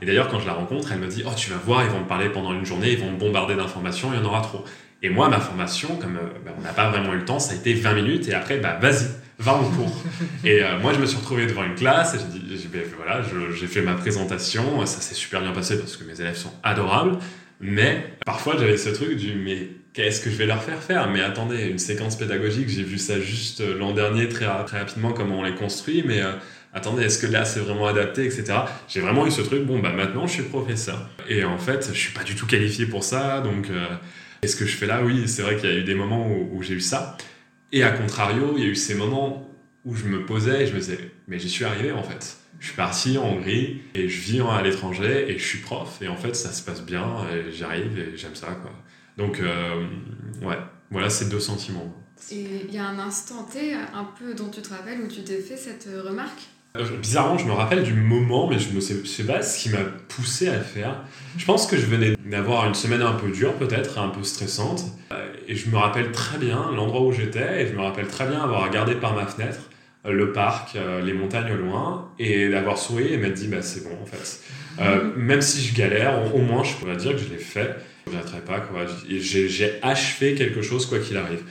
Et 0.00 0.06
d'ailleurs, 0.06 0.28
quand 0.28 0.40
je 0.40 0.46
la 0.46 0.54
rencontre, 0.54 0.90
elle 0.90 1.00
me 1.00 1.06
dit, 1.06 1.22
oh, 1.26 1.32
tu 1.36 1.50
vas 1.50 1.58
voir, 1.58 1.84
ils 1.84 1.90
vont 1.90 2.00
me 2.00 2.08
parler 2.08 2.30
pendant 2.30 2.54
une 2.54 2.64
journée, 2.64 2.92
ils 2.92 2.98
vont 2.98 3.12
me 3.12 3.18
bombarder 3.18 3.54
d'informations, 3.56 4.10
il 4.14 4.18
y 4.18 4.22
en 4.22 4.24
aura 4.24 4.40
trop. 4.40 4.64
Et 5.04 5.10
moi, 5.10 5.28
ma 5.28 5.38
formation, 5.38 5.96
comme 5.96 6.16
euh, 6.16 6.38
bah, 6.46 6.52
on 6.58 6.62
n'a 6.62 6.72
pas 6.72 6.88
vraiment 6.88 7.12
eu 7.12 7.18
le 7.18 7.26
temps, 7.26 7.38
ça 7.38 7.52
a 7.52 7.56
été 7.56 7.74
20 7.74 7.92
minutes 7.92 8.26
et 8.26 8.32
après, 8.32 8.56
bah, 8.56 8.78
vas-y, 8.80 9.06
va 9.38 9.52
en 9.52 9.64
cours. 9.64 10.02
et 10.44 10.64
euh, 10.64 10.78
moi, 10.80 10.94
je 10.94 10.98
me 10.98 11.04
suis 11.04 11.18
retrouvé 11.18 11.44
devant 11.44 11.62
une 11.62 11.74
classe 11.74 12.14
et 12.14 12.18
j'ai 12.18 12.56
dit, 12.56 12.68
ben, 12.72 12.80
voilà, 12.96 13.20
j'ai 13.54 13.66
fait 13.66 13.82
ma 13.82 13.92
présentation, 13.92 14.86
ça 14.86 15.02
s'est 15.02 15.14
super 15.14 15.42
bien 15.42 15.52
passé 15.52 15.78
parce 15.78 15.98
que 15.98 16.04
mes 16.04 16.18
élèves 16.18 16.38
sont 16.38 16.54
adorables. 16.62 17.18
Mais 17.60 18.16
parfois, 18.24 18.56
j'avais 18.58 18.78
ce 18.78 18.88
truc 18.88 19.18
du 19.18 19.34
mais 19.34 19.68
qu'est-ce 19.92 20.22
que 20.22 20.30
je 20.30 20.36
vais 20.36 20.46
leur 20.46 20.62
faire 20.62 20.82
faire? 20.82 21.10
Mais 21.10 21.20
attendez, 21.20 21.66
une 21.66 21.78
séquence 21.78 22.16
pédagogique, 22.16 22.70
j'ai 22.70 22.82
vu 22.82 22.96
ça 22.96 23.20
juste 23.20 23.60
euh, 23.60 23.78
l'an 23.78 23.92
dernier 23.92 24.30
très, 24.30 24.46
très 24.64 24.78
rapidement, 24.78 25.12
comment 25.12 25.40
on 25.40 25.42
les 25.42 25.54
construit, 25.54 26.02
mais 26.06 26.22
attendez, 26.72 27.02
est-ce 27.04 27.18
que 27.18 27.30
là 27.30 27.44
c'est 27.44 27.60
vraiment 27.60 27.88
adapté, 27.88 28.24
etc. 28.24 28.54
J'ai 28.88 29.00
vraiment 29.00 29.26
eu 29.26 29.30
ce 29.30 29.42
truc, 29.42 29.66
bon, 29.66 29.80
bah 29.80 29.92
maintenant 29.94 30.26
je 30.26 30.32
suis 30.32 30.44
professeur. 30.44 31.10
Et 31.28 31.44
en 31.44 31.58
fait, 31.58 31.90
je 31.92 31.98
suis 31.98 32.14
pas 32.14 32.24
du 32.24 32.34
tout 32.34 32.46
qualifié 32.46 32.86
pour 32.86 33.04
ça, 33.04 33.42
donc. 33.42 33.68
Ce 34.48 34.56
que 34.56 34.66
je 34.66 34.76
fais 34.76 34.86
là, 34.86 35.02
oui, 35.04 35.28
c'est 35.28 35.42
vrai 35.42 35.56
qu'il 35.56 35.70
y 35.70 35.72
a 35.72 35.76
eu 35.76 35.84
des 35.84 35.94
moments 35.94 36.28
où, 36.28 36.62
j'ai 36.62 36.74
eu 36.74 36.80
ça. 36.80 37.16
Et 37.72 37.82
à 37.82 37.90
contrario, 37.90 38.54
il 38.56 38.62
y 38.62 38.66
a 38.66 38.68
eu 38.68 38.74
ces 38.74 38.94
moments 38.94 39.50
où 39.84 39.94
je 39.94 40.04
me 40.04 40.24
posais 40.24 40.62
et 40.62 40.66
je 40.66 40.74
me 40.74 40.78
disais, 40.78 41.10
mais 41.28 41.38
j'y 41.38 41.50
suis 41.50 41.64
arrivé 41.64 41.92
en 41.92 42.02
fait. 42.02 42.36
Je 42.60 42.66
suis 42.68 42.76
parti 42.76 43.18
en 43.18 43.24
Hongrie 43.24 43.82
et 43.94 44.08
je 44.08 44.20
vis 44.20 44.40
à 44.40 44.62
l'étranger 44.62 45.26
et 45.28 45.38
je 45.38 45.44
suis 45.44 45.58
prof. 45.58 45.98
Et 46.00 46.08
en 46.08 46.16
fait, 46.16 46.34
ça 46.34 46.52
se 46.52 46.62
passe 46.62 46.82
bien 46.82 47.26
et 47.28 47.52
j'arrive 47.52 47.98
et 47.98 48.16
j'aime 48.16 48.34
ça. 48.34 48.46
Quoi. 48.62 48.72
Donc, 49.18 49.40
euh, 49.40 49.86
ouais, 50.42 50.58
voilà 50.90 51.10
ces 51.10 51.28
deux 51.28 51.40
sentiments. 51.40 51.94
Et 52.30 52.46
il 52.68 52.74
y 52.74 52.78
a 52.78 52.86
un 52.86 52.98
instant 52.98 53.42
T 53.42 53.74
un 53.74 54.04
peu 54.18 54.34
dont 54.34 54.48
tu 54.48 54.62
te 54.62 54.70
rappelles 54.70 55.00
où 55.00 55.08
tu 55.08 55.22
t'es 55.22 55.40
fait 55.40 55.56
cette 55.56 55.88
remarque? 56.04 56.42
Bizarrement, 57.00 57.38
je 57.38 57.44
me 57.44 57.52
rappelle 57.52 57.84
du 57.84 57.92
moment, 57.92 58.48
mais 58.48 58.58
je 58.58 58.74
ne 58.74 58.80
sais, 58.80 59.24
pas 59.24 59.42
ce 59.42 59.62
qui 59.62 59.68
m'a 59.68 59.84
poussé 60.08 60.48
à 60.48 60.56
le 60.56 60.64
faire. 60.64 61.04
Je 61.38 61.44
pense 61.44 61.68
que 61.68 61.76
je 61.76 61.86
venais 61.86 62.16
d'avoir 62.26 62.66
une 62.66 62.74
semaine 62.74 63.00
un 63.00 63.12
peu 63.12 63.30
dure, 63.30 63.52
peut-être, 63.52 64.00
un 64.00 64.08
peu 64.08 64.24
stressante. 64.24 64.82
Euh, 65.12 65.32
et 65.46 65.54
je 65.54 65.70
me 65.70 65.76
rappelle 65.76 66.10
très 66.10 66.36
bien 66.36 66.72
l'endroit 66.74 67.02
où 67.02 67.12
j'étais, 67.12 67.62
et 67.62 67.68
je 67.68 67.74
me 67.74 67.80
rappelle 67.80 68.08
très 68.08 68.26
bien 68.26 68.40
avoir 68.42 68.64
regardé 68.64 68.96
par 68.96 69.14
ma 69.14 69.24
fenêtre 69.24 69.70
euh, 70.04 70.10
le 70.10 70.32
parc, 70.32 70.76
les 71.04 71.12
montagnes 71.12 71.52
au 71.52 71.56
loin, 71.56 72.10
et 72.18 72.48
d'avoir 72.48 72.76
souri 72.76 73.12
et 73.12 73.18
m'être 73.18 73.34
dit, 73.34 73.46
bah, 73.46 73.62
c'est 73.62 73.84
bon, 73.84 73.96
en 74.02 74.06
fait. 74.06 75.14
même 75.16 75.42
si 75.42 75.64
je 75.64 75.76
galère, 75.76 76.34
au, 76.34 76.38
moins, 76.38 76.64
je 76.64 76.74
pourrais 76.74 76.96
dire 76.96 77.12
que 77.12 77.18
je 77.18 77.28
l'ai 77.28 77.38
fait. 77.38 77.76
Je 78.10 78.16
ne 78.16 78.40
pas, 78.40 78.58
quoi. 78.58 78.84
J'ai 79.08 79.78
achevé 79.80 80.34
quelque 80.34 80.60
chose, 80.60 80.86
quoi 80.86 80.98
qu'il 80.98 81.18
arrive. 81.18 81.44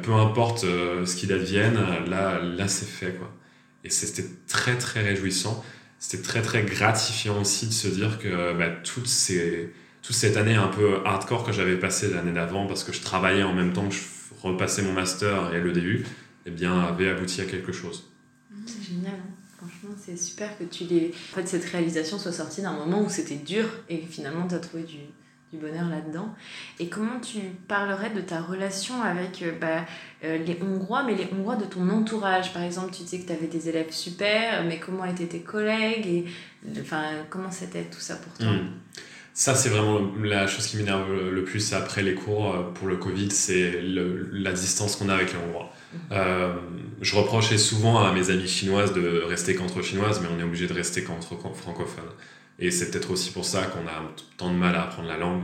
peu 0.00 0.14
importe 0.14 0.60
ce 0.60 1.14
qu'il 1.14 1.30
advienne, 1.30 1.78
là, 2.08 2.40
là 2.40 2.68
c'est 2.68 2.88
fait, 2.88 3.18
quoi. 3.18 3.30
Et 3.84 3.90
c'était 3.90 4.28
très 4.46 4.76
très 4.78 5.02
réjouissant. 5.02 5.64
C'était 5.98 6.22
très 6.22 6.42
très 6.42 6.62
gratifiant 6.62 7.40
aussi 7.40 7.66
de 7.66 7.72
se 7.72 7.88
dire 7.88 8.18
que 8.18 8.56
bah, 8.56 8.70
toutes 8.70 9.06
ces, 9.06 9.72
toute 10.02 10.16
cette 10.16 10.36
année 10.36 10.54
un 10.54 10.68
peu 10.68 11.00
hardcore 11.04 11.44
que 11.44 11.52
j'avais 11.52 11.76
passée 11.76 12.10
l'année 12.10 12.32
d'avant 12.32 12.66
parce 12.66 12.84
que 12.84 12.92
je 12.92 13.00
travaillais 13.00 13.44
en 13.44 13.54
même 13.54 13.72
temps 13.72 13.88
que 13.88 13.94
je 13.94 14.02
repassais 14.42 14.82
mon 14.82 14.92
master 14.92 15.54
et 15.54 15.60
le 15.60 15.72
début, 15.72 16.04
eh 16.46 16.50
bien, 16.50 16.80
avait 16.80 17.08
abouti 17.08 17.40
à 17.40 17.44
quelque 17.44 17.72
chose. 17.72 18.10
C'est 18.66 18.82
génial. 18.82 19.14
Hein. 19.14 19.32
Franchement, 19.56 19.96
c'est 20.04 20.16
super 20.16 20.58
que 20.58 20.64
tu 20.64 20.84
les... 20.84 21.12
En 21.32 21.36
fait, 21.36 21.46
cette 21.46 21.64
réalisation 21.64 22.18
soit 22.18 22.32
sortie 22.32 22.62
d'un 22.62 22.72
moment 22.72 23.02
où 23.02 23.08
c'était 23.08 23.36
dur 23.36 23.64
et 23.88 23.98
finalement 23.98 24.48
tu 24.48 24.56
as 24.56 24.58
trouvé 24.58 24.82
du, 24.82 24.96
du 25.52 25.58
bonheur 25.58 25.88
là-dedans. 25.88 26.34
Et 26.80 26.88
comment 26.88 27.20
tu 27.20 27.38
parlerais 27.68 28.10
de 28.10 28.20
ta 28.20 28.40
relation 28.40 29.02
avec 29.02 29.42
euh, 29.42 29.52
bah, 29.60 29.84
euh, 30.24 30.38
les 30.38 30.58
Hongrois, 30.62 31.02
mais 31.04 31.14
les 31.14 31.28
Hongrois 31.32 31.56
de 31.56 31.64
ton 31.64 31.88
entourage? 31.88 32.52
Par 32.52 32.62
exemple, 32.62 32.92
tu 32.92 33.02
disais 33.02 33.20
que 33.20 33.26
tu 33.26 33.32
avais 33.32 33.46
des 33.46 33.68
élèves 33.68 33.90
super, 33.90 34.64
mais 34.64 34.78
comment 34.78 35.04
étaient 35.04 35.26
tes 35.26 35.40
collègues 35.40 36.06
et 36.06 36.24
enfin, 36.80 37.02
Comment 37.28 37.50
c'était 37.50 37.84
tout 37.84 38.00
ça 38.00 38.16
pour 38.16 38.32
toi? 38.34 38.52
Hmm. 38.52 38.70
Ça, 39.34 39.54
c'est 39.54 39.70
vraiment 39.70 39.98
la 40.22 40.46
chose 40.46 40.66
qui 40.66 40.76
m'énerve 40.76 41.10
le 41.10 41.44
plus 41.44 41.72
après 41.72 42.02
les 42.02 42.14
cours 42.14 42.54
euh, 42.54 42.62
pour 42.74 42.86
le 42.86 42.96
Covid, 42.96 43.30
c'est 43.30 43.80
la 43.82 44.52
distance 44.52 44.96
qu'on 44.96 45.08
a 45.08 45.14
avec 45.14 45.32
les 45.32 45.38
Hongrois. 45.38 45.72
Euh, 46.10 46.54
je 47.00 47.16
reprochais 47.16 47.58
souvent 47.58 48.04
à 48.04 48.12
mes 48.12 48.30
amies 48.30 48.48
chinoises 48.48 48.92
de 48.92 49.22
rester 49.26 49.54
qu'entre 49.54 49.82
chinoises, 49.82 50.20
mais 50.20 50.28
on 50.34 50.38
est 50.38 50.42
obligé 50.42 50.66
de 50.66 50.72
rester 50.72 51.02
qu'entre 51.02 51.36
francophones. 51.54 52.04
Et 52.58 52.70
c'est 52.70 52.90
peut-être 52.90 53.10
aussi 53.10 53.30
pour 53.30 53.44
ça 53.44 53.62
qu'on 53.64 53.86
a 53.86 54.14
tant 54.36 54.52
de 54.52 54.56
mal 54.56 54.74
à 54.74 54.84
apprendre 54.84 55.08
la 55.08 55.16
langue. 55.16 55.42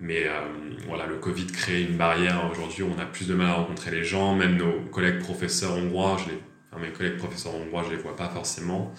Mais 0.00 0.26
euh, 0.26 0.40
voilà, 0.86 1.06
le 1.06 1.16
Covid 1.16 1.46
crée 1.46 1.82
une 1.82 1.96
barrière. 1.96 2.48
Aujourd'hui, 2.50 2.82
on 2.82 2.98
a 2.98 3.06
plus 3.06 3.26
de 3.26 3.34
mal 3.34 3.48
à 3.48 3.54
rencontrer 3.54 3.90
les 3.90 4.04
gens. 4.04 4.34
Même 4.34 4.56
nos 4.56 4.80
collègues 4.90 5.20
professeurs 5.20 5.74
hongrois, 5.74 6.18
je 6.22 6.32
les, 6.32 6.38
enfin, 6.70 6.82
mes 6.82 6.92
collègues 6.92 7.16
professeurs 7.16 7.54
hongrois, 7.54 7.84
je 7.86 7.94
les 7.94 8.02
vois 8.02 8.16
pas 8.16 8.28
forcément. 8.28 8.92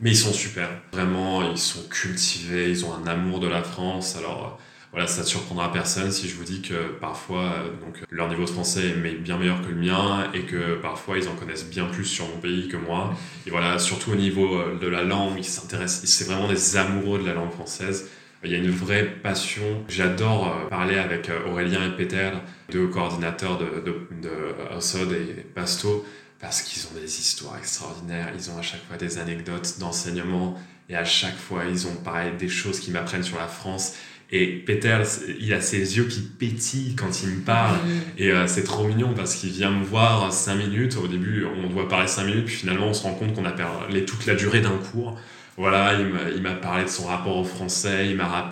Mais 0.00 0.10
ils 0.10 0.16
sont 0.16 0.32
super. 0.32 0.68
Vraiment, 0.92 1.50
ils 1.50 1.58
sont 1.58 1.82
cultivés, 1.88 2.70
ils 2.70 2.84
ont 2.84 2.94
un 2.94 3.06
amour 3.06 3.40
de 3.40 3.48
la 3.48 3.62
France. 3.62 4.16
Alors 4.16 4.58
voilà, 4.92 5.06
ça 5.06 5.20
ne 5.20 5.26
surprendra 5.26 5.70
personne 5.70 6.10
si 6.10 6.28
je 6.28 6.34
vous 6.36 6.44
dis 6.44 6.62
que 6.62 6.92
parfois, 7.00 7.44
euh, 7.44 7.84
donc, 7.84 8.02
leur 8.10 8.28
niveau 8.28 8.44
de 8.44 8.50
français 8.50 8.88
est 8.88 9.14
bien 9.16 9.36
meilleur 9.36 9.60
que 9.60 9.68
le 9.68 9.76
mien 9.76 10.30
et 10.32 10.42
que 10.42 10.76
parfois 10.76 11.18
ils 11.18 11.28
en 11.28 11.34
connaissent 11.34 11.68
bien 11.68 11.84
plus 11.86 12.06
sur 12.06 12.26
mon 12.26 12.38
pays 12.38 12.68
que 12.68 12.76
moi. 12.76 13.14
Et 13.46 13.50
voilà, 13.50 13.78
surtout 13.78 14.12
au 14.12 14.16
niveau 14.16 14.56
euh, 14.56 14.78
de 14.78 14.86
la 14.86 15.02
langue, 15.02 15.34
ils 15.36 15.44
s'intéressent, 15.44 16.08
c'est 16.08 16.24
vraiment 16.24 16.48
des 16.48 16.76
amoureux 16.76 17.18
de 17.18 17.26
la 17.26 17.34
langue 17.34 17.52
française. 17.52 18.08
Il 18.44 18.50
y 18.50 18.54
a 18.54 18.58
une 18.58 18.70
vraie 18.70 19.04
passion. 19.04 19.84
J'adore 19.88 20.48
euh, 20.48 20.68
parler 20.68 20.96
avec 20.96 21.30
Aurélien 21.46 21.86
et 21.86 21.96
Peter, 21.96 22.30
deux 22.70 22.86
coordinateurs 22.86 23.58
de, 23.58 23.82
de, 23.84 25.14
et 25.14 25.42
Pasto 25.54 26.06
parce 26.40 26.62
qu'ils 26.62 26.86
ont 26.86 27.00
des 27.00 27.18
histoires 27.18 27.58
extraordinaires, 27.58 28.32
ils 28.36 28.50
ont 28.50 28.58
à 28.58 28.62
chaque 28.62 28.84
fois 28.86 28.96
des 28.96 29.18
anecdotes 29.18 29.78
d'enseignement, 29.80 30.56
et 30.88 30.96
à 30.96 31.04
chaque 31.04 31.36
fois 31.36 31.64
ils 31.64 31.86
ont 31.86 31.96
pareil 31.96 32.32
des 32.38 32.48
choses 32.48 32.80
qui 32.80 32.90
m'apprennent 32.90 33.24
sur 33.24 33.38
la 33.38 33.48
France. 33.48 33.94
Et 34.30 34.46
Peter, 34.46 34.98
il 35.40 35.54
a 35.54 35.60
ses 35.60 35.96
yeux 35.96 36.04
qui 36.04 36.20
pétillent 36.20 36.94
quand 36.94 37.22
il 37.22 37.30
me 37.30 37.40
parle, 37.40 37.76
mm. 37.76 38.00
et 38.18 38.30
euh, 38.30 38.46
c'est 38.46 38.64
trop 38.64 38.86
mignon 38.86 39.14
parce 39.14 39.34
qu'il 39.34 39.50
vient 39.50 39.70
me 39.70 39.84
voir 39.84 40.32
5 40.32 40.54
minutes. 40.56 40.96
Au 41.02 41.08
début, 41.08 41.46
on 41.46 41.68
doit 41.68 41.88
parler 41.88 42.08
5 42.08 42.24
minutes, 42.24 42.44
puis 42.44 42.56
finalement 42.56 42.88
on 42.88 42.94
se 42.94 43.04
rend 43.04 43.14
compte 43.14 43.34
qu'on 43.34 43.46
a 43.46 43.52
parlé 43.52 44.04
toute 44.04 44.26
la 44.26 44.34
durée 44.34 44.60
d'un 44.60 44.76
cours. 44.92 45.18
Voilà, 45.58 45.94
il 46.36 46.40
m'a 46.40 46.54
parlé 46.54 46.84
de 46.84 46.88
son 46.88 47.06
rapport 47.06 47.36
au 47.36 47.42
français, 47.42 48.08
il 48.08 48.16
m'a 48.16 48.48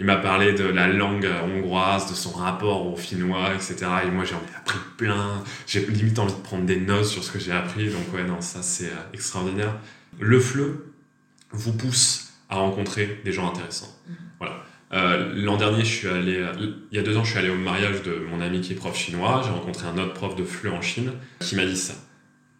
il 0.00 0.04
m'a 0.04 0.16
parlé 0.16 0.52
de 0.52 0.64
la 0.64 0.88
langue 0.88 1.28
hongroise, 1.44 2.10
de 2.10 2.14
son 2.14 2.32
rapport 2.32 2.86
au 2.86 2.96
finnois, 2.96 3.54
etc. 3.54 3.76
Et 4.04 4.10
moi, 4.10 4.24
j'ai 4.24 4.34
appris 4.34 4.78
plein. 4.96 5.44
J'ai 5.68 5.86
limite 5.86 6.18
envie 6.18 6.32
de 6.32 6.38
prendre 6.38 6.64
des 6.64 6.80
notes 6.80 7.04
sur 7.04 7.22
ce 7.22 7.30
que 7.30 7.38
j'ai 7.38 7.52
appris. 7.52 7.88
Donc, 7.88 8.12
ouais, 8.12 8.24
non, 8.24 8.40
ça, 8.40 8.62
c'est 8.62 8.86
euh, 8.86 9.14
extraordinaire. 9.14 9.76
Le 10.18 10.40
FLE 10.40 10.80
vous 11.52 11.72
pousse 11.72 12.32
à 12.48 12.56
rencontrer 12.56 13.20
des 13.24 13.32
gens 13.32 13.48
intéressants. 13.48 13.96
Voilà. 14.08 14.29
Euh, 14.92 15.32
l'an 15.34 15.56
dernier, 15.56 15.84
je 15.84 15.94
suis 15.94 16.08
allé, 16.08 16.44
il 16.90 16.96
y 16.96 16.98
a 16.98 17.02
deux 17.02 17.16
ans, 17.16 17.24
je 17.24 17.30
suis 17.30 17.38
allé 17.38 17.50
au 17.50 17.56
mariage 17.56 18.02
de 18.02 18.14
mon 18.28 18.40
ami 18.40 18.60
qui 18.60 18.72
est 18.72 18.76
prof 18.76 18.96
chinois. 18.96 19.42
J'ai 19.44 19.50
rencontré 19.50 19.86
un 19.86 19.96
autre 19.98 20.14
prof 20.14 20.34
de 20.34 20.44
FLE 20.44 20.70
en 20.70 20.82
Chine 20.82 21.12
qui 21.38 21.54
m'a 21.56 21.64
dit 21.64 21.76
ça. 21.76 21.94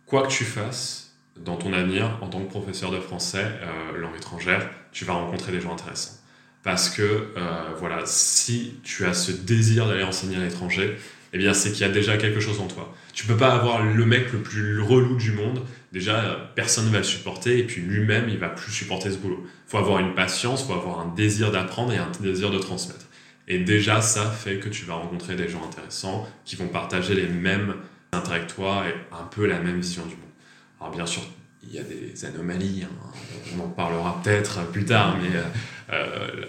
Quoi 0.07 0.27
que 0.27 0.33
tu 0.33 0.45
fasses, 0.45 1.17
dans 1.37 1.57
ton 1.57 1.73
avenir, 1.73 2.19
en 2.21 2.29
tant 2.29 2.41
que 2.41 2.51
professeur 2.51 2.91
de 2.91 3.01
français, 3.01 3.45
euh, 3.63 3.99
langue 3.99 4.17
étrangère, 4.17 4.69
tu 4.93 5.05
vas 5.05 5.15
rencontrer 5.15 5.53
des 5.53 5.61
gens 5.61 5.73
intéressants. 5.73 6.19
Parce 6.63 6.91
que, 6.91 7.03
euh, 7.03 7.75
voilà, 7.79 8.03
si 8.05 8.75
tu 8.83 9.07
as 9.07 9.15
ce 9.15 9.33
désir 9.33 9.87
d'aller 9.89 10.03
enseigner 10.03 10.37
à 10.37 10.41
l'étranger, 10.41 10.97
eh 11.33 11.39
bien, 11.39 11.55
c'est 11.55 11.73
qu'il 11.73 11.83
y 11.83 11.89
a 11.89 11.93
déjà 11.93 12.17
quelque 12.17 12.41
chose 12.41 12.61
en 12.61 12.67
toi. 12.67 12.95
Tu 13.15 13.25
peux 13.27 13.37
pas 13.37 13.55
avoir 13.55 13.83
le 13.83 14.05
mec 14.05 14.33
le 14.33 14.41
plus 14.41 14.81
relou 14.81 15.17
du 15.17 15.33
monde. 15.33 15.63
Déjà, 15.93 16.53
personne 16.55 16.87
ne 16.87 16.91
va 16.91 16.99
le 16.99 17.05
supporter, 17.05 17.59
et 17.59 17.65
puis 17.65 17.83
lui-même, 17.83 18.29
il 18.29 18.39
va 18.39 18.49
plus 18.49 18.71
supporter 18.71 19.11
ce 19.11 19.19
boulot. 19.19 19.45
Faut 19.67 19.79
avoir 19.79 19.99
une 19.99 20.15
patience, 20.15 20.65
faut 20.65 20.73
avoir 20.73 21.01
un 21.01 21.13
désir 21.15 21.51
d'apprendre 21.51 21.93
et 21.93 21.99
un 21.99 22.11
désir 22.21 22.51
de 22.51 22.59
transmettre. 22.59 23.07
Et 23.49 23.59
déjà, 23.59 24.01
ça 24.01 24.31
fait 24.31 24.59
que 24.59 24.69
tu 24.69 24.85
vas 24.85 24.95
rencontrer 24.95 25.35
des 25.35 25.49
gens 25.49 25.65
intéressants 25.65 26.29
qui 26.45 26.55
vont 26.55 26.69
partager 26.69 27.15
les 27.15 27.27
mêmes 27.27 27.75
intérêts 28.13 28.47
que 28.47 28.53
toi 28.53 28.85
et 28.89 28.95
un 29.13 29.25
peu 29.25 29.47
la 29.47 29.59
même 29.59 29.81
vision 29.81 30.05
du 30.05 30.15
monde. 30.15 30.25
Alors 30.81 30.95
bien 30.95 31.07
sûr, 31.07 31.23
il 31.65 31.75
y 31.75 31.79
a 31.79 31.83
des 31.83 32.25
anomalies, 32.25 32.85
hein. 32.85 33.13
on 33.57 33.65
en 33.65 33.69
parlera 33.69 34.21
peut-être 34.23 34.65
plus 34.71 34.85
tard, 34.85 35.17
mais 35.21 35.37
euh, 35.37 35.43
euh, 35.93 36.45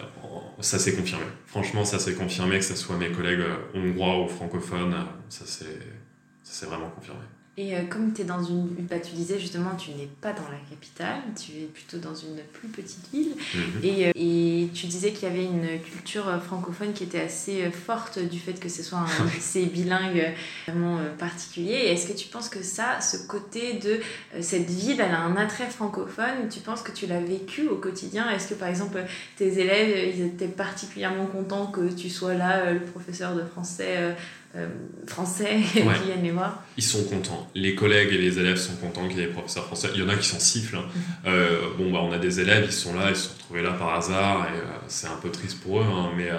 ça 0.60 0.77
s'est 0.77 0.95
confirmé. 0.95 1.25
Franchement, 1.47 1.84
ça 1.84 1.97
s'est 1.97 2.13
confirmé, 2.13 2.60
que 2.60 2.65
ce 2.65 2.75
soit 2.75 2.97
mes 2.97 3.12
collègues 3.12 3.43
hongrois 3.73 4.23
ou 4.23 4.27
francophones, 4.27 4.95
ça 5.30 5.45
s'est 5.45 6.65
vraiment 6.67 6.89
confirmé. 6.89 7.21
Et 7.58 7.76
euh, 7.76 7.82
comme 7.90 8.14
es 8.18 8.24
dans 8.24 8.42
une, 8.42 8.70
bah, 8.90 9.00
tu 9.00 9.14
disais 9.14 9.38
justement, 9.38 9.76
tu 9.76 9.92
n'es 9.92 10.08
pas 10.22 10.32
dans 10.32 10.48
la 10.48 10.58
capitale, 10.70 11.20
tu 11.38 11.52
es 11.52 11.66
plutôt 11.66 11.98
dans 11.98 12.16
une 12.16 12.38
plus 12.54 12.70
petite 12.70 13.12
ville. 13.12 13.36
Mhm. 13.54 13.62
Et, 13.84 14.08
euh, 14.08 14.12
et, 14.16 14.70
tu 14.74 14.88
disais 14.88 15.12
qu'il 15.12 15.28
y 15.28 15.32
avait 15.32 15.44
une 15.44 15.82
culture 15.82 16.30
euh, 16.30 16.40
francophone 16.40 16.94
qui 16.94 17.04
était 17.04 17.20
assez 17.20 17.70
forte 17.70 18.20
du 18.20 18.40
fait 18.40 18.54
que 18.54 18.70
ce 18.70 18.82
soit 18.82 19.00
un 19.00 19.26
lycée 19.36 19.66
bilingue 19.66 20.34
vraiment 20.66 21.00
particulier. 21.20 21.74
Est-ce 21.74 22.08
que 22.08 22.18
tu 22.18 22.30
penses 22.30 22.48
que 22.48 22.64
ça, 22.64 23.02
ce 23.02 23.18
côté 23.28 23.74
de 23.74 24.00
cette 24.40 24.70
ville, 24.70 25.02
elle 25.02 25.14
a 25.14 25.20
un 25.20 25.36
attrait 25.36 25.70
francophone? 25.70 26.48
Tu 26.50 26.62
penses 26.62 26.82
que 26.82 26.94
tu 26.94 27.06
l'as 27.06 27.20
vécu 27.20 27.68
au 27.68 27.76
quotidien? 27.76 28.30
Est-ce 28.30 28.48
que 28.48 28.54
par 28.54 28.70
exemple 28.70 29.04
tes 29.36 29.60
élèves, 29.60 30.16
ils 30.16 30.26
étaient 30.26 30.48
particulièrement 30.48 31.26
contents 31.26 31.68
que 31.68 31.92
tu 31.92 32.10
sois 32.10 32.34
là, 32.34 32.72
le 32.72 32.80
professeur 32.80 33.36
de 33.36 33.44
français 33.44 34.16
euh, 34.56 34.68
français 35.08 35.60
qui 35.74 35.82
viennent 35.82 36.24
les 36.24 36.32
voir 36.32 36.64
Ils 36.78 36.84
sont 36.84 37.04
contents. 37.06 37.50
Les 37.56 37.76
collègues 37.76 38.14
et 38.14 38.18
les 38.18 38.40
élèves 38.40 38.58
sont 38.58 38.76
contents 38.76 39.08
qu'il 39.08 39.18
y 39.18 39.22
ait 39.22 39.28
des 39.28 39.32
professeurs 39.32 39.66
français. 39.66 39.90
Il 39.96 40.02
y 40.02 40.04
en 40.04 40.10
a 40.10 40.16
qui 40.16 40.28
s'en 40.28 40.40
sifflent. 40.40 40.78
Hein. 40.78 40.86
Mhm. 40.94 41.02
Euh, 41.28 41.60
bon, 41.78 41.92
bah, 41.92 42.00
on 42.02 42.12
a 42.12 42.18
des 42.18 42.40
élèves, 42.40 42.66
ils 42.66 42.72
sont 42.72 42.94
là, 42.94 43.10
ils 43.10 43.16
se 43.16 43.30
sont 43.30 43.34
retrouvés 43.36 43.62
là 43.62 43.72
par 43.72 43.94
hasard 43.96 44.48
et 44.54 44.58
euh, 44.58 44.78
c'est 44.88 45.08
un 45.08 45.18
peu 45.22 45.30
triste 45.30 45.62
pour 45.62 45.80
eux, 45.80 45.86
hein, 45.88 46.12
mais 46.18 46.30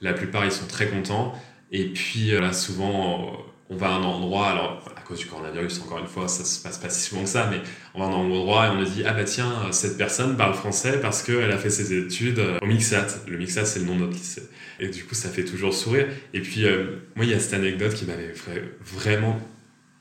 la 0.00 0.12
plupart 0.12 0.44
ils 0.44 0.52
sont 0.52 0.66
très 0.66 0.88
contents. 0.88 1.34
Et 1.70 1.86
puis 1.86 2.30
là, 2.30 2.52
souvent, 2.52 3.44
on 3.68 3.76
va 3.76 3.88
à 3.88 3.90
un 3.90 4.02
endroit, 4.02 4.48
alors 4.48 4.82
cause 5.08 5.18
du 5.18 5.26
coronavirus, 5.26 5.80
encore 5.80 5.98
une 5.98 6.06
fois, 6.06 6.28
ça 6.28 6.44
se 6.44 6.62
passe 6.62 6.78
pas 6.78 6.90
si 6.90 7.08
souvent 7.08 7.22
que 7.22 7.28
ça, 7.28 7.48
mais 7.50 7.60
on 7.94 8.00
va 8.00 8.04
à 8.04 8.08
un 8.08 8.12
endroit 8.12 8.66
et 8.66 8.70
on 8.70 8.76
nous 8.76 8.84
dit 8.84 9.02
Ah 9.06 9.12
bah 9.12 9.24
tiens, 9.24 9.72
cette 9.72 9.96
personne 9.96 10.36
parle 10.36 10.54
français 10.54 11.00
parce 11.00 11.22
qu'elle 11.22 11.50
a 11.50 11.58
fait 11.58 11.70
ses 11.70 11.98
études 11.98 12.40
au 12.60 12.66
Mixat. 12.66 13.06
Le 13.26 13.38
Mixat, 13.38 13.64
c'est 13.64 13.80
le 13.80 13.86
nom 13.86 13.94
de 13.94 14.00
notre 14.00 14.12
lycée. 14.12 14.42
Et 14.80 14.88
du 14.88 15.04
coup, 15.04 15.14
ça 15.14 15.28
fait 15.28 15.44
toujours 15.44 15.74
sourire. 15.74 16.06
Et 16.34 16.40
puis, 16.40 16.64
euh, 16.64 17.00
moi, 17.16 17.24
il 17.24 17.30
y 17.30 17.34
a 17.34 17.40
cette 17.40 17.54
anecdote 17.54 17.94
qui 17.94 18.04
m'avait 18.04 18.32
vraiment, 18.82 19.40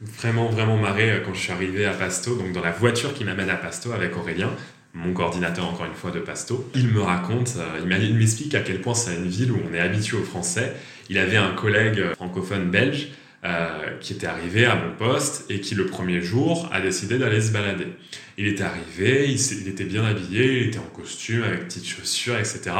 vraiment, 0.01 0.49
vraiment 0.49 0.77
marré 0.77 1.09
euh, 1.09 1.19
quand 1.25 1.33
je 1.33 1.39
suis 1.39 1.51
arrivé 1.51 1.85
à 1.85 1.93
Pasto, 1.93 2.35
donc 2.35 2.51
dans 2.51 2.61
la 2.61 2.71
voiture 2.71 3.13
qui 3.13 3.23
m'amène 3.23 3.49
à 3.49 3.55
Pasto 3.55 3.91
avec 3.91 4.15
Aurélien 4.15 4.51
mon 4.93 5.13
coordinateur 5.13 5.67
encore 5.67 5.85
une 5.85 5.93
fois 5.93 6.09
de 6.09 6.19
Pasto, 6.19 6.71
il 6.73 6.87
me 6.87 7.01
raconte, 7.01 7.53
euh, 7.57 7.97
il 8.01 8.15
m'explique 8.15 8.55
à 8.55 8.61
quel 8.61 8.81
point 8.81 8.95
c'est 8.95 9.15
une 9.15 9.27
ville 9.27 9.51
où 9.51 9.59
on 9.69 9.71
est 9.71 9.79
habitué 9.79 10.17
au 10.17 10.23
français. 10.23 10.73
Il 11.09 11.19
avait 11.19 11.37
un 11.37 11.51
collègue 11.51 12.13
francophone 12.15 12.71
belge 12.71 13.09
euh, 13.45 13.97
qui 13.99 14.13
était 14.13 14.25
arrivé 14.25 14.65
à 14.65 14.75
mon 14.75 14.95
poste 14.97 15.45
et 15.51 15.61
qui 15.61 15.75
le 15.75 15.85
premier 15.85 16.21
jour 16.21 16.67
a 16.73 16.81
décidé 16.81 17.19
d'aller 17.19 17.39
se 17.39 17.51
balader. 17.51 17.87
Il 18.35 18.47
était 18.47 18.63
arrivé, 18.63 19.29
il, 19.29 19.67
était 19.67 19.83
bien 19.83 20.03
habillé, 20.03 20.61
il 20.61 20.67
était 20.69 20.79
en 20.79 20.89
costume 20.95 21.43
avec 21.43 21.65
petites 21.65 21.87
chaussures, 21.87 22.35
etc. 22.37 22.71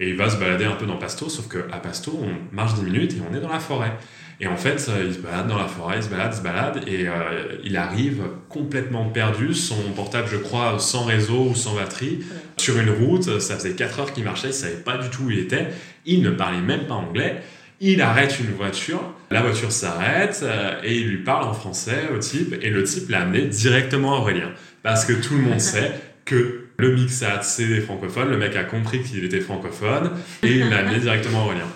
Et 0.00 0.08
il 0.08 0.16
va 0.16 0.28
se 0.28 0.36
balader 0.36 0.64
un 0.64 0.74
peu 0.74 0.84
dans 0.84 0.96
Pasto, 0.96 1.28
sauf 1.28 1.48
qu'à 1.48 1.78
Pasto, 1.78 2.18
on 2.20 2.54
marche 2.54 2.74
10 2.74 2.82
minutes 2.82 3.12
et 3.12 3.18
on 3.30 3.34
est 3.36 3.40
dans 3.40 3.52
la 3.52 3.60
forêt. 3.60 3.92
Et 4.40 4.48
en 4.48 4.56
fait, 4.56 4.84
euh, 4.88 5.04
il 5.06 5.14
se 5.14 5.18
balade 5.18 5.46
dans 5.46 5.58
la 5.58 5.68
forêt, 5.68 5.98
il 5.98 6.02
se 6.02 6.08
balade, 6.08 6.32
il 6.32 6.36
se 6.36 6.42
balade, 6.42 6.82
et 6.88 7.06
euh, 7.06 7.58
il 7.62 7.76
arrive 7.76 8.22
complètement 8.48 9.04
perdu, 9.10 9.54
son 9.54 9.80
portable, 9.94 10.28
je 10.28 10.38
crois, 10.38 10.78
sans 10.80 11.04
réseau 11.04 11.50
ou 11.50 11.54
sans 11.54 11.76
batterie, 11.76 12.20
sur 12.56 12.78
une 12.80 12.90
route. 12.90 13.38
Ça 13.38 13.54
faisait 13.54 13.74
4 13.74 14.00
heures 14.00 14.12
qu'il 14.12 14.24
marchait, 14.24 14.48
il 14.48 14.54
savait 14.54 14.74
pas 14.74 14.96
du 14.98 15.08
tout 15.08 15.24
où 15.24 15.30
il 15.30 15.38
était. 15.38 15.68
Il 16.04 16.22
ne 16.22 16.30
parlait 16.30 16.62
même 16.62 16.86
pas 16.86 16.94
anglais. 16.94 17.42
Il 17.82 18.02
arrête 18.02 18.38
une 18.38 18.52
voiture, 18.52 19.00
la 19.30 19.40
voiture 19.40 19.72
s'arrête 19.72 20.40
euh, 20.42 20.78
et 20.84 20.98
il 20.98 21.08
lui 21.08 21.24
parle 21.24 21.44
en 21.44 21.54
français 21.54 22.10
au 22.14 22.18
type 22.18 22.54
et 22.60 22.68
le 22.68 22.84
type 22.84 23.08
l'a 23.08 23.22
amené 23.22 23.46
directement 23.46 24.14
à 24.14 24.18
Aurélien. 24.18 24.50
Parce 24.82 25.06
que 25.06 25.14
tout 25.14 25.34
le 25.34 25.40
monde 25.40 25.60
sait 25.72 25.92
que 26.26 26.66
le 26.76 26.94
Mixat, 26.94 27.40
c'est 27.42 27.66
des 27.66 27.80
francophones, 27.80 28.28
le 28.28 28.36
mec 28.36 28.54
a 28.54 28.64
compris 28.64 29.02
qu'il 29.02 29.24
était 29.24 29.40
francophone 29.40 30.10
et 30.42 30.56
il 30.56 30.68
l'a 30.68 30.80
amené 30.80 30.98
directement 31.00 31.40
à 31.40 31.44
Aurélien. 31.46 31.68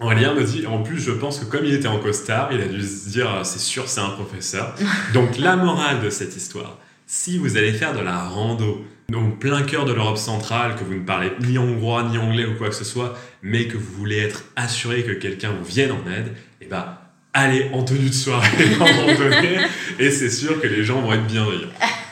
Aurélien 0.00 0.34
me 0.34 0.42
dit, 0.42 0.66
en 0.66 0.82
plus, 0.82 0.98
je 0.98 1.12
pense 1.12 1.38
que 1.38 1.44
comme 1.44 1.64
il 1.64 1.74
était 1.74 1.86
en 1.86 2.00
costard, 2.00 2.50
il 2.52 2.60
a 2.60 2.66
dû 2.66 2.82
se 2.82 3.08
dire, 3.08 3.40
c'est 3.44 3.60
sûr, 3.60 3.88
c'est 3.88 4.00
un 4.00 4.10
professeur. 4.10 4.74
Donc, 5.14 5.38
la 5.38 5.54
morale 5.54 6.00
de 6.00 6.10
cette 6.10 6.36
histoire, 6.36 6.78
si 7.06 7.38
vous 7.38 7.56
allez 7.56 7.72
faire 7.72 7.94
de 7.94 8.00
la 8.00 8.18
rando 8.18 8.84
au 9.14 9.30
plein 9.30 9.62
cœur 9.62 9.84
de 9.84 9.92
l'Europe 9.92 10.18
centrale, 10.18 10.74
que 10.74 10.84
vous 10.84 10.94
ne 10.94 11.04
parlez 11.04 11.32
ni 11.40 11.58
hongrois 11.58 12.04
ni 12.04 12.18
anglais 12.18 12.44
ou 12.44 12.54
quoi 12.54 12.68
que 12.68 12.74
ce 12.74 12.84
soit, 12.84 13.16
mais 13.42 13.66
que 13.68 13.76
vous 13.76 13.92
voulez 13.92 14.18
être 14.18 14.44
assuré 14.56 15.04
que 15.04 15.12
quelqu'un 15.12 15.52
vous 15.52 15.64
vienne 15.64 15.92
en 15.92 16.10
aide, 16.10 16.28
et 16.60 16.64
eh 16.64 16.66
ben 16.66 16.98
allez 17.32 17.70
en 17.72 17.84
tenue 17.84 18.08
de 18.08 18.14
soirée 18.14 18.48
en 18.80 20.02
et 20.02 20.10
c'est 20.10 20.30
sûr 20.30 20.60
que 20.60 20.66
les 20.66 20.84
gens 20.84 21.00
vont 21.02 21.12
être 21.12 21.26
bienveillants. 21.26 21.68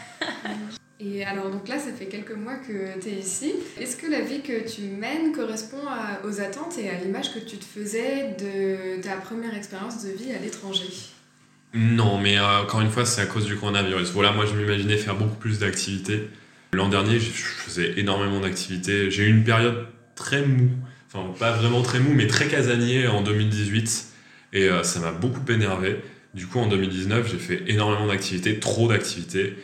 Et 1.01 1.23
alors 1.23 1.51
donc 1.51 1.69
là, 1.69 1.79
ça 1.79 1.93
fait 1.93 2.07
quelques 2.07 2.33
mois 2.33 2.55
que 2.55 2.99
tu 2.99 3.09
es 3.09 3.13
ici. 3.13 3.53
Est-ce 3.79 3.97
que 3.97 4.11
la 4.11 4.23
vie 4.23 4.41
que 4.41 4.67
tu 4.67 4.83
mènes 4.83 5.33
correspond 5.33 5.83
aux 6.25 6.41
attentes 6.41 6.79
et 6.79 6.89
à 6.89 6.95
l'image 6.95 7.35
que 7.35 7.39
tu 7.41 7.59
te 7.59 7.65
faisais 7.65 8.35
de 8.39 9.03
ta 9.03 9.17
première 9.17 9.55
expérience 9.55 10.03
de 10.03 10.11
vie 10.11 10.33
à 10.33 10.39
l'étranger? 10.39 10.89
Non, 11.75 12.19
mais 12.19 12.39
euh, 12.39 12.63
encore 12.63 12.81
une 12.81 12.91
fois, 12.91 13.05
c'est 13.05 13.21
à 13.21 13.27
cause 13.27 13.45
du 13.45 13.57
coronavirus. 13.57 14.13
Voilà, 14.13 14.33
moi 14.33 14.47
je 14.47 14.55
m'imaginais 14.55 14.97
faire 14.97 15.17
beaucoup 15.17 15.37
plus 15.37 15.59
d'activités. 15.59 16.29
L'an 16.75 16.89
dernier, 16.89 17.19
je 17.19 17.31
faisais 17.31 17.95
énormément 17.97 18.41
d'activités. 18.41 19.11
J'ai 19.11 19.25
eu 19.25 19.31
une 19.31 19.45
période 19.45 19.87
très 20.15 20.43
mou 20.43 20.71
enfin 21.13 21.33
pas 21.39 21.53
vraiment 21.53 21.83
très 21.83 22.01
mou, 22.01 22.13
mais 22.13 22.27
très 22.27 22.49
casanier 22.49 23.07
en 23.07 23.23
2018. 23.23 24.07
Et 24.53 24.69
ça 24.83 25.01
m'a 25.01 25.11
beaucoup 25.13 25.41
énervé. 25.51 25.97
Du 26.35 26.49
coup, 26.49 26.59
en 26.59 26.67
2019, 26.67 27.31
j'ai 27.31 27.39
fait 27.39 27.63
énormément 27.69 28.09
d'activités, 28.09 28.59
trop 28.59 28.89
d'activités. 28.89 29.55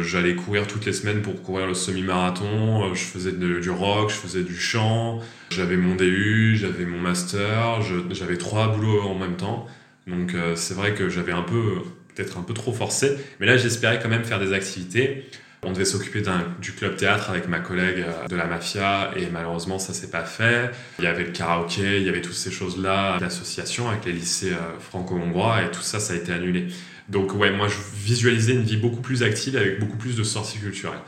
J'allais 0.00 0.34
courir 0.34 0.66
toutes 0.66 0.86
les 0.86 0.94
semaines 0.94 1.20
pour 1.20 1.42
courir 1.42 1.66
le 1.66 1.74
semi-marathon, 1.74 2.94
je 2.94 3.04
faisais 3.04 3.32
du 3.32 3.70
rock, 3.70 4.08
je 4.08 4.14
faisais 4.14 4.42
du 4.42 4.56
chant, 4.56 5.20
j'avais 5.50 5.76
mon 5.76 5.94
DU, 5.94 6.56
j'avais 6.56 6.86
mon 6.86 6.98
master, 6.98 7.82
j'avais 8.10 8.38
trois 8.38 8.68
boulots 8.74 9.02
en 9.02 9.14
même 9.14 9.36
temps. 9.36 9.66
Donc 10.06 10.34
euh, 10.34 10.56
c'est 10.56 10.72
vrai 10.72 10.94
que 10.94 11.10
j'avais 11.10 11.32
un 11.32 11.42
peu, 11.42 11.82
peut-être 12.14 12.38
un 12.38 12.42
peu 12.42 12.54
trop 12.54 12.72
forcé, 12.72 13.16
mais 13.38 13.46
là 13.46 13.58
j'espérais 13.58 13.98
quand 14.02 14.08
même 14.08 14.24
faire 14.24 14.40
des 14.40 14.54
activités. 14.54 15.24
On 15.66 15.72
devait 15.72 15.84
s'occuper 15.84 16.22
du 16.62 16.72
club 16.74 16.94
théâtre 16.94 17.28
avec 17.28 17.48
ma 17.48 17.58
collègue 17.58 18.04
euh, 18.06 18.28
de 18.28 18.36
la 18.36 18.46
mafia 18.46 19.10
et 19.16 19.26
malheureusement 19.32 19.80
ça 19.80 19.92
s'est 19.92 20.10
pas 20.10 20.22
fait. 20.22 20.70
Il 21.00 21.04
y 21.04 21.08
avait 21.08 21.24
le 21.24 21.32
karaoké, 21.32 21.98
il 21.98 22.06
y 22.06 22.08
avait 22.08 22.20
toutes 22.20 22.34
ces 22.34 22.52
choses-là, 22.52 23.18
l'association 23.20 23.88
avec 23.88 24.04
les 24.04 24.12
lycées 24.12 24.52
euh, 24.52 24.78
franco-hongrois 24.78 25.64
et 25.64 25.70
tout 25.72 25.82
ça, 25.82 25.98
ça 25.98 26.12
a 26.12 26.16
été 26.16 26.32
annulé. 26.32 26.68
Donc 27.08 27.34
ouais, 27.34 27.50
moi 27.50 27.66
je 27.66 27.78
visualisais 27.96 28.52
une 28.52 28.62
vie 28.62 28.76
beaucoup 28.76 29.00
plus 29.00 29.24
active 29.24 29.56
avec 29.56 29.80
beaucoup 29.80 29.96
plus 29.96 30.16
de 30.16 30.22
sorties 30.22 30.60
culturelles. 30.60 31.00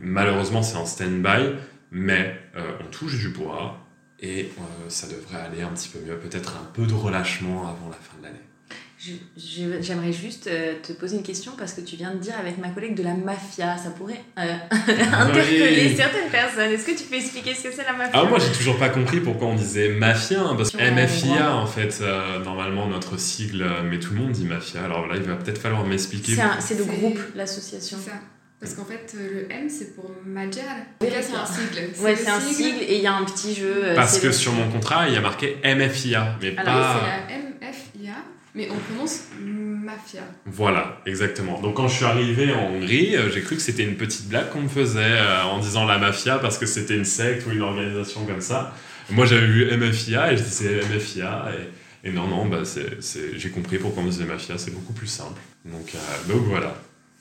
Malheureusement 0.00 0.62
c'est 0.62 0.78
en 0.78 0.86
stand-by, 0.86 1.52
mais 1.90 2.40
euh, 2.56 2.62
on 2.80 2.90
touche 2.90 3.18
du 3.18 3.28
bois 3.28 3.86
et 4.18 4.48
ça 4.88 5.08
devrait 5.08 5.42
aller 5.42 5.60
un 5.60 5.68
petit 5.68 5.90
peu 5.90 5.98
mieux, 5.98 6.16
peut-être 6.16 6.56
un 6.56 6.64
peu 6.72 6.86
de 6.86 6.94
relâchement 6.94 7.68
avant 7.68 7.90
la 7.90 7.96
fin 7.96 8.16
de 8.18 8.22
l'année. 8.22 8.45
J'aimerais 9.36 10.12
juste 10.12 10.46
euh, 10.46 10.74
te 10.82 10.92
poser 10.92 11.16
une 11.16 11.22
question 11.22 11.52
parce 11.58 11.72
que 11.72 11.80
tu 11.80 11.96
viens 11.96 12.12
de 12.12 12.18
dire 12.18 12.34
avec 12.38 12.58
ma 12.58 12.68
collègue 12.68 12.94
de 12.94 13.02
la 13.02 13.14
mafia, 13.14 13.76
ça 13.76 13.90
pourrait 13.90 14.22
euh, 14.38 14.54
interpeller 14.70 15.94
certaines 15.96 16.30
personnes. 16.30 16.70
Est-ce 16.70 16.86
que 16.86 16.96
tu 16.96 17.04
peux 17.04 17.16
expliquer 17.16 17.54
ce 17.54 17.64
que 17.64 17.72
c'est 17.72 17.84
la 17.84 17.92
mafia? 17.92 18.12
Ah 18.14 18.24
moi 18.24 18.38
j'ai 18.38 18.52
toujours 18.56 18.78
pas 18.78 18.88
compris 18.88 19.20
pourquoi 19.20 19.48
on 19.48 19.54
disait 19.54 19.88
mafia, 19.90 20.40
hein, 20.40 20.54
parce 20.56 20.70
que 20.70 20.78
MFIA 20.78 21.54
en 21.54 21.66
fait, 21.66 21.98
euh, 22.00 22.42
normalement 22.42 22.86
notre 22.86 23.18
sigle, 23.18 23.66
mais 23.84 23.98
tout 23.98 24.14
le 24.14 24.20
monde 24.20 24.32
dit 24.32 24.44
mafia. 24.44 24.84
Alors 24.84 25.06
là 25.06 25.16
il 25.16 25.22
va 25.22 25.34
peut-être 25.34 25.58
falloir 25.58 25.84
m'expliquer. 25.84 26.36
C'est 26.60 26.78
le 26.78 26.84
groupe, 26.84 27.18
l'association. 27.34 27.98
ça. 27.98 28.12
Parce 28.58 28.72
qu'en 28.72 28.86
fait, 28.86 29.14
le 29.14 29.52
M, 29.52 29.68
c'est 29.68 29.94
pour 29.94 30.10
Majal. 30.24 30.64
c'est 31.00 31.34
un 31.34 31.44
sigle. 31.44 32.02
Ouais, 32.02 32.16
c'est 32.16 32.30
un 32.30 32.40
sigle 32.40 32.82
et 32.82 32.96
il 32.96 33.02
y 33.02 33.06
a 33.06 33.14
un 33.14 33.24
petit 33.24 33.54
jeu. 33.54 33.92
Parce 33.94 34.18
que 34.18 34.32
sur 34.32 34.52
mon 34.52 34.70
contrat, 34.70 35.08
il 35.08 35.14
y 35.14 35.16
a 35.18 35.20
marqué 35.20 35.58
MFIA, 35.62 36.38
mais 36.40 36.56
Alors, 36.56 36.64
pas. 36.64 37.00
c'est 37.28 37.34
la 37.34 37.38
MFIA, 37.38 37.45
mais 38.56 38.68
on 38.70 38.78
prononce 38.78 39.24
mafia. 39.38 40.22
Voilà, 40.46 41.00
exactement. 41.04 41.60
Donc 41.60 41.76
quand 41.76 41.88
je 41.88 41.96
suis 41.96 42.04
arrivé 42.06 42.52
en 42.54 42.72
Hongrie, 42.72 43.14
euh, 43.14 43.30
j'ai 43.30 43.42
cru 43.42 43.56
que 43.56 43.62
c'était 43.62 43.84
une 43.84 43.96
petite 43.96 44.28
blague 44.28 44.48
qu'on 44.48 44.62
me 44.62 44.68
faisait 44.68 45.00
euh, 45.02 45.44
en 45.44 45.58
disant 45.60 45.84
la 45.84 45.98
mafia 45.98 46.38
parce 46.38 46.56
que 46.56 46.64
c'était 46.64 46.96
une 46.96 47.04
secte 47.04 47.46
ou 47.46 47.52
une 47.52 47.60
organisation 47.60 48.24
comme 48.24 48.40
ça. 48.40 48.74
Moi 49.10 49.26
j'avais 49.26 49.46
vu 49.46 49.76
MFIA 49.76 50.32
et 50.32 50.36
je 50.38 50.42
disais 50.42 50.80
MFIA 50.90 51.50
et, 52.02 52.08
et 52.08 52.12
non, 52.12 52.26
non, 52.26 52.46
bah, 52.46 52.62
j'ai 53.36 53.50
compris 53.50 53.78
pourquoi 53.78 54.02
on 54.02 54.06
disait 54.06 54.24
mafia, 54.24 54.56
c'est 54.56 54.72
beaucoup 54.72 54.94
plus 54.94 55.06
simple. 55.06 55.40
Donc, 55.64 55.94
euh, 55.94 56.32
donc 56.32 56.42
voilà. 56.46 56.74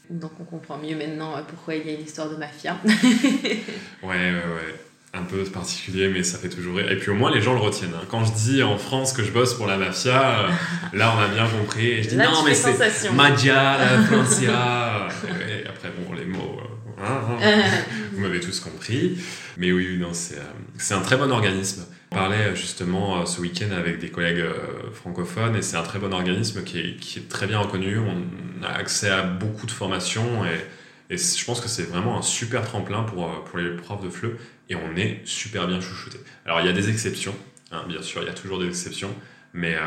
Donc 0.10 0.32
on 0.40 0.46
comprend 0.46 0.78
mieux 0.78 0.96
maintenant 0.96 1.36
pourquoi 1.48 1.76
il 1.76 1.86
y 1.86 1.90
a 1.90 1.94
une 1.94 2.06
histoire 2.06 2.30
de 2.30 2.38
mafia. 2.38 2.78
ouais, 2.86 4.08
ouais, 4.08 4.32
ouais 4.32 4.85
un 5.16 5.24
peu 5.24 5.44
particulier, 5.44 6.10
mais 6.10 6.24
ça 6.24 6.38
fait 6.38 6.50
toujours 6.50 6.78
rire. 6.78 6.92
Et 6.92 6.98
puis 6.98 7.10
au 7.10 7.16
moins, 7.16 7.34
les 7.34 7.42
gens 7.42 7.54
le 7.54 7.60
retiennent. 7.60 7.94
Hein. 7.96 8.06
Quand 8.10 8.24
je 8.26 8.34
dis 8.34 8.64
en 8.64 8.78
France 8.78 9.14
que 9.14 9.24
je 9.24 9.32
bosse 9.32 9.54
pour 9.54 9.68
la 9.68 9.78
mafia, 9.78 10.40
euh, 10.40 10.50
là, 10.94 11.14
on 11.18 11.22
a 11.22 11.28
bien 11.28 11.48
compris. 11.48 11.88
Et 11.88 12.04
je 12.04 12.10
dis 12.10 12.18
non, 12.18 12.44
mais 12.46 12.54
c'est 12.54 13.12
Magia, 13.12 13.78
Francia. 14.08 15.08
et 15.48 15.68
après, 15.68 15.92
bon, 15.98 16.14
les 16.14 16.26
mots, 16.26 16.60
euh, 16.60 17.04
hein, 17.04 17.38
hein. 17.42 17.54
vous 18.14 18.22
m'avez 18.22 18.40
tous 18.40 18.60
compris. 18.60 19.18
Mais 19.58 19.72
oui, 19.72 19.98
non, 20.00 20.10
c'est 20.12 20.38
euh, 20.38 20.96
un 20.98 21.02
très 21.02 21.18
bon 21.18 21.32
organisme. 21.32 21.86
On 22.12 22.16
parlait 22.16 22.56
justement 22.56 23.26
ce 23.26 23.42
week-end 23.42 23.76
avec 23.76 24.00
des 24.00 24.10
collègues 24.10 24.46
francophones 24.94 25.56
et 25.58 25.62
c'est 25.62 25.76
un 25.76 25.84
très 25.84 26.00
bon 26.00 26.14
organisme 26.14 26.64
qui 26.64 26.80
est, 26.80 26.96
qui 26.96 27.20
est, 27.20 27.28
très 27.28 27.46
bien 27.46 27.60
reconnu. 27.60 27.98
On 28.00 28.64
a 28.64 28.70
accès 28.70 29.10
à 29.10 29.22
beaucoup 29.22 29.66
de 29.66 29.72
formations 29.72 30.46
et, 30.46 30.66
et 31.10 31.18
je 31.18 31.46
pense 31.46 31.62
que 31.62 31.68
c'est 31.68 31.84
vraiment 31.84 32.18
un 32.18 32.22
super 32.22 32.64
tremplin 32.64 33.04
pour, 33.04 33.44
pour 33.44 33.60
les 33.60 33.76
profs 33.76 34.04
de 34.04 34.10
FLE 34.10 34.38
et 34.70 34.76
on 34.76 34.96
est 34.96 35.22
super 35.26 35.68
bien 35.68 35.80
chouchouté. 35.80 36.20
Alors 36.46 36.62
il 36.62 36.66
y 36.66 36.70
a 36.70 36.74
des 36.74 36.90
exceptions, 36.90 37.36
hein, 37.72 37.84
bien 37.88 38.02
sûr, 38.02 38.22
il 38.22 38.28
y 38.28 38.32
a 38.32 38.34
toujours 38.34 38.60
des 38.60 38.68
exceptions, 38.68 39.14
mais 39.54 39.76
euh, 39.76 39.80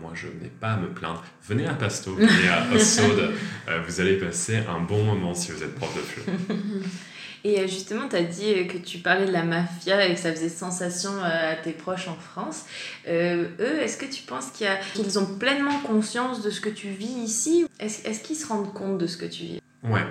moi 0.00 0.12
je 0.14 0.26
n'ai 0.26 0.48
pas 0.48 0.72
à 0.72 0.76
me 0.76 0.88
plaindre. 0.88 1.24
Venez 1.46 1.66
à 1.66 1.74
Pasto, 1.74 2.14
venez 2.14 2.48
à 2.48 2.66
Ossaude, 2.74 3.32
euh, 3.68 3.82
vous 3.86 4.00
allez 4.00 4.16
passer 4.16 4.58
un 4.68 4.80
bon 4.80 5.02
moment 5.04 5.34
si 5.34 5.52
vous 5.52 5.62
êtes 5.62 5.74
prof 5.74 5.94
de 5.96 6.00
fleu. 6.00 6.22
Et 7.44 7.60
euh, 7.60 7.66
justement, 7.66 8.08
tu 8.08 8.16
as 8.16 8.22
dit 8.22 8.66
que 8.66 8.78
tu 8.78 8.98
parlais 8.98 9.26
de 9.26 9.32
la 9.32 9.44
mafia 9.44 10.06
et 10.06 10.14
que 10.14 10.20
ça 10.20 10.32
faisait 10.32 10.48
sensation 10.48 11.10
à 11.22 11.54
tes 11.54 11.72
proches 11.72 12.08
en 12.08 12.16
France. 12.16 12.64
eux, 13.08 13.78
est-ce 13.80 13.96
que 13.96 14.06
tu 14.06 14.22
penses 14.22 14.50
qu'ils 14.50 15.18
ont 15.18 15.26
pleinement 15.38 15.78
conscience 15.80 16.42
de 16.42 16.50
ce 16.50 16.60
que 16.60 16.68
tu 16.68 16.88
vis 16.88 17.06
ici 17.06 17.66
Est-ce 17.80 18.20
qu'ils 18.20 18.36
se 18.36 18.46
rendent 18.46 18.72
compte 18.72 18.98
de 18.98 19.06
ce 19.06 19.16
que 19.16 19.26
tu 19.26 19.44
vis? 19.44 19.60
Ouais, 19.84 20.04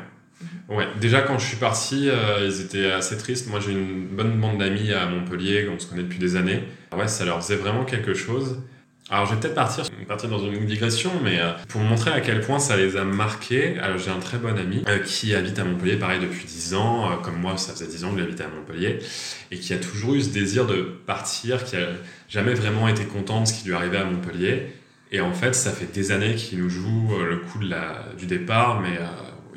Ouais, 0.69 0.87
déjà 0.99 1.21
quand 1.21 1.39
je 1.39 1.47
suis 1.47 1.57
parti, 1.57 2.09
euh, 2.09 2.45
ils 2.45 2.61
étaient 2.61 2.91
assez 2.91 3.17
tristes. 3.17 3.49
Moi 3.49 3.59
j'ai 3.59 3.71
une 3.71 4.05
bonne 4.07 4.39
bande 4.39 4.59
d'amis 4.59 4.91
à 4.93 5.05
Montpellier, 5.07 5.67
on 5.73 5.79
se 5.79 5.87
connaît 5.87 6.03
depuis 6.03 6.19
des 6.19 6.35
années. 6.35 6.63
Ouais, 6.95 7.07
ça 7.07 7.25
leur 7.25 7.41
faisait 7.41 7.55
vraiment 7.55 7.85
quelque 7.85 8.13
chose. 8.13 8.61
Alors 9.09 9.25
je 9.25 9.33
vais 9.33 9.39
peut-être 9.39 9.55
partir, 9.55 9.85
partir 10.07 10.29
dans 10.29 10.39
une 10.39 10.65
digression, 10.65 11.11
mais 11.23 11.39
euh, 11.39 11.53
pour 11.69 11.81
montrer 11.81 12.11
à 12.11 12.19
quel 12.19 12.41
point 12.41 12.59
ça 12.59 12.75
les 12.75 12.97
a 12.97 13.05
marqués, 13.05 13.79
alors 13.79 13.97
j'ai 13.97 14.11
un 14.11 14.19
très 14.19 14.37
bon 14.37 14.57
ami 14.57 14.83
euh, 14.87 14.99
qui 14.99 15.33
habite 15.33 15.57
à 15.59 15.63
Montpellier, 15.63 15.95
pareil 15.95 16.19
depuis 16.19 16.45
10 16.45 16.73
ans, 16.73 17.17
comme 17.23 17.39
moi 17.39 17.57
ça 17.57 17.71
faisait 17.71 17.87
10 17.87 18.03
ans 18.03 18.13
que 18.13 18.19
j'habitais 18.19 18.43
à 18.43 18.49
Montpellier, 18.49 18.99
et 19.51 19.59
qui 19.59 19.73
a 19.73 19.77
toujours 19.77 20.15
eu 20.15 20.21
ce 20.21 20.29
désir 20.29 20.65
de 20.65 20.81
partir, 21.05 21.63
qui 21.63 21.77
a 21.77 21.87
jamais 22.27 22.53
vraiment 22.53 22.87
été 22.87 23.05
content 23.05 23.41
de 23.41 23.47
ce 23.47 23.53
qui 23.53 23.67
lui 23.67 23.75
arrivait 23.75 23.97
à 23.97 24.05
Montpellier. 24.05 24.73
Et 25.11 25.21
en 25.21 25.31
fait, 25.31 25.55
ça 25.55 25.71
fait 25.71 25.91
des 25.93 26.11
années 26.11 26.35
qu'il 26.35 26.59
nous 26.59 26.69
joue 26.69 27.15
le 27.17 27.37
coup 27.37 27.59
de 27.59 27.69
la, 27.69 28.07
du 28.17 28.25
départ, 28.25 28.81
mais 28.81 28.99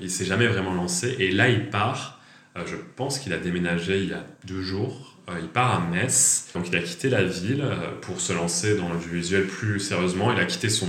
il 0.00 0.10
s'est 0.10 0.24
jamais 0.24 0.46
vraiment 0.46 0.74
lancé. 0.74 1.16
Et 1.18 1.30
là, 1.30 1.48
il 1.48 1.68
part. 1.68 2.20
Euh, 2.56 2.62
je 2.66 2.76
pense 2.96 3.18
qu'il 3.18 3.32
a 3.32 3.38
déménagé 3.38 4.02
il 4.02 4.08
y 4.08 4.14
a 4.14 4.24
deux 4.44 4.62
jours. 4.62 5.16
Euh, 5.30 5.38
il 5.40 5.48
part 5.48 5.74
à 5.74 5.80
Metz. 5.80 6.48
Donc, 6.54 6.68
il 6.68 6.76
a 6.76 6.80
quitté 6.80 7.08
la 7.08 7.22
ville 7.24 7.62
euh, 7.62 7.90
pour 8.00 8.20
se 8.20 8.32
lancer 8.32 8.76
dans 8.76 8.88
l'audiovisuel 8.88 9.46
plus 9.46 9.80
sérieusement. 9.80 10.32
Il 10.32 10.40
a 10.40 10.44
quitté 10.44 10.68
son 10.68 10.88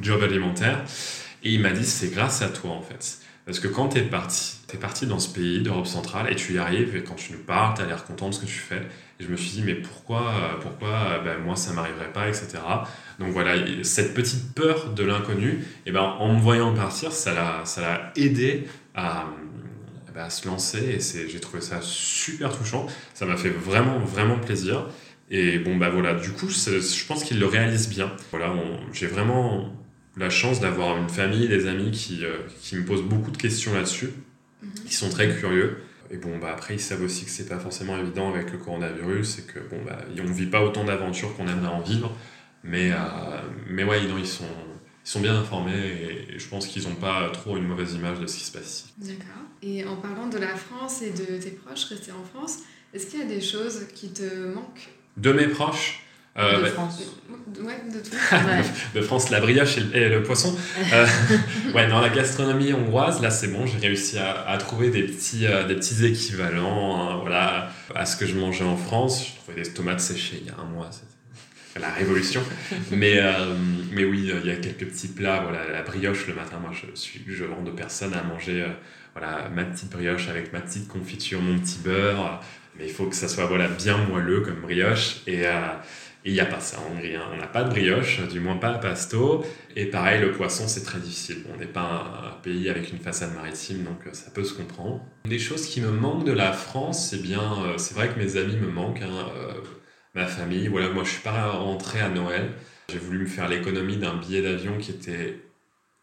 job 0.00 0.22
alimentaire. 0.22 0.84
Et 1.44 1.52
il 1.52 1.60
m'a 1.60 1.70
dit 1.70 1.84
c'est 1.84 2.08
grâce 2.08 2.42
à 2.42 2.48
toi, 2.48 2.70
en 2.72 2.82
fait. 2.82 3.18
Parce 3.46 3.60
que 3.60 3.68
quand 3.68 3.90
tu 3.90 3.98
es 3.98 4.02
parti, 4.02 4.58
tu 4.68 4.76
es 4.76 4.78
parti 4.78 5.06
dans 5.06 5.18
ce 5.18 5.32
pays 5.32 5.62
d'Europe 5.62 5.86
centrale 5.86 6.30
et 6.30 6.36
tu 6.36 6.54
y 6.54 6.58
arrives 6.58 6.94
et 6.94 7.02
quand 7.02 7.14
tu 7.14 7.32
nous 7.32 7.38
parles, 7.38 7.74
tu 7.74 7.82
as 7.82 7.86
l'air 7.86 8.04
content 8.04 8.28
de 8.28 8.34
ce 8.34 8.40
que 8.40 8.46
tu 8.46 8.52
fais. 8.52 8.82
Et 9.18 9.24
je 9.24 9.28
me 9.28 9.36
suis 9.36 9.52
dit, 9.52 9.62
mais 9.62 9.74
pourquoi, 9.74 10.58
pourquoi 10.60 11.20
ben, 11.24 11.38
moi 11.38 11.56
ça 11.56 11.72
m'arriverait 11.72 12.12
pas, 12.12 12.28
etc. 12.28 12.58
Donc 13.18 13.30
voilà, 13.30 13.54
cette 13.84 14.12
petite 14.12 14.52
peur 14.54 14.92
de 14.92 15.02
l'inconnu, 15.02 15.48
et 15.48 15.62
eh 15.86 15.92
ben, 15.92 16.02
en 16.02 16.34
me 16.34 16.40
voyant 16.40 16.74
partir, 16.74 17.10
ça 17.10 17.32
l'a 17.32 18.12
aidé 18.16 18.68
à, 18.94 19.24
bah, 20.18 20.24
à, 20.24 20.30
se 20.30 20.48
lancer 20.48 20.98
et 20.98 21.28
j'ai 21.28 21.40
trouvé 21.40 21.60
ça 21.60 21.80
super 21.80 22.56
touchant. 22.56 22.86
Ça 23.14 23.24
m'a 23.24 23.36
fait 23.36 23.50
vraiment, 23.50 24.00
vraiment 24.00 24.38
plaisir. 24.38 24.88
Et 25.30 25.58
bon, 25.58 25.76
bah 25.76 25.90
voilà, 25.90 26.14
du 26.14 26.32
coup, 26.32 26.48
je 26.48 27.06
pense 27.06 27.22
qu'il 27.22 27.38
le 27.38 27.46
réalise 27.46 27.88
bien. 27.88 28.10
Voilà, 28.30 28.52
j'ai 28.92 29.06
vraiment 29.06 29.72
la 30.16 30.30
chance 30.30 30.60
d'avoir 30.60 30.96
une 30.96 31.08
famille, 31.08 31.46
des 31.46 31.66
amis 31.66 31.92
qui, 31.92 32.24
euh, 32.24 32.38
qui 32.60 32.76
me 32.76 32.84
posent 32.84 33.02
beaucoup 33.02 33.30
de 33.30 33.36
questions 33.36 33.72
là-dessus, 33.74 34.10
mhm. 34.62 34.70
qui 34.86 34.94
sont 34.94 35.10
très 35.10 35.32
curieux. 35.36 35.78
Et 36.10 36.16
bon, 36.16 36.38
bah 36.38 36.48
après, 36.52 36.74
ils 36.74 36.80
savent 36.80 37.02
aussi 37.02 37.24
que 37.24 37.30
c'est 37.30 37.48
pas 37.48 37.58
forcément 37.58 37.96
évident 37.96 38.32
avec 38.32 38.50
le 38.50 38.58
coronavirus 38.58 39.40
et 39.40 39.42
que 39.42 39.60
bon, 39.60 39.78
bah, 39.84 39.98
on 40.18 40.32
vit 40.32 40.46
pas 40.46 40.64
autant 40.64 40.84
d'aventures 40.84 41.36
qu'on 41.36 41.46
aimerait 41.46 41.68
en 41.68 41.82
vivre. 41.82 42.10
Mais, 42.64 42.90
euh, 42.90 42.96
mais 43.68 43.84
ouais, 43.84 44.02
ils, 44.02 44.26
sont, 44.26 44.44
ils 45.04 45.08
sont 45.08 45.20
bien 45.20 45.36
informés 45.36 45.76
et 46.32 46.38
je 46.38 46.48
pense 46.48 46.66
qu'ils 46.66 46.88
n'ont 46.88 46.96
pas 46.96 47.28
trop 47.30 47.56
une 47.56 47.68
mauvaise 47.68 47.94
image 47.94 48.18
de 48.18 48.26
ce 48.26 48.38
qui 48.38 48.44
se 48.44 48.52
passe 48.52 48.66
ici. 48.66 48.94
D'accord. 48.98 49.47
Et 49.62 49.84
en 49.84 49.96
parlant 49.96 50.28
de 50.28 50.38
la 50.38 50.54
France 50.54 51.02
et 51.02 51.10
de 51.10 51.40
tes 51.40 51.50
proches 51.50 51.84
restés 51.86 52.12
en 52.12 52.24
France, 52.24 52.58
est-ce 52.94 53.06
qu'il 53.06 53.20
y 53.20 53.22
a 53.22 53.26
des 53.26 53.40
choses 53.40 53.86
qui 53.94 54.12
te 54.12 54.52
manquent 54.54 54.88
De 55.16 55.32
mes 55.32 55.48
proches 55.48 56.04
euh, 56.38 56.62
de 56.62 56.66
France. 56.66 57.02
Ouais, 57.60 57.80
de 57.92 57.98
tout. 57.98 58.14
de 58.94 59.00
France, 59.00 59.30
la 59.30 59.40
brioche 59.40 59.78
et 59.92 60.08
le, 60.08 60.22
poisson. 60.22 60.56
Euh, 60.92 61.06
ouais, 61.74 61.88
dans 61.88 62.00
la 62.00 62.10
gastronomie 62.10 62.72
hongroise, 62.72 63.20
là 63.20 63.30
c'est 63.30 63.48
bon, 63.48 63.66
j'ai 63.66 63.78
réussi 63.78 64.18
à, 64.18 64.48
à, 64.48 64.56
trouver 64.56 64.90
des 64.90 65.02
petits, 65.02 65.46
des 65.66 65.74
petits 65.74 66.06
équivalents 66.06 67.00
hein, 67.00 67.18
voilà, 67.20 67.72
à 67.94 68.06
ce 68.06 68.16
que 68.16 68.24
je 68.24 68.36
mangeais 68.36 68.64
en 68.64 68.76
France. 68.76 69.26
Je 69.26 69.40
trouvais 69.40 69.62
des 69.62 69.72
tomates 69.72 70.00
séchées 70.00 70.38
il 70.40 70.46
y 70.46 70.50
a 70.50 70.54
un 70.60 70.64
mois, 70.64 70.90
la 71.78 71.90
révolution. 71.90 72.42
mais, 72.90 73.18
euh, 73.18 73.54
mais 73.92 74.04
oui, 74.04 74.30
il 74.42 74.46
y 74.46 74.50
a 74.50 74.56
quelques 74.56 74.86
petits 74.86 75.08
plats. 75.08 75.42
Voilà, 75.42 75.70
la 75.70 75.82
brioche 75.82 76.26
le 76.26 76.34
matin, 76.34 76.58
moi 76.60 76.70
je 76.72 76.98
suis 76.98 77.22
je 77.26 77.44
vends 77.44 77.62
de 77.62 77.70
personne 77.70 78.14
à 78.14 78.22
manger 78.22 78.62
euh, 78.62 78.68
voilà, 79.18 79.48
ma 79.48 79.64
petite 79.64 79.90
brioche 79.90 80.28
avec 80.28 80.52
ma 80.52 80.60
petite 80.60 80.88
confiture, 80.88 81.40
mon 81.40 81.58
petit 81.58 81.78
beurre. 81.78 82.40
Mais 82.78 82.86
il 82.86 82.92
faut 82.92 83.06
que 83.06 83.16
ça 83.16 83.28
soit 83.28 83.46
voilà, 83.46 83.68
bien 83.68 83.96
moelleux 83.96 84.40
comme 84.40 84.60
brioche. 84.60 85.22
Et 85.26 85.46
euh, 85.46 85.68
il 86.24 86.32
n'y 86.32 86.40
a 86.40 86.46
pas 86.46 86.60
ça 86.60 86.78
en 86.80 86.92
Hongrie. 86.92 87.16
Hein. 87.16 87.24
On 87.32 87.36
n'a 87.36 87.46
pas 87.46 87.64
de 87.64 87.70
brioche, 87.70 88.20
du 88.28 88.40
moins 88.40 88.56
pas 88.56 88.68
à 88.68 88.78
Pasto. 88.78 89.44
Et 89.74 89.86
pareil, 89.86 90.20
le 90.20 90.32
poisson, 90.32 90.68
c'est 90.68 90.84
très 90.84 90.98
difficile. 90.98 91.44
on 91.52 91.58
n'est 91.58 91.66
pas 91.66 92.30
un, 92.32 92.40
pays 92.42 92.68
avec 92.68 92.92
une 92.92 92.98
façade 92.98 93.34
maritime, 93.34 93.82
donc 93.82 93.98
ça 94.12 94.30
peut 94.30 94.44
se 94.44 94.54
comprendre. 94.54 95.04
Des 95.24 95.40
choses 95.40 95.66
qui 95.66 95.80
me 95.80 95.90
manquent 95.90 96.24
de 96.24 96.32
la 96.32 96.52
France, 96.52 97.10
c'est 97.10 97.20
bien, 97.20 97.42
c'est 97.76 97.94
vrai 97.94 98.08
que 98.08 98.18
mes 98.18 98.36
amis 98.36 98.56
me 98.56 98.68
manquent. 98.68 99.02
Hein, 99.02 99.26
ma 100.14 100.26
famille. 100.26 100.68
Voilà, 100.68 100.90
moi 100.90 101.04
je 101.04 101.10
suis 101.10 101.22
pas 101.22 101.50
rentré 101.50 102.00
à 102.00 102.08
Noël. 102.08 102.50
J'ai 102.90 102.98
voulu 102.98 103.20
me 103.20 103.26
faire 103.26 103.48
l'économie 103.48 103.96
d'un 103.96 104.16
billet 104.16 104.42
d'avion 104.42 104.78
qui 104.78 104.90
était 104.90 105.40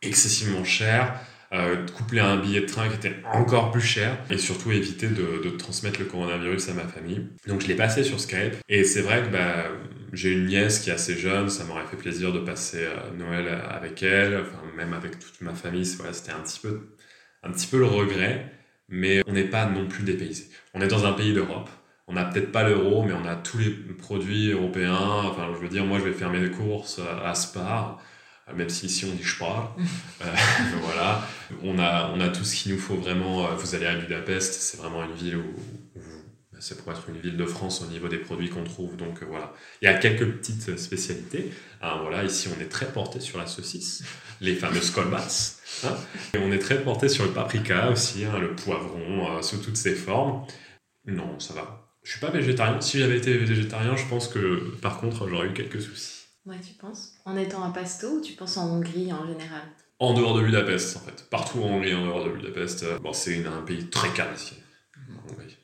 excessivement 0.01 0.63
cher, 0.63 1.19
euh, 1.55 1.85
couplé 1.95 2.19
à 2.19 2.27
un 2.27 2.37
billet 2.37 2.61
de 2.61 2.65
train 2.65 2.89
qui 2.89 2.95
était 2.95 3.15
encore 3.31 3.71
plus 3.71 3.81
cher, 3.81 4.17
et 4.29 4.37
surtout 4.37 4.71
éviter 4.71 5.07
de, 5.07 5.49
transmettre 5.57 5.99
le 5.99 6.05
coronavirus 6.05 6.69
à 6.69 6.73
ma 6.73 6.83
famille. 6.83 7.27
Donc 7.47 7.61
je 7.61 7.67
l'ai 7.67 7.75
passé 7.75 8.03
sur 8.03 8.19
Skype, 8.19 8.55
et 8.69 8.83
c'est 8.83 9.01
vrai 9.01 9.23
que 9.23 9.29
bah, 9.29 9.65
j'ai 10.13 10.31
une 10.33 10.47
nièce 10.47 10.79
qui 10.79 10.89
est 10.89 10.93
assez 10.93 11.15
jeune, 11.15 11.49
ça 11.49 11.63
m'aurait 11.63 11.85
fait 11.89 11.97
plaisir 11.97 12.33
de 12.33 12.39
passer 12.39 12.83
euh, 12.83 13.17
Noël 13.17 13.47
avec 13.69 14.03
elle, 14.03 14.37
enfin 14.37 14.61
même 14.75 14.93
avec 14.93 15.19
toute 15.19 15.41
ma 15.41 15.53
famille, 15.53 15.85
c'était 15.85 16.31
un 16.31 16.41
petit 16.41 16.59
peu 16.59 16.95
un 17.45 17.51
petit 17.51 17.67
peu 17.67 17.77
le 17.77 17.85
regret, 17.85 18.51
mais 18.89 19.21
on 19.27 19.33
n'est 19.33 19.49
pas 19.49 19.65
non 19.65 19.87
plus 19.87 20.03
dépaysé. 20.03 20.49
On 20.73 20.81
est 20.81 20.87
dans 20.87 21.05
un 21.05 21.13
pays 21.13 21.33
d'Europe. 21.33 21.69
On 22.07 22.13
n'a 22.13 22.25
peut-être 22.25 22.51
pas 22.51 22.67
l'euro, 22.67 23.03
mais 23.03 23.13
on 23.13 23.25
a 23.25 23.35
tous 23.35 23.57
les 23.57 23.69
produits 23.69 24.51
européens. 24.51 25.23
Enfin, 25.25 25.51
je 25.53 25.59
veux 25.59 25.69
dire, 25.69 25.85
moi, 25.85 25.99
je 25.99 26.05
vais 26.05 26.13
faire 26.13 26.31
mes 26.31 26.49
courses 26.51 26.99
à 27.23 27.33
Spar, 27.33 28.01
même 28.53 28.69
si 28.69 28.85
ici 28.85 29.05
on 29.05 29.15
dit 29.15 29.23
Spar. 29.23 29.75
euh, 30.21 30.25
voilà. 30.81 31.27
On 31.63 31.79
a, 31.79 32.11
on 32.15 32.19
a 32.19 32.29
tout 32.29 32.43
ce 32.43 32.55
qu'il 32.55 32.73
nous 32.73 32.79
faut 32.79 32.95
vraiment. 32.95 33.53
Vous 33.55 33.75
allez 33.75 33.85
à 33.85 33.95
Budapest, 33.95 34.53
c'est 34.53 34.77
vraiment 34.77 35.03
une 35.03 35.15
ville 35.15 35.37
où, 35.37 35.99
où 35.99 36.01
ça 36.59 36.75
pourrait 36.75 36.95
être 36.95 37.09
une 37.09 37.19
ville 37.19 37.37
de 37.37 37.45
France 37.45 37.81
au 37.81 37.87
niveau 37.87 38.07
des 38.07 38.17
produits 38.17 38.49
qu'on 38.49 38.63
trouve. 38.63 38.95
Donc 38.97 39.21
euh, 39.21 39.25
voilà, 39.25 39.53
il 39.81 39.85
y 39.85 39.87
a 39.87 39.93
quelques 39.95 40.25
petites 40.37 40.77
spécialités. 40.77 41.51
Hein, 41.81 41.99
voilà, 42.01 42.23
ici 42.23 42.49
on 42.55 42.61
est 42.61 42.69
très 42.69 42.91
porté 42.91 43.19
sur 43.19 43.37
la 43.37 43.47
saucisse, 43.47 44.03
les 44.41 44.55
fameuses 44.55 44.91
kolbas. 44.91 45.59
Hein, 45.83 45.95
et 46.33 46.37
on 46.37 46.51
est 46.51 46.59
très 46.59 46.81
porté 46.81 47.09
sur 47.09 47.25
le 47.25 47.31
paprika 47.31 47.91
aussi, 47.91 48.25
hein, 48.25 48.39
le 48.39 48.55
poivron 48.55 49.37
euh, 49.37 49.41
sous 49.41 49.57
toutes 49.57 49.77
ses 49.77 49.95
formes. 49.95 50.45
Non, 51.05 51.39
ça 51.39 51.53
va. 51.53 51.87
Je 52.03 52.11
suis 52.11 52.19
pas 52.19 52.29
végétarien. 52.29 52.81
Si 52.81 52.99
j'avais 52.99 53.17
été 53.17 53.35
végétarien, 53.37 53.95
je 53.95 54.05
pense 54.07 54.27
que 54.27 54.75
par 54.81 54.99
contre 54.99 55.27
j'aurais 55.27 55.47
eu 55.47 55.53
quelques 55.53 55.81
soucis. 55.81 56.25
Ouais, 56.45 56.59
tu 56.59 56.73
penses? 56.75 57.14
En 57.27 57.37
étant 57.37 57.63
à 57.63 57.71
Pasto 57.71 58.17
ou 58.17 58.21
tu 58.21 58.33
penses 58.33 58.55
en 58.57 58.69
Hongrie 58.69 59.11
en 59.11 59.25
général? 59.25 59.63
En 59.97 60.13
dehors 60.13 60.37
de 60.37 60.43
Budapest, 60.43 60.95
en 60.97 60.99
fait. 60.99 61.27
Partout 61.31 61.59
en 61.63 61.69
Hongrie, 61.69 61.95
en 61.95 62.05
dehors 62.05 62.23
de 62.23 62.29
Budapest. 62.29 62.83
Euh, 62.83 62.99
bon, 62.99 63.13
c'est 63.13 63.43
un 63.47 63.63
pays 63.63 63.89
très 63.89 64.09
calme 64.09 64.35
ici. 64.35 64.53
En 65.09 65.33
Hongrie. 65.33 65.57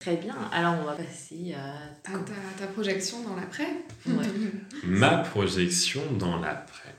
Très 0.00 0.16
bien. 0.16 0.36
Alors, 0.52 0.74
on 0.82 0.84
va 0.84 0.92
passer 0.92 1.54
à 1.54 1.78
ta, 2.02 2.18
ta, 2.18 2.34
ta 2.58 2.66
projection 2.66 3.22
dans 3.22 3.36
l'après. 3.36 3.68
Ouais. 4.06 4.26
Ma 4.84 5.16
projection 5.16 6.02
dans 6.18 6.38
l'après. 6.40 6.94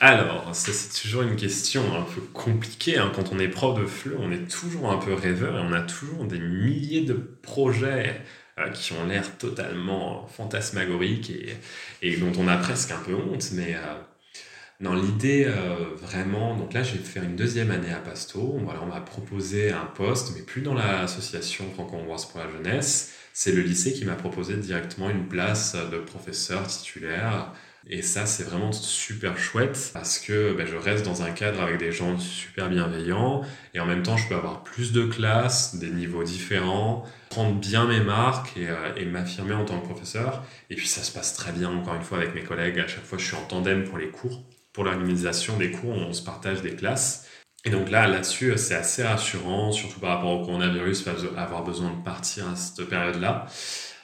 Alors, 0.00 0.54
ça 0.54 0.72
c'est 0.72 1.00
toujours 1.00 1.22
une 1.22 1.36
question 1.36 1.82
un 1.96 2.02
peu 2.02 2.20
compliquée. 2.20 2.98
hein. 2.98 3.10
Quand 3.14 3.32
on 3.32 3.38
est 3.38 3.48
prof 3.48 3.78
de 3.80 3.86
FLE, 3.86 4.16
on 4.18 4.30
est 4.30 4.46
toujours 4.50 4.90
un 4.92 4.98
peu 4.98 5.14
rêveur 5.14 5.56
et 5.56 5.60
on 5.60 5.72
a 5.72 5.80
toujours 5.80 6.24
des 6.26 6.38
milliers 6.38 7.02
de 7.02 7.14
projets 7.14 8.20
euh, 8.58 8.68
qui 8.70 8.92
ont 8.92 9.06
l'air 9.06 9.38
totalement 9.38 10.26
fantasmagoriques 10.28 11.32
et, 12.02 12.16
dont 12.18 12.32
on 12.38 12.46
a 12.48 12.56
presque 12.58 12.90
un 12.90 12.98
peu 12.98 13.14
honte. 13.14 13.50
Mais 13.52 13.74
euh, 13.74 13.94
dans 14.80 14.94
l'idée, 14.94 15.44
euh, 15.46 15.94
vraiment, 15.96 16.56
donc 16.56 16.74
là, 16.74 16.82
je 16.82 16.92
vais 16.94 16.98
faire 17.04 17.24
une 17.24 17.36
deuxième 17.36 17.70
année 17.70 17.92
à 17.92 17.98
Pasto. 18.00 18.58
Voilà, 18.64 18.82
on 18.82 18.86
m'a 18.86 19.00
proposé 19.00 19.72
un 19.72 19.86
poste, 19.86 20.32
mais 20.36 20.42
plus 20.42 20.62
dans 20.62 20.74
l'association 20.74 21.70
franco-hongroise 21.74 22.26
pour 22.26 22.40
la 22.40 22.50
jeunesse. 22.50 23.14
C'est 23.32 23.52
le 23.52 23.62
lycée 23.62 23.92
qui 23.94 24.04
m'a 24.04 24.16
proposé 24.16 24.56
directement 24.56 25.10
une 25.10 25.28
place 25.28 25.76
de 25.92 25.98
professeur 25.98 26.66
titulaire. 26.66 27.52
Et 27.88 28.02
ça, 28.02 28.26
c'est 28.26 28.42
vraiment 28.42 28.72
super 28.72 29.38
chouette 29.38 29.90
parce 29.92 30.18
que 30.18 30.52
ben, 30.54 30.66
je 30.66 30.74
reste 30.74 31.04
dans 31.04 31.22
un 31.22 31.30
cadre 31.30 31.62
avec 31.62 31.78
des 31.78 31.92
gens 31.92 32.18
super 32.18 32.68
bienveillants 32.68 33.42
et 33.74 33.80
en 33.80 33.86
même 33.86 34.02
temps, 34.02 34.16
je 34.16 34.28
peux 34.28 34.34
avoir 34.34 34.64
plus 34.64 34.90
de 34.90 35.04
classes, 35.04 35.76
des 35.76 35.90
niveaux 35.90 36.24
différents, 36.24 37.04
prendre 37.30 37.54
bien 37.54 37.86
mes 37.86 38.00
marques 38.00 38.56
et, 38.56 38.68
euh, 38.68 38.92
et 38.96 39.04
m'affirmer 39.04 39.54
en 39.54 39.64
tant 39.64 39.78
que 39.78 39.86
professeur. 39.86 40.42
Et 40.68 40.74
puis, 40.74 40.88
ça 40.88 41.02
se 41.02 41.12
passe 41.12 41.34
très 41.34 41.52
bien, 41.52 41.70
encore 41.70 41.94
une 41.94 42.02
fois, 42.02 42.18
avec 42.18 42.34
mes 42.34 42.42
collègues. 42.42 42.80
À 42.80 42.88
chaque 42.88 43.04
fois, 43.04 43.18
je 43.18 43.24
suis 43.24 43.36
en 43.36 43.44
tandem 43.44 43.84
pour 43.84 43.98
les 43.98 44.08
cours. 44.08 44.42
Pour 44.72 44.82
l'organisation 44.82 45.56
des 45.56 45.70
cours, 45.70 45.92
on 45.92 46.12
se 46.12 46.22
partage 46.22 46.62
des 46.62 46.74
classes. 46.74 47.28
Et 47.64 47.70
donc 47.70 47.88
là, 47.90 48.08
là-dessus, 48.08 48.52
c'est 48.56 48.74
assez 48.74 49.04
rassurant, 49.04 49.70
surtout 49.70 50.00
par 50.00 50.16
rapport 50.16 50.32
au 50.32 50.44
coronavirus, 50.44 51.06
avoir 51.36 51.62
besoin 51.62 51.90
de 51.92 52.02
partir 52.02 52.48
à 52.48 52.56
cette 52.56 52.88
période-là. 52.88 53.46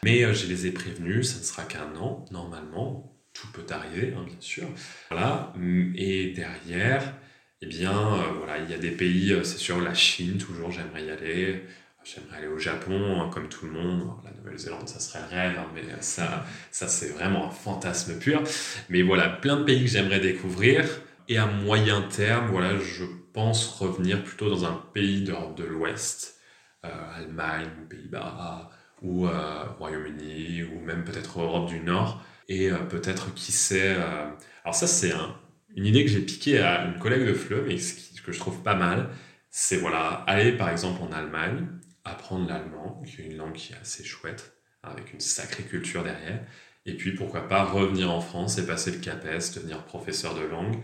Mais 0.04 0.22
euh, 0.22 0.32
je 0.32 0.46
les 0.46 0.66
ai 0.66 0.70
prévenus, 0.70 1.32
ça 1.32 1.38
ne 1.40 1.44
sera 1.44 1.62
qu'un 1.64 1.96
an, 1.96 2.24
normalement 2.30 3.11
tout 3.42 3.48
peut 3.52 3.66
arriver, 3.74 4.14
hein, 4.16 4.22
bien 4.24 4.36
sûr. 4.40 4.64
Voilà. 5.10 5.52
Et 5.96 6.32
derrière, 6.32 7.14
eh 7.60 7.66
bien, 7.66 7.92
euh, 7.92 8.32
voilà, 8.38 8.58
il 8.58 8.70
y 8.70 8.74
a 8.74 8.78
des 8.78 8.90
pays, 8.90 9.32
euh, 9.32 9.42
c'est 9.42 9.58
sûr, 9.58 9.80
la 9.80 9.94
Chine, 9.94 10.38
toujours, 10.38 10.70
j'aimerais 10.70 11.04
y 11.04 11.10
aller. 11.10 11.64
J'aimerais 12.04 12.38
aller 12.38 12.48
au 12.48 12.58
Japon, 12.58 13.20
hein, 13.20 13.30
comme 13.32 13.48
tout 13.48 13.66
le 13.66 13.72
monde. 13.72 14.10
La 14.24 14.32
Nouvelle-Zélande, 14.32 14.88
ça 14.88 14.98
serait 14.98 15.20
le 15.20 15.36
rêve, 15.36 15.54
hein, 15.56 15.66
mais 15.72 15.82
ça, 16.00 16.44
ça 16.72 16.88
c'est 16.88 17.10
vraiment 17.10 17.46
un 17.46 17.50
fantasme 17.50 18.18
pur. 18.18 18.42
Mais 18.88 19.02
voilà, 19.02 19.28
plein 19.28 19.56
de 19.56 19.64
pays 19.64 19.84
que 19.84 19.90
j'aimerais 19.90 20.18
découvrir. 20.18 20.84
Et 21.28 21.38
à 21.38 21.46
moyen 21.46 22.02
terme, 22.02 22.48
voilà, 22.48 22.76
je 22.78 23.04
pense 23.32 23.68
revenir 23.78 24.24
plutôt 24.24 24.50
dans 24.50 24.64
un 24.64 24.82
pays 24.92 25.22
d'Europe 25.22 25.56
de 25.56 25.62
l'Ouest, 25.62 26.40
euh, 26.84 26.88
Allemagne, 27.16 27.68
Pays-Bas, 27.88 28.70
ou 29.00 29.28
euh, 29.28 29.64
Royaume-Uni, 29.78 30.64
ou 30.64 30.80
même 30.80 31.04
peut-être 31.04 31.40
Europe 31.40 31.68
du 31.68 31.78
Nord 31.78 32.20
et 32.48 32.70
euh, 32.70 32.78
peut-être 32.78 33.34
qui 33.34 33.52
sait. 33.52 33.94
Euh... 33.96 34.30
Alors 34.64 34.74
ça 34.74 34.86
c'est 34.86 35.12
un, 35.12 35.36
une 35.76 35.86
idée 35.86 36.04
que 36.04 36.10
j'ai 36.10 36.20
piquée 36.20 36.60
à 36.60 36.84
une 36.86 36.98
collègue 36.98 37.26
de 37.26 37.34
FLE, 37.34 37.64
mais 37.66 37.78
ce, 37.78 38.20
que 38.22 38.32
je 38.32 38.38
trouve 38.38 38.62
pas 38.62 38.74
mal, 38.74 39.10
c'est 39.50 39.76
voilà 39.76 40.24
aller 40.26 40.52
par 40.52 40.70
exemple 40.70 41.02
en 41.02 41.12
Allemagne, 41.12 41.66
apprendre 42.04 42.48
l'allemand, 42.48 43.02
qui 43.06 43.22
est 43.22 43.26
une 43.26 43.36
langue 43.36 43.54
qui 43.54 43.72
est 43.72 43.76
assez 43.76 44.04
chouette, 44.04 44.54
avec 44.82 45.12
une 45.12 45.20
sacrée 45.20 45.64
culture 45.64 46.04
derrière, 46.04 46.44
et 46.86 46.96
puis 46.96 47.14
pourquoi 47.14 47.48
pas 47.48 47.64
revenir 47.64 48.10
en 48.12 48.20
France 48.20 48.58
et 48.58 48.66
passer 48.66 48.90
le 48.92 48.98
CAPES, 48.98 49.54
devenir 49.54 49.84
professeur 49.84 50.34
de 50.34 50.42
langue, 50.42 50.76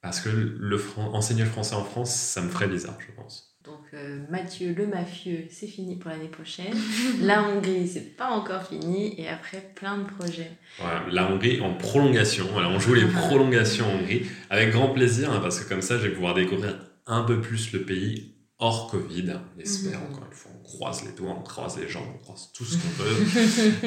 parce 0.00 0.20
que 0.20 0.28
le 0.30 0.80
enseigner 0.96 1.44
le 1.44 1.50
français 1.50 1.74
en 1.74 1.84
France, 1.84 2.14
ça 2.14 2.42
me 2.42 2.50
ferait 2.50 2.68
bizarre, 2.68 2.98
je 3.00 3.12
pense. 3.12 3.51
Donc 3.64 3.82
euh, 3.94 4.18
Mathieu 4.28 4.74
le 4.76 4.86
mafieux, 4.88 5.46
c'est 5.50 5.68
fini 5.68 5.94
pour 5.94 6.10
l'année 6.10 6.28
prochaine. 6.28 6.74
la 7.20 7.44
Hongrie, 7.44 7.86
c'est 7.86 8.16
pas 8.16 8.30
encore 8.30 8.64
fini. 8.66 9.14
Et 9.20 9.28
après, 9.28 9.72
plein 9.76 9.98
de 9.98 10.04
projets. 10.04 10.50
Voilà, 10.78 11.04
la 11.10 11.30
Hongrie 11.30 11.60
en 11.60 11.74
prolongation. 11.74 12.46
Voilà, 12.52 12.68
on 12.68 12.80
joue 12.80 12.94
les 12.94 13.06
prolongations 13.06 13.86
en 13.86 14.00
Hongrie 14.00 14.26
avec 14.50 14.70
grand 14.70 14.88
plaisir 14.88 15.30
hein, 15.30 15.38
parce 15.40 15.60
que 15.60 15.68
comme 15.68 15.82
ça, 15.82 15.96
je 15.98 16.08
vais 16.08 16.10
pouvoir 16.14 16.34
découvrir 16.34 16.76
un 17.06 17.22
peu 17.22 17.40
plus 17.40 17.72
le 17.72 17.82
pays 17.82 18.34
hors 18.58 18.90
Covid. 18.90 19.34
On 19.56 19.60
espère, 19.60 20.00
mm 20.00 20.02
-hmm. 20.02 20.10
encore 20.10 20.26
une 20.28 20.36
fois, 20.36 20.52
on 20.58 20.62
croise 20.62 21.04
les 21.04 21.12
doigts, 21.12 21.36
on 21.38 21.42
croise 21.42 21.78
les 21.78 21.88
jambes, 21.88 22.10
on 22.16 22.18
croise 22.18 22.50
tout 22.52 22.64
ce 22.64 22.76
qu'on 22.76 22.94
peut. 23.02 23.16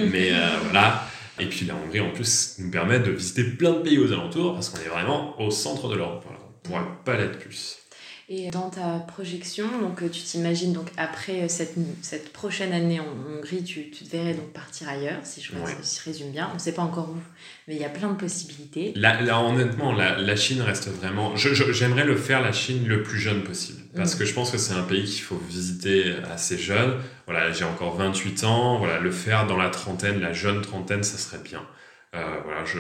Mais 0.14 0.32
euh, 0.32 0.58
voilà. 0.64 1.06
Et 1.38 1.48
puis 1.48 1.66
la 1.66 1.76
Hongrie, 1.76 2.00
en 2.00 2.12
plus, 2.12 2.56
nous 2.60 2.72
permet 2.72 3.00
de 3.00 3.12
visiter 3.12 3.44
plein 3.44 3.74
de 3.74 3.80
pays 3.80 4.00
aux 4.00 4.12
alentours 4.14 4.54
parce 4.54 4.70
qu'on 4.70 4.80
est 4.80 4.94
vraiment 4.98 5.40
au 5.42 5.52
centre 5.52 5.90
de 5.90 5.96
l'Europe. 5.96 6.24
Voilà. 6.26 6.40
On 6.46 6.50
ne 6.50 6.84
pourrait 6.84 6.96
pas 7.04 7.18
l'être 7.18 7.40
plus. 7.40 7.85
Et 8.28 8.50
dans 8.50 8.72
ta 8.72 8.98
projection, 9.08 9.68
donc 9.80 10.00
tu 10.12 10.22
t'imagines 10.22 10.74
donc 10.74 10.90
après 10.98 11.48
cette, 11.48 11.76
cette 12.02 12.34
prochaine 12.34 12.74
année 12.74 13.00
en 13.00 13.06
Hongrie, 13.06 13.64
tu, 13.64 13.92
tu 13.92 14.04
te 14.04 14.10
verrais 14.10 14.34
donc 14.34 14.52
partir 14.52 14.90
ailleurs, 14.90 15.20
si 15.24 15.42
je, 15.42 15.54
ouais. 15.54 15.76
si 15.84 16.02
résume 16.02 16.32
bien. 16.32 16.50
On 16.52 16.56
ne 16.56 16.60
sait 16.60 16.74
pas 16.74 16.82
encore 16.82 17.12
où, 17.12 17.20
mais 17.68 17.76
il 17.76 17.82
y 17.82 17.86
a 17.86 17.90
plein 17.90 18.10
de 18.10 18.16
possibilités. 18.16 18.94
Là, 18.96 19.22
là 19.22 19.40
honnêtement, 19.44 19.94
la, 19.94 20.18
la, 20.18 20.36
Chine 20.36 20.64
reste 20.64 20.88
vraiment. 20.88 21.36
J'aimerais 21.36 22.04
le 22.04 22.16
faire 22.16 22.42
la 22.42 22.52
Chine 22.52 22.88
le 22.88 23.04
plus 23.04 23.20
jeune 23.20 23.44
possible, 23.44 23.82
parce 23.96 24.16
mmh. 24.16 24.18
que 24.18 24.26
je 24.26 24.34
pense 24.34 24.50
que 24.50 24.58
c'est 24.58 24.74
un 24.74 24.84
pays 24.84 25.04
qu'il 25.06 25.22
faut 25.22 25.38
visiter 25.48 26.16
assez 26.32 26.58
jeune. 26.58 26.96
Voilà, 27.28 27.52
j'ai 27.52 27.66
encore 27.66 27.96
28 27.96 28.44
ans. 28.44 28.80
Voilà, 28.80 29.00
le 29.00 29.12
faire 29.12 29.46
dans 29.46 29.58
la 29.58 29.70
trentaine, 29.70 30.20
la 30.20 30.34
jeune 30.34 30.64
trentaine, 30.64 31.04
ça 31.04 31.20
serait 31.20 31.44
bien. 31.44 31.62
Euh, 32.16 32.40
voilà, 32.44 32.64
je, 32.66 32.80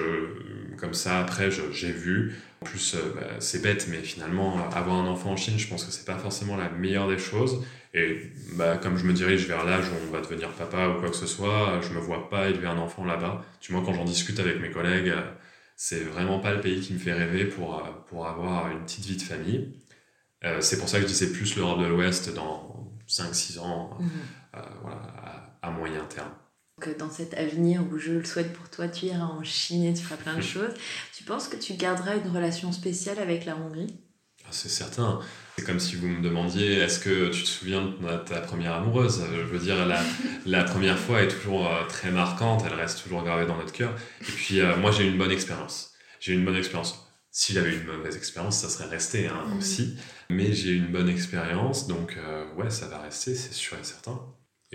comme 0.77 0.93
ça, 0.93 1.19
après, 1.19 1.49
j'ai 1.51 1.91
vu. 1.91 2.35
En 2.65 2.67
plus, 2.67 2.95
euh, 2.95 3.13
bah, 3.15 3.27
c'est 3.39 3.61
bête, 3.61 3.87
mais 3.89 4.01
finalement, 4.01 4.57
avoir 4.71 4.95
un 4.95 5.05
enfant 5.05 5.33
en 5.33 5.37
Chine, 5.37 5.59
je 5.59 5.67
pense 5.67 5.85
que 5.85 5.91
c'est 5.91 6.05
pas 6.05 6.17
forcément 6.17 6.57
la 6.57 6.69
meilleure 6.69 7.07
des 7.07 7.19
choses. 7.19 7.63
Et 7.93 8.31
bah, 8.53 8.77
comme 8.77 8.97
je 8.97 9.05
me 9.05 9.13
dirige 9.13 9.45
vers 9.45 9.63
l'âge 9.65 9.85
où 9.89 9.93
on 10.07 10.11
va 10.11 10.19
devenir 10.19 10.49
papa 10.49 10.87
ou 10.89 10.99
quoi 10.99 11.09
que 11.09 11.15
ce 11.15 11.27
soit, 11.27 11.79
je 11.81 11.93
me 11.93 11.99
vois 11.99 12.27
pas 12.27 12.49
élever 12.49 12.67
un 12.67 12.79
enfant 12.79 13.05
là-bas. 13.05 13.45
Tu 13.61 13.71
vois, 13.71 13.83
quand 13.85 13.93
j'en 13.93 14.03
discute 14.03 14.39
avec 14.39 14.59
mes 14.59 14.71
collègues, 14.71 15.13
c'est 15.75 15.99
vraiment 15.99 16.39
pas 16.39 16.55
le 16.55 16.59
pays 16.59 16.81
qui 16.81 16.93
me 16.93 16.97
fait 16.97 17.13
rêver 17.13 17.45
pour, 17.45 17.83
pour 18.07 18.27
avoir 18.27 18.71
une 18.71 18.83
petite 18.83 19.05
vie 19.05 19.17
de 19.17 19.21
famille. 19.21 19.75
Euh, 20.43 20.59
c'est 20.59 20.79
pour 20.79 20.89
ça 20.89 20.97
que 20.97 21.03
je 21.03 21.07
dis 21.07 21.15
c'est 21.15 21.33
plus 21.33 21.55
l'Europe 21.55 21.79
de 21.79 21.85
l'Ouest 21.85 22.33
dans 22.33 22.91
5-6 23.07 23.59
ans, 23.59 23.97
mmh. 23.99 24.07
euh, 24.55 24.61
voilà, 24.81 25.01
à, 25.61 25.67
à 25.67 25.69
moyen 25.69 26.03
terme 26.05 26.31
que 26.81 26.89
dans 26.97 27.09
cet 27.09 27.33
avenir 27.35 27.81
où 27.91 27.97
je 27.97 28.11
le 28.11 28.25
souhaite 28.25 28.51
pour 28.53 28.69
toi, 28.69 28.87
tu 28.89 29.05
iras 29.05 29.23
en 29.23 29.43
Chine 29.43 29.85
et 29.85 29.93
tu 29.93 30.03
feras 30.03 30.17
plein 30.17 30.35
de 30.35 30.41
choses. 30.41 30.73
Tu 31.15 31.23
penses 31.23 31.47
que 31.47 31.55
tu 31.55 31.73
garderas 31.73 32.15
une 32.17 32.29
relation 32.29 32.71
spéciale 32.73 33.19
avec 33.19 33.45
la 33.45 33.55
Hongrie? 33.55 33.95
C'est 34.51 34.69
certain. 34.69 35.21
C'est 35.57 35.65
comme 35.65 35.79
si 35.79 35.95
vous 35.95 36.07
me 36.07 36.21
demandiez 36.21 36.73
est-ce 36.73 36.99
que 36.99 37.29
tu 37.29 37.43
te 37.43 37.47
souviens 37.47 37.81
de 37.81 38.17
ta 38.25 38.41
première 38.41 38.73
amoureuse? 38.73 39.23
Je 39.33 39.41
veux 39.41 39.57
dire, 39.59 39.85
la, 39.85 40.01
la 40.45 40.63
première 40.65 40.99
fois 40.99 41.21
est 41.23 41.29
toujours 41.29 41.69
très 41.87 42.11
marquante, 42.11 42.63
elle 42.67 42.73
reste 42.75 43.01
toujours 43.03 43.23
gravée 43.23 43.45
dans 43.47 43.57
notre 43.57 43.71
cœur. 43.71 43.95
Et 44.21 44.31
puis, 44.31 44.59
euh, 44.59 44.75
moi, 44.77 44.91
j'ai 44.91 45.05
eu 45.05 45.09
une 45.11 45.17
bonne 45.17 45.31
expérience. 45.31 45.93
J'ai 46.19 46.33
eu 46.33 46.35
une 46.35 46.45
bonne 46.45 46.57
expérience. 46.57 47.07
Si 47.31 47.53
j'avais 47.53 47.73
une 47.75 47.85
mauvaise 47.85 48.15
expérience, 48.17 48.59
ça 48.59 48.69
serait 48.69 48.87
resté 48.89 49.27
hein, 49.27 49.43
Mhm. 49.47 49.57
aussi. 49.57 49.97
Mais 50.29 50.53
j'ai 50.53 50.71
eu 50.71 50.77
une 50.77 50.91
bonne 50.91 51.09
expérience, 51.09 51.87
donc 51.87 52.15
euh, 52.17 52.45
ouais, 52.55 52.69
ça 52.69 52.87
va 52.87 52.99
rester, 52.99 53.33
c'est 53.35 53.53
sûr 53.53 53.77
et 53.79 53.83
certain. 53.83 54.21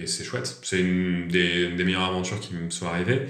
Et 0.00 0.06
c'est 0.06 0.24
chouette. 0.24 0.58
C'est 0.62 0.80
une 0.80 1.28
des, 1.28 1.68
meilleures 1.68 2.04
aventures 2.04 2.40
qui 2.40 2.54
me 2.54 2.70
sont 2.70 2.86
arrivées. 2.86 3.26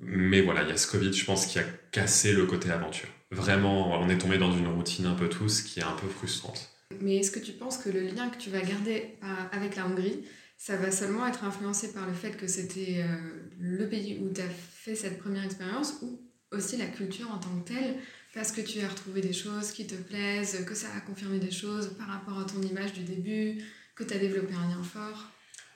Mais 0.00 0.40
voilà, 0.40 0.62
il 0.62 0.68
y 0.68 0.72
a 0.72 0.76
ce 0.76 0.86
Covid, 0.90 1.12
je 1.12 1.24
pense, 1.24 1.46
qui 1.46 1.58
a 1.58 1.64
cassé 1.92 2.32
le 2.32 2.46
côté 2.46 2.70
aventure. 2.70 3.08
Vraiment, 3.30 4.00
on 4.00 4.08
est 4.08 4.16
tombé 4.16 4.38
dans 4.38 4.52
une 4.56 4.68
routine 4.68 5.06
un 5.06 5.14
peu 5.14 5.28
tous 5.28 5.60
qui 5.60 5.80
est 5.80 5.84
un 5.84 5.96
peu 6.00 6.08
frustrante. 6.08 6.70
Mais 7.00 7.16
est-ce 7.16 7.30
que 7.30 7.40
tu 7.40 7.52
penses 7.52 7.76
que 7.76 7.90
le 7.90 8.00
lien 8.00 8.30
que 8.30 8.38
tu 8.38 8.48
vas 8.48 8.62
garder 8.62 9.18
à- 9.20 9.54
avec 9.54 9.76
la 9.76 9.86
Hongrie, 9.86 10.24
ça 10.56 10.76
va 10.76 10.90
seulement 10.90 11.26
être 11.26 11.44
influencé 11.44 11.92
par 11.92 12.06
le 12.06 12.14
fait 12.14 12.36
que 12.36 12.46
c'était 12.46 13.02
euh, 13.02 13.16
le 13.58 13.86
pays 13.88 14.18
où 14.20 14.32
tu 14.32 14.40
as 14.40 14.48
fait 14.48 14.94
cette 14.94 15.18
première 15.18 15.44
expérience 15.44 15.94
ou 16.00 16.20
aussi 16.52 16.78
la 16.78 16.86
culture 16.86 17.30
en 17.30 17.38
tant 17.38 17.60
que 17.60 17.68
telle? 17.68 17.96
Parce 18.32 18.52
que 18.52 18.62
tu 18.62 18.80
as 18.80 18.88
retrouvé 18.88 19.20
des 19.20 19.34
choses 19.34 19.72
qui 19.72 19.86
te 19.86 19.94
plaisent, 19.94 20.64
que 20.64 20.74
ça 20.74 20.88
a 20.96 21.00
confirmé 21.00 21.38
des 21.38 21.50
choses 21.50 21.94
par 21.98 22.08
rapport 22.08 22.38
à 22.38 22.44
ton 22.44 22.62
image 22.62 22.94
du 22.94 23.02
début, 23.02 23.62
que 23.94 24.04
tu 24.04 24.14
as 24.14 24.18
développé 24.18 24.54
un 24.54 24.68
lien 24.68 24.82
fort? 24.82 25.30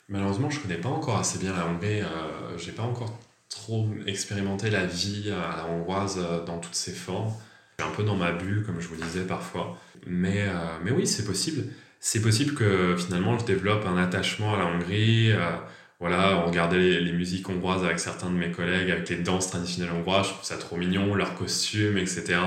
Malheureusement, 0.08 0.50
je 0.50 0.60
connais 0.60 0.76
pas 0.76 0.88
encore 0.88 1.18
assez 1.18 1.38
bien 1.38 1.54
la 1.54 1.66
Hongrie. 1.66 2.02
Euh, 2.02 2.58
j'ai 2.58 2.72
pas 2.72 2.82
encore 2.82 3.18
trop 3.48 3.88
expérimenté 4.06 4.70
la 4.70 4.86
vie 4.86 5.30
à 5.30 5.56
la 5.58 5.66
hongroise 5.66 6.18
euh, 6.18 6.44
dans 6.44 6.58
toutes 6.58 6.74
ses 6.74 6.92
formes. 6.92 7.32
Je 7.78 7.84
un 7.84 7.90
peu 7.90 8.04
dans 8.04 8.16
ma 8.16 8.32
bulle, 8.32 8.64
comme 8.64 8.80
je 8.80 8.88
vous 8.88 8.96
disais 8.96 9.24
parfois. 9.24 9.78
Mais, 10.06 10.42
euh, 10.48 10.52
mais 10.84 10.90
oui, 10.90 11.06
c'est 11.06 11.24
possible. 11.24 11.64
C'est 12.00 12.20
possible 12.22 12.54
que 12.54 12.96
finalement 12.96 13.38
je 13.38 13.44
développe 13.44 13.86
un 13.86 13.96
attachement 13.96 14.54
à 14.54 14.58
la 14.58 14.66
Hongrie. 14.66 15.32
euh, 15.32 15.56
voilà, 16.02 16.42
on 16.42 16.46
regardait 16.46 16.98
les, 16.98 17.12
musiques 17.12 17.48
hongroises 17.48 17.84
avec 17.84 18.00
certains 18.00 18.28
de 18.28 18.34
mes 18.34 18.50
collègues, 18.50 18.90
avec 18.90 19.08
les 19.08 19.18
danses 19.18 19.50
traditionnelles 19.50 19.92
hongroises, 19.92 20.26
je 20.26 20.32
trouve 20.32 20.44
ça 20.44 20.56
trop 20.56 20.76
mignon, 20.76 21.14
leurs 21.14 21.36
costumes, 21.36 21.96
etc. 21.96 22.40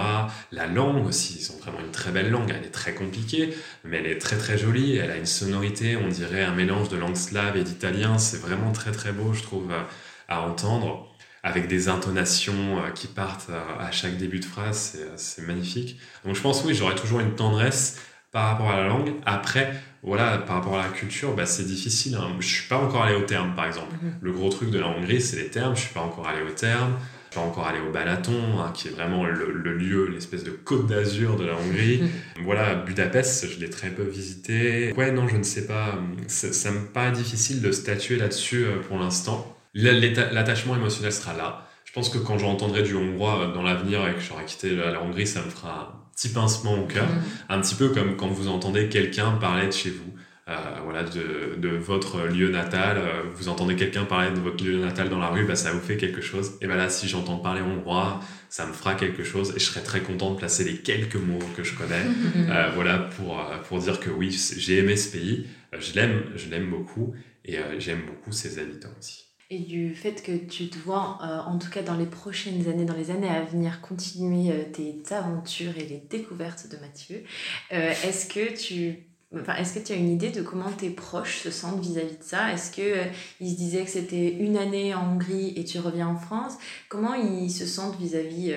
La 0.51 0.67
langue 0.67 1.07
aussi, 1.07 1.37
ils 1.39 1.51
ont 1.53 1.57
vraiment 1.59 1.79
une 1.79 1.91
très 1.91 2.11
belle 2.11 2.29
langue, 2.29 2.53
elle 2.53 2.65
est 2.65 2.69
très 2.71 2.93
compliquée, 2.93 3.55
mais 3.85 3.99
elle 3.99 4.07
est 4.07 4.17
très 4.17 4.35
très 4.35 4.57
jolie, 4.57 4.97
elle 4.97 5.09
a 5.09 5.15
une 5.15 5.25
sonorité, 5.25 5.95
on 5.95 6.09
dirait 6.09 6.43
un 6.43 6.53
mélange 6.53 6.89
de 6.89 6.97
langue 6.97 7.15
slave 7.15 7.55
et 7.55 7.63
d'italien, 7.63 8.17
c'est 8.17 8.41
vraiment 8.41 8.73
très 8.73 8.91
très 8.91 9.13
beau, 9.13 9.31
je 9.31 9.43
trouve, 9.43 9.71
à, 9.71 9.87
à 10.27 10.41
entendre, 10.41 11.15
avec 11.41 11.69
des 11.69 11.87
intonations 11.87 12.83
euh, 12.83 12.89
qui 12.89 13.07
partent 13.07 13.51
euh, 13.51 13.61
à 13.79 13.91
chaque 13.91 14.17
début 14.17 14.41
de 14.41 14.45
phrase, 14.45 14.97
euh, 14.99 15.13
c'est 15.15 15.43
magnifique. 15.43 15.97
Donc 16.25 16.35
je 16.35 16.41
pense, 16.41 16.61
oui, 16.65 16.73
j'aurais 16.73 16.95
toujours 16.95 17.21
une 17.21 17.35
tendresse 17.35 18.01
par 18.31 18.49
rapport 18.49 18.69
à 18.69 18.81
la 18.81 18.87
langue. 18.87 19.13
Après, 19.25 19.73
voilà, 20.05 20.37
par 20.37 20.57
rapport 20.57 20.77
à 20.77 20.83
la 20.83 20.89
culture, 20.89 21.33
bah, 21.35 21.47
c'est 21.47 21.65
difficile. 21.65 22.15
Hein. 22.15 22.35
Je 22.39 22.47
suis 22.47 22.67
pas 22.67 22.77
encore 22.77 23.03
allé 23.03 23.15
au 23.15 23.23
terme, 23.23 23.55
par 23.55 23.65
exemple. 23.65 23.95
Mhm. 24.01 24.13
Le 24.21 24.31
gros 24.31 24.49
truc 24.49 24.69
de 24.69 24.77
la 24.77 24.87
Hongrie, 24.87 25.19
c'est 25.19 25.37
les 25.37 25.47
termes. 25.47 25.75
Je 25.75 25.81
suis 25.81 25.93
pas 25.93 26.01
encore 26.01 26.27
allé 26.27 26.43
au 26.43 26.51
terme. 26.51 26.93
Je 26.99 27.37
suis 27.37 27.41
pas 27.41 27.47
encore 27.47 27.65
allé 27.65 27.79
au 27.79 27.91
Balaton, 27.91 28.59
hein, 28.59 28.71
qui 28.73 28.87
est 28.87 28.91
vraiment 28.91 29.25
le, 29.25 29.51
le 29.51 29.73
lieu, 29.75 30.07
l'espèce 30.07 30.43
de 30.43 30.51
côte 30.51 30.85
d'Azur 30.85 31.37
de 31.37 31.45
la 31.45 31.53
Hongrie. 31.53 32.03
voilà, 32.43 32.75
Budapest, 32.75 33.49
je 33.51 33.59
l'ai 33.59 33.69
très 33.69 33.89
peu 33.89 34.03
visité. 34.03 34.93
Ouais, 34.95 35.11
non, 35.11 35.27
je 35.27 35.37
ne 35.37 35.43
sais 35.43 35.65
pas. 35.65 35.97
Ça, 36.27 36.69
me 36.71 36.85
paraît 36.85 37.11
difficile 37.11 37.63
de 37.63 37.71
statuer 37.71 38.17
là-dessus 38.17 38.65
euh, 38.65 38.81
pour 38.87 38.99
l'instant. 38.99 39.57
L'attachement 39.73 40.75
émotionnel 40.75 41.11
sera 41.11 41.33
là. 41.33 41.67
Je 41.83 41.93
pense 41.93 42.09
que 42.09 42.19
quand 42.19 42.37
j'entendrai 42.37 42.83
du 42.83 42.93
hongrois 42.95 43.41
euh, 43.41 43.53
dans 43.53 43.63
l'avenir 43.63 44.07
et 44.07 44.13
que 44.13 44.21
j'aurai 44.21 44.45
quitté 44.45 44.75
la, 44.75 44.91
la 44.91 45.01
Hongrie, 45.01 45.25
ça 45.25 45.41
me 45.41 45.49
fera 45.49 46.04
petit 46.15 46.29
pincement 46.29 46.75
au 46.75 46.85
cœur. 46.87 47.07
Un 47.49 47.59
petit 47.61 47.75
peu 47.75 47.89
comme 47.89 48.15
quand 48.15 48.27
vous 48.27 48.47
entendez 48.47 48.87
quelqu'un 48.89 49.31
parler 49.31 49.67
de 49.67 49.73
chez 49.73 49.89
vous, 49.89 50.13
euh, 50.47 50.55
voilà, 50.83 51.03
de, 51.03 51.55
de 51.57 51.69
votre 51.69 52.21
lieu 52.27 52.49
natal. 52.49 52.97
euh, 52.97 53.23
vous 53.33 53.49
entendez 53.49 53.75
quelqu'un 53.75 54.05
parler 54.05 54.29
de 54.31 54.39
votre 54.39 54.63
lieu 54.63 54.77
natal 54.79 55.09
dans 55.09 55.17
la 55.19 55.29
rue, 55.29 55.43
bah, 55.45 55.55
ça 55.55 55.71
vous 55.71 55.79
fait 55.79 55.97
quelque 55.97 56.21
chose. 56.21 56.53
Et 56.61 56.67
bah 56.67 56.75
là, 56.75 56.87
si 56.89 57.07
j'entends 57.07 57.37
parler 57.37 57.61
hongrois, 57.61 58.19
ça 58.49 58.65
me 58.67 58.73
fera 58.73 58.93
quelque 58.93 59.23
chose 59.23 59.53
et 59.55 59.59
je 59.59 59.65
serai 59.65 59.81
très 59.83 60.01
content 60.01 60.31
de 60.31 60.37
placer 60.37 60.63
les 60.63 60.77
quelques 60.77 61.15
mots 61.15 61.39
que 61.57 61.63
je 61.63 61.73
connais. 61.75 62.05
euh, 62.49 62.69
voilà, 62.75 62.99
pour, 62.99 63.39
euh, 63.39 63.57
pour 63.67 63.79
dire 63.79 63.99
que 63.99 64.09
oui, 64.11 64.29
j'ai 64.57 64.77
aimé 64.77 64.95
ce 64.97 65.11
pays, 65.11 65.47
euh, 65.73 65.77
je 65.79 65.93
l'aime, 65.95 66.21
je 66.35 66.47
l'aime 66.49 66.69
beaucoup 66.69 67.15
et 67.43 67.57
euh, 67.57 67.79
j'aime 67.79 68.01
beaucoup 68.05 68.31
ses 68.31 68.59
habitants 68.59 68.93
aussi. 68.99 69.24
Et 69.51 69.59
du 69.59 69.93
fait 69.93 70.23
que 70.23 70.31
tu 70.31 70.69
te 70.69 70.77
vois, 70.79 71.19
euh, 71.21 71.39
en 71.47 71.59
tout 71.59 71.69
cas 71.69 71.83
dans 71.83 71.95
les 71.95 72.07
prochaines 72.07 72.67
années, 72.67 72.85
dans 72.85 72.95
les 72.95 73.11
années 73.11 73.29
à 73.29 73.43
venir, 73.43 73.79
continuer 73.81 74.51
euh, 74.51 74.63
tes 74.71 75.03
aventures 75.13 75.77
et 75.77 75.85
les 75.85 75.97
découvertes 76.09 76.67
de 76.67 76.77
Mathieu, 76.77 77.23
euh, 77.71 77.91
est-ce 78.03 78.27
que 78.27 78.57
tu... 78.57 79.07
Enfin, 79.39 79.55
est-ce 79.55 79.77
que 79.77 79.85
tu 79.85 79.91
as 79.91 79.97
une 79.97 80.09
idée 80.09 80.29
de 80.29 80.41
comment 80.41 80.71
tes 80.71 80.89
proches 80.89 81.39
se 81.39 81.51
sentent 81.51 81.79
vis-à-vis 81.81 82.17
de 82.17 82.23
ça? 82.23 82.53
Est-ce 82.53 82.79
euh, 82.79 83.03
ils 83.39 83.51
se 83.51 83.57
disaient 83.57 83.83
que 83.83 83.89
c'était 83.89 84.33
une 84.33 84.57
année 84.57 84.95
en 84.95 85.13
Hongrie 85.13 85.53
et 85.57 85.65
tu 85.65 85.77
reviens 85.77 86.07
en 86.07 86.15
France? 86.15 86.53
Comment 86.89 87.13
ils 87.13 87.51
se 87.51 87.65
sentent 87.65 87.99
vis-à-vis 87.99 88.55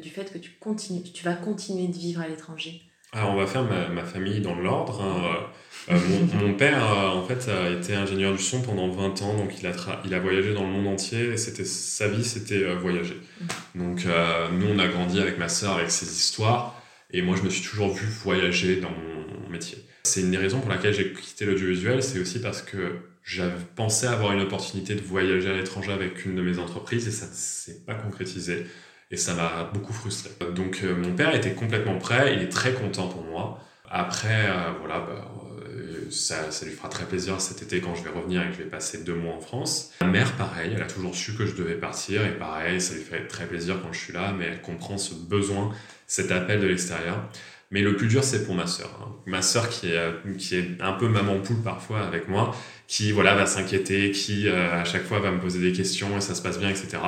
du 0.00 0.10
fait 0.10 0.32
que 0.32 0.38
tu, 0.38 0.52
continues, 0.58 1.02
tu 1.02 1.24
vas 1.24 1.34
continuer 1.34 1.88
de 1.88 1.96
vivre 1.96 2.22
à 2.22 2.28
l'étranger? 2.28 2.87
Alors, 3.12 3.30
on 3.30 3.36
va 3.36 3.46
faire 3.46 3.64
ma, 3.64 4.04
famille 4.04 4.40
dans 4.40 4.54
l'ordre. 4.54 5.02
hein. 5.02 5.46
Euh, 5.90 5.98
mon, 6.08 6.48
mon 6.48 6.54
père, 6.54 6.84
euh, 6.92 7.08
en 7.08 7.24
fait, 7.24 7.48
a 7.48 7.70
été 7.70 7.94
ingénieur 7.94 8.32
du 8.32 8.42
son 8.42 8.60
pendant 8.60 8.90
20 8.90 9.22
ans, 9.22 9.34
donc 9.34 9.58
il 9.58 9.66
a, 9.66 9.72
il 10.04 10.12
a 10.12 10.18
voyagé 10.18 10.52
dans 10.52 10.62
le 10.64 10.68
monde 10.68 10.86
entier, 10.88 11.32
et 11.32 11.36
sa 11.38 12.08
vie, 12.08 12.24
c'était 12.24 12.62
euh, 12.62 12.74
voyager. 12.74 13.16
Donc, 13.74 14.04
euh, 14.04 14.48
nous, 14.50 14.66
on 14.66 14.78
a 14.78 14.86
grandi 14.88 15.18
avec 15.20 15.38
ma 15.38 15.48
sœur, 15.48 15.76
avec 15.76 15.90
ses 15.90 16.06
histoires, 16.06 16.82
et 17.10 17.22
moi, 17.22 17.36
je 17.36 17.42
me 17.42 17.48
suis 17.48 17.66
toujours 17.66 17.94
vu 17.94 18.06
voyager 18.06 18.76
dans 18.76 18.90
mon 18.90 19.48
métier. 19.48 19.78
C'est 20.02 20.20
une 20.20 20.30
des 20.30 20.36
raisons 20.36 20.60
pour 20.60 20.68
laquelle 20.70 20.92
j'ai 20.92 21.12
quitté 21.12 21.46
l'audiovisuel, 21.46 22.02
c'est 22.02 22.18
aussi 22.20 22.40
parce 22.40 22.60
que 22.60 22.96
j'avais 23.24 23.52
pensé 23.74 24.06
avoir 24.06 24.32
une 24.32 24.40
opportunité 24.42 24.94
de 24.94 25.00
voyager 25.00 25.48
à 25.48 25.54
l'étranger 25.54 25.92
avec 25.92 26.26
une 26.26 26.34
de 26.36 26.42
mes 26.42 26.58
entreprises, 26.58 27.08
et 27.08 27.12
ça 27.12 27.26
ne 27.26 27.32
s'est 27.32 27.80
pas 27.86 27.94
concrétisé. 27.94 28.66
Et 29.10 29.16
ça 29.16 29.34
m'a 29.34 29.70
beaucoup 29.72 29.92
frustré. 29.92 30.30
Donc 30.54 30.80
euh, 30.84 30.94
mon 30.94 31.14
père 31.14 31.34
était 31.34 31.52
complètement 31.54 31.98
prêt, 31.98 32.34
il 32.34 32.42
est 32.42 32.48
très 32.50 32.72
content 32.74 33.08
pour 33.08 33.24
moi. 33.24 33.58
Après, 33.90 34.46
euh, 34.50 34.72
voilà, 34.80 35.00
bah, 35.00 35.30
euh, 35.66 36.10
ça, 36.10 36.50
ça 36.50 36.66
lui 36.66 36.72
fera 36.72 36.90
très 36.90 37.06
plaisir 37.06 37.40
cet 37.40 37.62
été 37.62 37.80
quand 37.80 37.94
je 37.94 38.04
vais 38.04 38.10
revenir 38.10 38.42
et 38.42 38.48
que 38.48 38.52
je 38.52 38.58
vais 38.58 38.68
passer 38.68 39.02
deux 39.02 39.14
mois 39.14 39.32
en 39.34 39.40
France. 39.40 39.92
Ma 40.02 40.08
mère, 40.08 40.32
pareil, 40.36 40.72
elle 40.76 40.82
a 40.82 40.86
toujours 40.86 41.14
su 41.14 41.32
que 41.34 41.46
je 41.46 41.54
devais 41.54 41.76
partir 41.76 42.22
et 42.26 42.32
pareil, 42.36 42.82
ça 42.82 42.94
lui 42.94 43.02
fait 43.02 43.26
très 43.28 43.46
plaisir 43.46 43.76
quand 43.82 43.92
je 43.94 43.98
suis 43.98 44.12
là, 44.12 44.34
mais 44.38 44.44
elle 44.44 44.60
comprend 44.60 44.98
ce 44.98 45.14
besoin, 45.14 45.70
cet 46.06 46.30
appel 46.30 46.60
de 46.60 46.66
l'extérieur. 46.66 47.26
Mais 47.70 47.80
le 47.80 47.96
plus 47.96 48.08
dur, 48.08 48.24
c'est 48.24 48.44
pour 48.44 48.54
ma 48.54 48.66
sœur. 48.66 48.90
hein. 49.02 49.12
Ma 49.26 49.40
sœur 49.42 49.68
qui 49.70 49.90
est, 49.92 50.36
qui 50.38 50.56
est 50.56 50.68
un 50.80 50.92
peu 50.92 51.08
maman 51.08 51.38
poule 51.40 51.62
parfois 51.62 52.00
avec 52.00 52.28
moi, 52.28 52.54
qui 52.86 53.12
voilà, 53.12 53.34
va 53.34 53.46
s'inquiéter, 53.46 54.10
qui 54.10 54.48
euh, 54.48 54.80
à 54.80 54.84
chaque 54.84 55.04
fois 55.04 55.18
va 55.20 55.30
me 55.30 55.40
poser 55.40 55.60
des 55.60 55.72
questions 55.72 56.14
et 56.16 56.20
ça 56.20 56.34
se 56.34 56.42
passe 56.42 56.58
bien, 56.58 56.68
etc. 56.70 56.98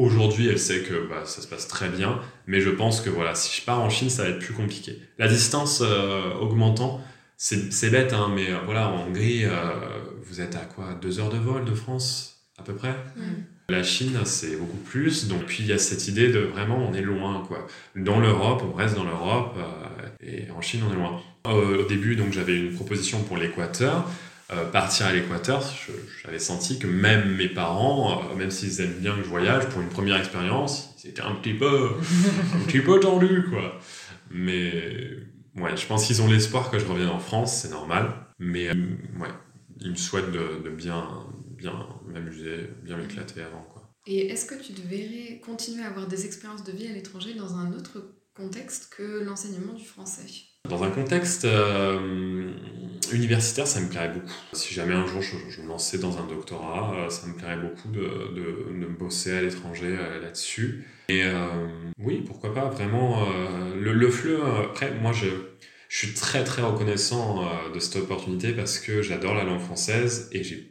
Aujourd'hui, 0.00 0.48
elle 0.48 0.58
sait 0.58 0.80
que 0.80 1.06
bah, 1.10 1.26
ça 1.26 1.42
se 1.42 1.46
passe 1.46 1.68
très 1.68 1.90
bien, 1.90 2.20
mais 2.46 2.62
je 2.62 2.70
pense 2.70 3.02
que 3.02 3.10
voilà, 3.10 3.34
si 3.34 3.60
je 3.60 3.66
pars 3.66 3.80
en 3.80 3.90
Chine, 3.90 4.08
ça 4.08 4.22
va 4.22 4.30
être 4.30 4.38
plus 4.38 4.54
compliqué. 4.54 4.98
La 5.18 5.28
distance 5.28 5.82
euh, 5.84 6.32
augmentant, 6.40 7.02
c'est 7.36 7.90
bête, 7.90 8.14
hein, 8.14 8.32
mais 8.34 8.50
euh, 8.50 8.56
voilà, 8.64 8.88
en 8.88 9.08
Hongrie, 9.08 9.44
euh, 9.44 9.50
vous 10.24 10.40
êtes 10.40 10.56
à 10.56 10.60
quoi 10.60 10.94
Deux 11.02 11.20
heures 11.20 11.28
de 11.28 11.36
vol 11.36 11.66
de 11.66 11.74
France, 11.74 12.46
à 12.56 12.62
peu 12.62 12.72
près? 12.72 12.96
La 13.68 13.82
Chine, 13.82 14.18
c'est 14.24 14.56
beaucoup 14.56 14.78
plus. 14.78 15.28
Donc, 15.28 15.44
puis 15.44 15.64
il 15.64 15.66
y 15.66 15.72
a 15.74 15.78
cette 15.78 16.08
idée 16.08 16.32
de 16.32 16.38
vraiment, 16.38 16.78
on 16.78 16.94
est 16.94 17.02
loin, 17.02 17.44
quoi. 17.46 17.66
Dans 17.94 18.20
l'Europe, 18.20 18.62
on 18.66 18.72
reste 18.72 18.96
dans 18.96 19.04
l'Europe, 19.04 19.58
et 20.22 20.50
en 20.56 20.62
Chine, 20.62 20.80
on 20.88 20.94
est 20.94 20.96
loin. 20.96 21.20
Au 21.44 21.84
début, 21.86 22.16
donc, 22.16 22.32
j'avais 22.32 22.56
une 22.58 22.72
proposition 22.72 23.22
pour 23.22 23.36
l'Équateur. 23.36 24.08
Euh, 24.52 24.68
partir 24.68 25.06
à 25.06 25.12
l'Équateur, 25.12 25.64
j'avais 26.24 26.40
senti 26.40 26.80
que 26.80 26.88
même 26.88 27.36
mes 27.36 27.48
parents, 27.48 28.20
euh, 28.32 28.34
même 28.34 28.50
s'ils 28.50 28.80
aiment 28.80 28.98
bien 28.98 29.14
que 29.14 29.22
je 29.22 29.28
voyage, 29.28 29.68
pour 29.68 29.80
une 29.80 29.88
première 29.88 30.16
expérience, 30.16 30.92
ils 31.04 31.10
étaient 31.10 31.22
un 31.22 31.36
petit 31.36 31.54
peu, 31.54 31.90
un 32.54 32.64
petit 32.66 32.80
peu 32.80 32.98
tendus, 32.98 33.44
quoi. 33.48 33.78
Mais 34.30 35.10
ouais, 35.54 35.76
je 35.76 35.86
pense 35.86 36.06
qu'ils 36.06 36.20
ont 36.22 36.28
l'espoir 36.28 36.68
que 36.70 36.80
je 36.80 36.84
revienne 36.84 37.10
en 37.10 37.20
France, 37.20 37.62
c'est 37.62 37.70
normal. 37.70 38.12
Mais 38.40 38.68
euh, 38.70 38.74
ouais, 39.20 39.28
ils 39.78 39.90
me 39.90 39.96
souhaitent 39.96 40.32
de, 40.32 40.62
de 40.64 40.70
bien, 40.70 41.06
bien 41.56 41.86
m'amuser, 42.08 42.70
bien 42.82 42.96
m'éclater 42.96 43.42
avant, 43.42 43.62
quoi. 43.62 43.80
Et 44.06 44.28
est-ce 44.28 44.46
que 44.46 44.60
tu 44.60 44.72
devrais 44.72 45.40
continuer 45.44 45.84
à 45.84 45.88
avoir 45.88 46.08
des 46.08 46.26
expériences 46.26 46.64
de 46.64 46.72
vie 46.72 46.88
à 46.88 46.92
l'étranger 46.92 47.34
dans 47.34 47.54
un 47.54 47.72
autre 47.72 48.16
contexte 48.34 48.92
que 48.92 49.22
l'enseignement 49.22 49.74
du 49.74 49.84
français? 49.84 50.26
Dans 50.68 50.84
un 50.84 50.90
contexte 50.90 51.46
euh, 51.46 52.52
universitaire, 53.12 53.66
ça 53.66 53.80
me 53.80 53.88
plairait 53.88 54.10
beaucoup. 54.10 54.30
Si 54.52 54.72
jamais 54.72 54.94
un 54.94 55.06
jour 55.06 55.20
je, 55.20 55.60
me 55.62 55.68
lançais 55.68 55.98
dans 55.98 56.18
un 56.18 56.26
doctorat, 56.26 56.94
euh, 56.94 57.10
ça 57.10 57.26
me 57.26 57.34
plairait 57.34 57.56
beaucoup 57.56 57.88
de, 57.88 58.00
de, 58.00 58.80
de 58.80 58.86
bosser 58.86 59.36
à 59.36 59.42
l'étranger 59.42 59.96
euh, 59.98 60.20
là-dessus. 60.20 60.86
Et 61.08 61.24
oui, 61.98 62.22
pourquoi 62.24 62.54
pas, 62.54 62.68
vraiment. 62.68 63.26
le, 63.74 63.92
le 63.92 64.10
après, 64.60 64.92
moi, 64.94 65.10
je, 65.10 65.26
je 65.88 65.96
suis 65.96 66.14
très 66.14 66.44
très 66.44 66.62
reconnaissant 66.62 67.50
de 67.74 67.80
cette 67.80 67.96
opportunité 67.96 68.52
parce 68.52 68.78
que 68.78 69.02
j'adore 69.02 69.34
la 69.34 69.42
langue 69.42 69.58
française 69.58 70.28
et 70.30 70.44
j'ai 70.44 70.69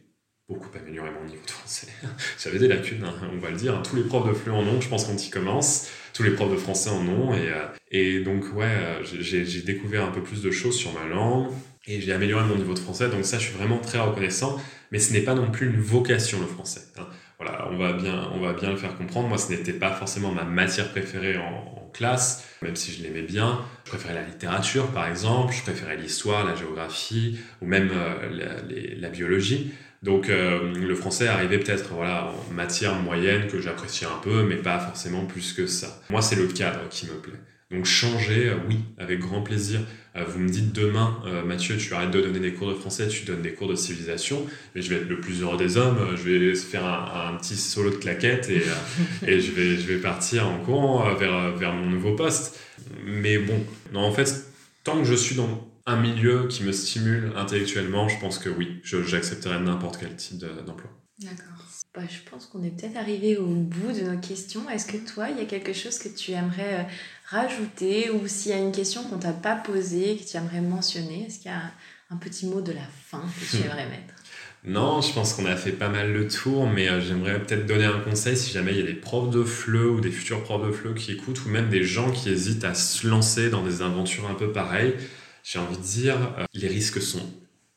beaucoup 0.49 0.69
amélioré 0.75 1.11
mon 1.11 1.25
niveau 1.25 1.45
de 1.45 1.51
français. 1.51 1.87
J'avais 2.43 2.57
des 2.57 2.67
lacunes, 2.67 3.03
hein, 3.05 3.13
on 3.31 3.37
va 3.37 3.51
le 3.51 3.55
dire. 3.55 3.81
Tous 3.83 3.95
les 3.95 4.03
profs 4.03 4.27
de 4.27 4.33
FLE 4.33 4.51
en 4.51 4.63
ont, 4.63 4.81
je 4.81 4.89
pense 4.89 5.05
qu'on 5.05 5.15
y 5.15 5.29
commence. 5.29 5.89
Tous 6.13 6.23
les 6.23 6.31
profs 6.31 6.51
de 6.51 6.57
français 6.57 6.89
en 6.89 7.07
ont. 7.07 7.33
Et, 7.33 7.49
euh, 7.51 7.65
et 7.91 8.19
donc, 8.21 8.43
ouais, 8.55 8.65
euh, 8.65 9.03
j'ai 9.03 9.61
découvert 9.61 10.05
un 10.05 10.11
peu 10.11 10.21
plus 10.21 10.41
de 10.41 10.51
choses 10.51 10.75
sur 10.75 10.91
ma 10.93 11.07
langue 11.07 11.51
et 11.85 12.01
j'ai 12.01 12.11
amélioré 12.11 12.43
mon 12.45 12.55
niveau 12.55 12.73
de 12.73 12.79
français. 12.79 13.09
Donc 13.09 13.25
ça, 13.25 13.37
je 13.37 13.45
suis 13.45 13.57
vraiment 13.57 13.77
très 13.77 13.99
reconnaissant. 13.99 14.59
Mais 14.91 14.99
ce 14.99 15.13
n'est 15.13 15.21
pas 15.21 15.35
non 15.35 15.51
plus 15.51 15.67
une 15.67 15.79
vocation, 15.79 16.39
le 16.39 16.47
français. 16.47 16.81
hein. 16.97 17.05
voilà, 17.37 17.67
on 17.71 17.77
va 17.77 17.93
bien, 17.93 18.29
on 18.33 18.39
va 18.39 18.53
bien 18.53 18.71
le 18.71 18.77
faire 18.77 18.97
comprendre. 18.97 19.27
Moi, 19.27 19.37
ce 19.37 19.51
n'était 19.51 19.73
pas 19.73 19.91
forcément 19.91 20.31
ma 20.31 20.45
matière 20.45 20.89
préférée 20.89 21.37
en, 21.37 21.75
classe, 21.91 22.47
même 22.61 22.75
si 22.75 22.91
je 22.91 23.01
l'aimais 23.01 23.23
bien. 23.23 23.61
Je 23.83 23.89
préférais 23.89 24.13
la 24.13 24.23
littérature, 24.23 24.87
par 24.91 25.07
exemple. 25.07 25.53
Je 25.55 25.63
préférais 25.63 25.97
l'histoire, 25.97 26.45
la 26.45 26.53
géographie, 26.53 27.39
ou 27.61 27.65
même 27.65 27.89
la, 28.31 28.61
la, 28.99 29.09
biologie. 29.09 29.73
Donc 30.01 30.29
euh, 30.29 30.73
le 30.73 30.95
français 30.95 31.27
arrivait 31.27 31.59
peut-être 31.59 31.93
voilà, 31.93 32.31
en 32.49 32.53
matière 32.53 32.95
moyenne 32.95 33.47
que 33.47 33.59
j'appréciais 33.59 34.07
un 34.07 34.19
peu, 34.21 34.43
mais 34.43 34.55
pas 34.55 34.79
forcément 34.79 35.25
plus 35.25 35.53
que 35.53 35.67
ça. 35.67 36.01
Moi, 36.09 36.21
c'est 36.21 36.37
le 36.37 36.47
cadre 36.47 36.79
qui 36.89 37.05
me 37.07 37.15
plaît. 37.15 37.39
Donc 37.71 37.85
changer, 37.85 38.49
euh, 38.49 38.55
oui, 38.67 38.79
avec 38.97 39.19
grand 39.19 39.41
plaisir. 39.41 39.81
Euh, 40.15 40.23
vous 40.25 40.39
me 40.39 40.49
dites 40.49 40.71
demain, 40.73 41.21
Mathieu, 41.45 41.77
tu 41.77 41.93
arrêtes 41.93 42.11
de 42.11 42.21
donner 42.21 42.39
des 42.39 42.53
cours 42.53 42.69
de 42.69 42.73
français, 42.73 43.07
tu 43.09 43.25
donnes 43.25 43.41
des 43.41 43.51
cours 43.51 43.67
de 43.67 43.75
civilisation, 43.75 44.45
mais 44.73 44.81
je 44.81 44.89
vais 44.89 45.01
être 45.01 45.09
le 45.09 45.19
plus 45.19 45.41
heureux 45.41 45.57
des 45.57 45.77
hommes, 45.77 45.99
je 46.15 46.23
vais 46.23 46.55
faire 46.55 46.85
un, 46.85 47.35
petit 47.37 47.55
solo 47.55 47.91
de 47.91 47.95
claquettes 47.95 48.49
et, 48.49 48.63
et 49.27 49.39
je, 49.39 49.51
vais, 49.51 49.75
je 49.75 49.85
vais 49.85 49.97
partir 49.97 50.47
en 50.47 50.57
courant 50.59 51.13
vers, 51.13 51.55
vers 51.55 51.73
mon 51.73 51.87
nouveau 51.87 52.15
poste. 52.15 52.57
Mais 53.05 53.37
bon, 53.37 53.63
non, 53.93 53.99
en 53.99 54.11
fait, 54.11 54.45
tant 54.83 54.97
que 54.97 55.05
je 55.05 55.13
suis 55.13 55.35
dans 55.35 55.69
un 55.85 55.99
milieu 55.99 56.47
qui 56.47 56.63
me 56.63 56.71
stimule 56.71 57.33
intellectuellement, 57.35 58.07
je 58.07 58.19
pense 58.19 58.37
que 58.39 58.49
oui, 58.49 58.79
j'accepterais 58.83 59.59
n'importe 59.59 59.97
quel 59.99 60.15
type 60.15 60.37
d'emploi. 60.39 60.89
D'accord. 61.19 61.65
Bah, 61.95 62.01
je 62.07 62.29
pense 62.29 62.45
qu'on 62.45 62.63
est 62.63 62.69
peut-être 62.69 62.97
arrivé 62.97 63.37
au 63.37 63.47
bout 63.47 63.91
de 63.91 64.11
nos 64.11 64.19
questions. 64.19 64.69
Est-ce 64.69 64.85
que 64.85 64.97
toi, 64.97 65.29
il 65.29 65.37
y 65.37 65.41
a 65.41 65.45
quelque 65.45 65.73
chose 65.73 65.97
que 65.97 66.07
tu 66.07 66.31
aimerais 66.31 66.81
euh, 66.81 66.83
rajouter 67.25 68.11
ou 68.11 68.27
s'il 68.27 68.51
y 68.51 68.53
a 68.53 68.59
une 68.59 68.71
question 68.71 69.03
qu'on 69.03 69.17
t'a 69.17 69.33
pas 69.33 69.55
posée, 69.55 70.15
que 70.15 70.29
tu 70.29 70.37
aimerais 70.37 70.61
mentionner 70.61 71.25
Est-ce 71.25 71.39
qu'il 71.39 71.51
y 71.51 71.53
a 71.53 71.71
un 72.11 72.17
petit 72.17 72.45
mot 72.45 72.61
de 72.61 72.71
la 72.71 72.87
fin 73.07 73.23
que 73.39 73.57
tu 73.57 73.63
aimerais 73.65 73.87
mettre? 73.87 74.13
Non, 74.63 75.01
je 75.01 75.11
pense 75.13 75.33
qu'on 75.33 75.45
a 75.45 75.55
fait 75.55 75.71
pas 75.71 75.89
mal 75.89 76.13
le 76.13 76.27
tour, 76.27 76.67
mais 76.67 76.89
euh, 76.89 77.01
j'aimerais 77.01 77.41
peut-être 77.41 77.65
donner 77.65 77.85
un 77.85 77.99
conseil 78.01 78.37
si 78.37 78.51
jamais 78.51 78.71
il 78.73 78.77
y 78.77 78.83
a 78.83 78.85
des 78.85 78.93
profs 78.93 79.31
de 79.31 79.43
FLE 79.43 79.87
ou 79.87 80.01
des 80.01 80.11
futurs 80.11 80.43
profs 80.43 80.67
de 80.67 80.71
FLE 80.71 80.93
qui 80.93 81.13
écoutent, 81.13 81.43
ou 81.45 81.49
même 81.49 81.69
des 81.69 81.83
gens 81.83 82.11
qui 82.11 82.29
hésitent 82.29 82.65
à 82.65 82.75
se 82.75 83.07
lancer 83.07 83.49
dans 83.49 83.63
des 83.63 83.81
aventures 83.81 84.29
un 84.29 84.35
peu 84.35 84.51
pareilles 84.51 84.95
j'ai 85.43 85.59
envie 85.59 85.77
de 85.77 85.83
dire, 85.83 86.15
euh, 86.37 86.45
les 86.53 86.67
risques 86.67 87.01
sont 87.01 87.25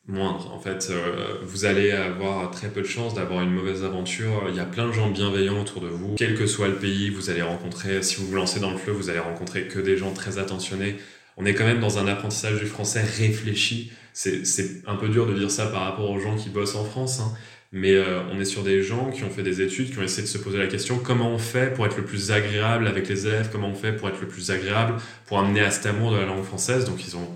moindres. 0.06 0.52
En 0.52 0.58
fait, 0.58 0.88
euh, 0.90 1.36
vous 1.42 1.64
allez 1.64 1.92
avoir 1.92 2.50
très 2.50 2.68
peu 2.68 2.82
de 2.82 2.86
chances 2.86 3.14
d'avoir 3.14 3.42
une 3.42 3.52
mauvaise 3.52 3.84
aventure. 3.84 4.46
Il 4.48 4.56
y 4.56 4.60
a 4.60 4.64
plein 4.64 4.88
de 4.88 4.92
gens 4.92 5.08
bienveillants 5.10 5.60
autour 5.60 5.80
de 5.80 5.88
vous. 5.88 6.14
Quel 6.16 6.34
que 6.34 6.46
soit 6.46 6.68
le 6.68 6.76
pays, 6.76 7.10
vous 7.10 7.30
allez 7.30 7.42
rencontrer, 7.42 8.02
si 8.02 8.16
vous 8.16 8.26
vous 8.26 8.34
lancez 8.34 8.60
dans 8.60 8.70
le 8.70 8.78
fleuve, 8.78 8.96
vous 8.96 9.10
allez 9.10 9.20
rencontrer 9.20 9.68
que 9.68 9.78
des 9.78 9.96
gens 9.96 10.12
très 10.12 10.38
attentionnés. 10.38 10.96
On 11.36 11.46
est 11.46 11.54
quand 11.54 11.64
même 11.64 11.80
dans 11.80 11.98
un 11.98 12.06
apprentissage 12.08 12.58
du 12.58 12.66
français 12.66 13.02
réfléchi. 13.02 13.92
C'est 14.12 14.82
un 14.86 14.96
peu 14.96 15.08
dur 15.08 15.26
de 15.26 15.34
dire 15.34 15.50
ça 15.50 15.66
par 15.66 15.82
rapport 15.82 16.10
aux 16.10 16.20
gens 16.20 16.36
qui 16.36 16.50
bossent 16.50 16.74
en 16.74 16.84
France, 16.84 17.20
hein. 17.20 17.32
mais 17.72 17.94
euh, 17.94 18.20
on 18.30 18.38
est 18.38 18.44
sur 18.44 18.62
des 18.62 18.82
gens 18.82 19.10
qui 19.10 19.24
ont 19.24 19.30
fait 19.30 19.42
des 19.42 19.62
études, 19.62 19.90
qui 19.90 19.98
ont 19.98 20.02
essayé 20.02 20.22
de 20.22 20.28
se 20.28 20.36
poser 20.36 20.58
la 20.58 20.66
question 20.66 20.98
comment 20.98 21.30
on 21.30 21.38
fait 21.38 21.72
pour 21.72 21.86
être 21.86 21.96
le 21.96 22.04
plus 22.04 22.30
agréable 22.30 22.86
avec 22.86 23.08
les 23.08 23.26
élèves, 23.26 23.48
comment 23.50 23.68
on 23.68 23.74
fait 23.74 23.92
pour 23.92 24.10
être 24.10 24.20
le 24.20 24.28
plus 24.28 24.50
agréable, 24.50 24.96
pour 25.24 25.38
amener 25.38 25.60
à 25.60 25.70
cet 25.70 25.86
amour 25.86 26.12
de 26.12 26.18
la 26.18 26.26
langue 26.26 26.44
française? 26.44 26.84
Donc 26.84 27.06
ils 27.06 27.16
ont 27.16 27.26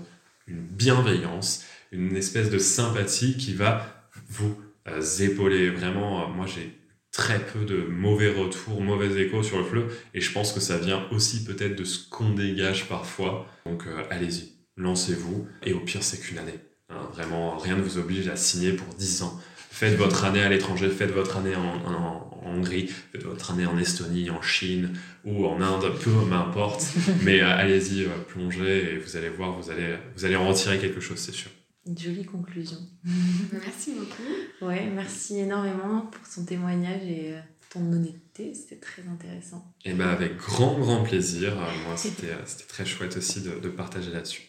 une 0.47 0.61
bienveillance, 0.61 1.65
une 1.91 2.15
espèce 2.15 2.49
de 2.49 2.57
sympathie 2.57 3.37
qui 3.37 3.53
va 3.53 4.09
vous 4.29 4.57
euh, 4.87 5.01
épauler. 5.19 5.69
Vraiment, 5.69 6.23
euh, 6.23 6.27
moi 6.27 6.45
j'ai 6.45 6.77
très 7.11 7.39
peu 7.39 7.65
de 7.65 7.77
mauvais 7.83 8.29
retours, 8.29 8.81
mauvais 8.81 9.21
échos 9.21 9.43
sur 9.43 9.57
le 9.57 9.63
fleu, 9.63 9.87
et 10.13 10.21
je 10.21 10.31
pense 10.31 10.53
que 10.53 10.59
ça 10.59 10.77
vient 10.77 11.07
aussi 11.11 11.43
peut-être 11.43 11.75
de 11.75 11.83
ce 11.83 12.07
qu'on 12.09 12.31
dégage 12.31 12.87
parfois. 12.87 13.47
Donc 13.65 13.87
euh, 13.87 14.03
allez-y, 14.09 14.53
lancez-vous, 14.77 15.47
et 15.63 15.73
au 15.73 15.79
pire 15.79 16.03
c'est 16.03 16.19
qu'une 16.19 16.37
année. 16.37 16.59
Hein. 16.89 17.09
vraiment, 17.11 17.57
rien 17.57 17.75
ne 17.75 17.81
vous 17.81 17.97
oblige 17.97 18.27
à 18.29 18.35
signer 18.35 18.71
pour 18.73 18.93
10 18.93 19.23
ans. 19.23 19.39
Faites 19.77 19.95
votre 19.95 20.23
année 20.23 20.41
à 20.41 20.49
l'étranger, 20.49 20.89
faites 20.89 21.11
votre 21.11 21.37
année 21.37 21.55
en, 21.55 22.31
Hongrie, 22.43 22.87
faites 22.87 23.21
votre 23.21 23.51
année 23.51 23.67
en 23.67 23.77
Estonie, 23.77 24.31
en 24.31 24.41
Chine 24.41 24.97
ou 25.23 25.45
en 25.45 25.61
Inde, 25.61 25.93
peu 26.03 26.09
m'importe. 26.09 26.83
mais 27.23 27.43
euh, 27.43 27.55
allez-y, 27.55 28.05
euh, 28.05 28.09
plongez 28.27 28.93
et 28.93 28.97
vous 28.97 29.17
allez 29.17 29.29
voir, 29.29 29.51
vous 29.51 29.69
allez, 29.69 29.95
vous 30.15 30.25
allez 30.25 30.35
en 30.35 30.47
retirer 30.47 30.79
quelque 30.79 30.99
chose, 30.99 31.19
c'est 31.19 31.31
sûr. 31.31 31.51
Une 31.85 31.95
jolie 31.95 32.25
conclusion. 32.25 32.79
merci 33.53 33.91
beaucoup. 33.91 34.65
Ouais, 34.65 34.87
merci 34.87 35.41
énormément 35.41 36.07
pour 36.07 36.25
son 36.25 36.43
témoignage 36.43 37.03
et 37.03 37.33
euh, 37.35 37.39
ton 37.71 37.81
honnêteté, 37.81 38.55
c'était 38.55 38.81
très 38.81 39.03
intéressant. 39.07 39.75
Et 39.85 39.93
ben 39.93 40.07
avec 40.07 40.37
grand, 40.37 40.79
grand 40.79 41.03
plaisir. 41.03 41.53
Moi, 41.85 41.95
c'était 41.97 42.33
très 42.67 42.83
chouette 42.83 43.15
aussi 43.15 43.41
de, 43.41 43.59
de 43.59 43.69
partager 43.69 44.09
là-dessus. 44.09 44.41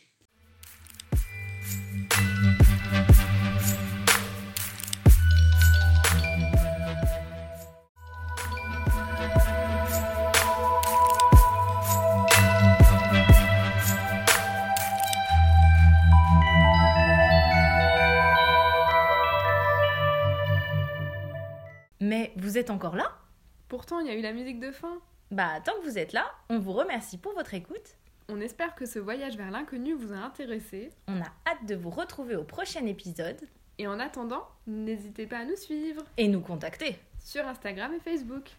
Encore 22.71 22.97
là 22.97 23.19
Pourtant, 23.69 24.01
il 24.01 24.07
y 24.07 24.11
a 24.11 24.15
eu 24.15 24.23
la 24.23 24.33
musique 24.33 24.61
de 24.61 24.71
fin. 24.71 25.01
Bah, 25.31 25.61
tant 25.65 25.73
que 25.81 25.85
vous 25.85 25.99
êtes 25.99 26.13
là, 26.13 26.25
on 26.49 26.59
vous 26.59 26.73
remercie 26.73 27.19
pour 27.19 27.35
votre 27.35 27.55
écoute. 27.55 27.97
On 28.29 28.41
espère 28.41 28.75
que 28.75 28.87
ce 28.87 28.99
voyage 28.99 29.37
vers 29.37 29.51
l'inconnu 29.51 29.95
vous 29.95 30.13
a 30.13 30.17
intéressé. 30.17 30.91
On 31.07 31.21
a 31.21 31.33
hâte 31.47 31.67
de 31.67 31.75
vous 31.75 31.91
retrouver 31.91 32.37
au 32.37 32.45
prochain 32.45 32.85
épisode. 32.87 33.41
Et 33.79 33.87
en 33.87 34.01
attendant, 34.01 34.47
n'hésitez 34.67 35.27
pas 35.27 35.39
à 35.39 35.45
nous 35.45 35.57
suivre. 35.57 36.03
Et 36.17 36.29
nous 36.29 36.41
contacter. 36.41 36.99
Sur 37.21 37.47
Instagram 37.47 37.93
et 37.95 38.01
Facebook. 38.01 38.51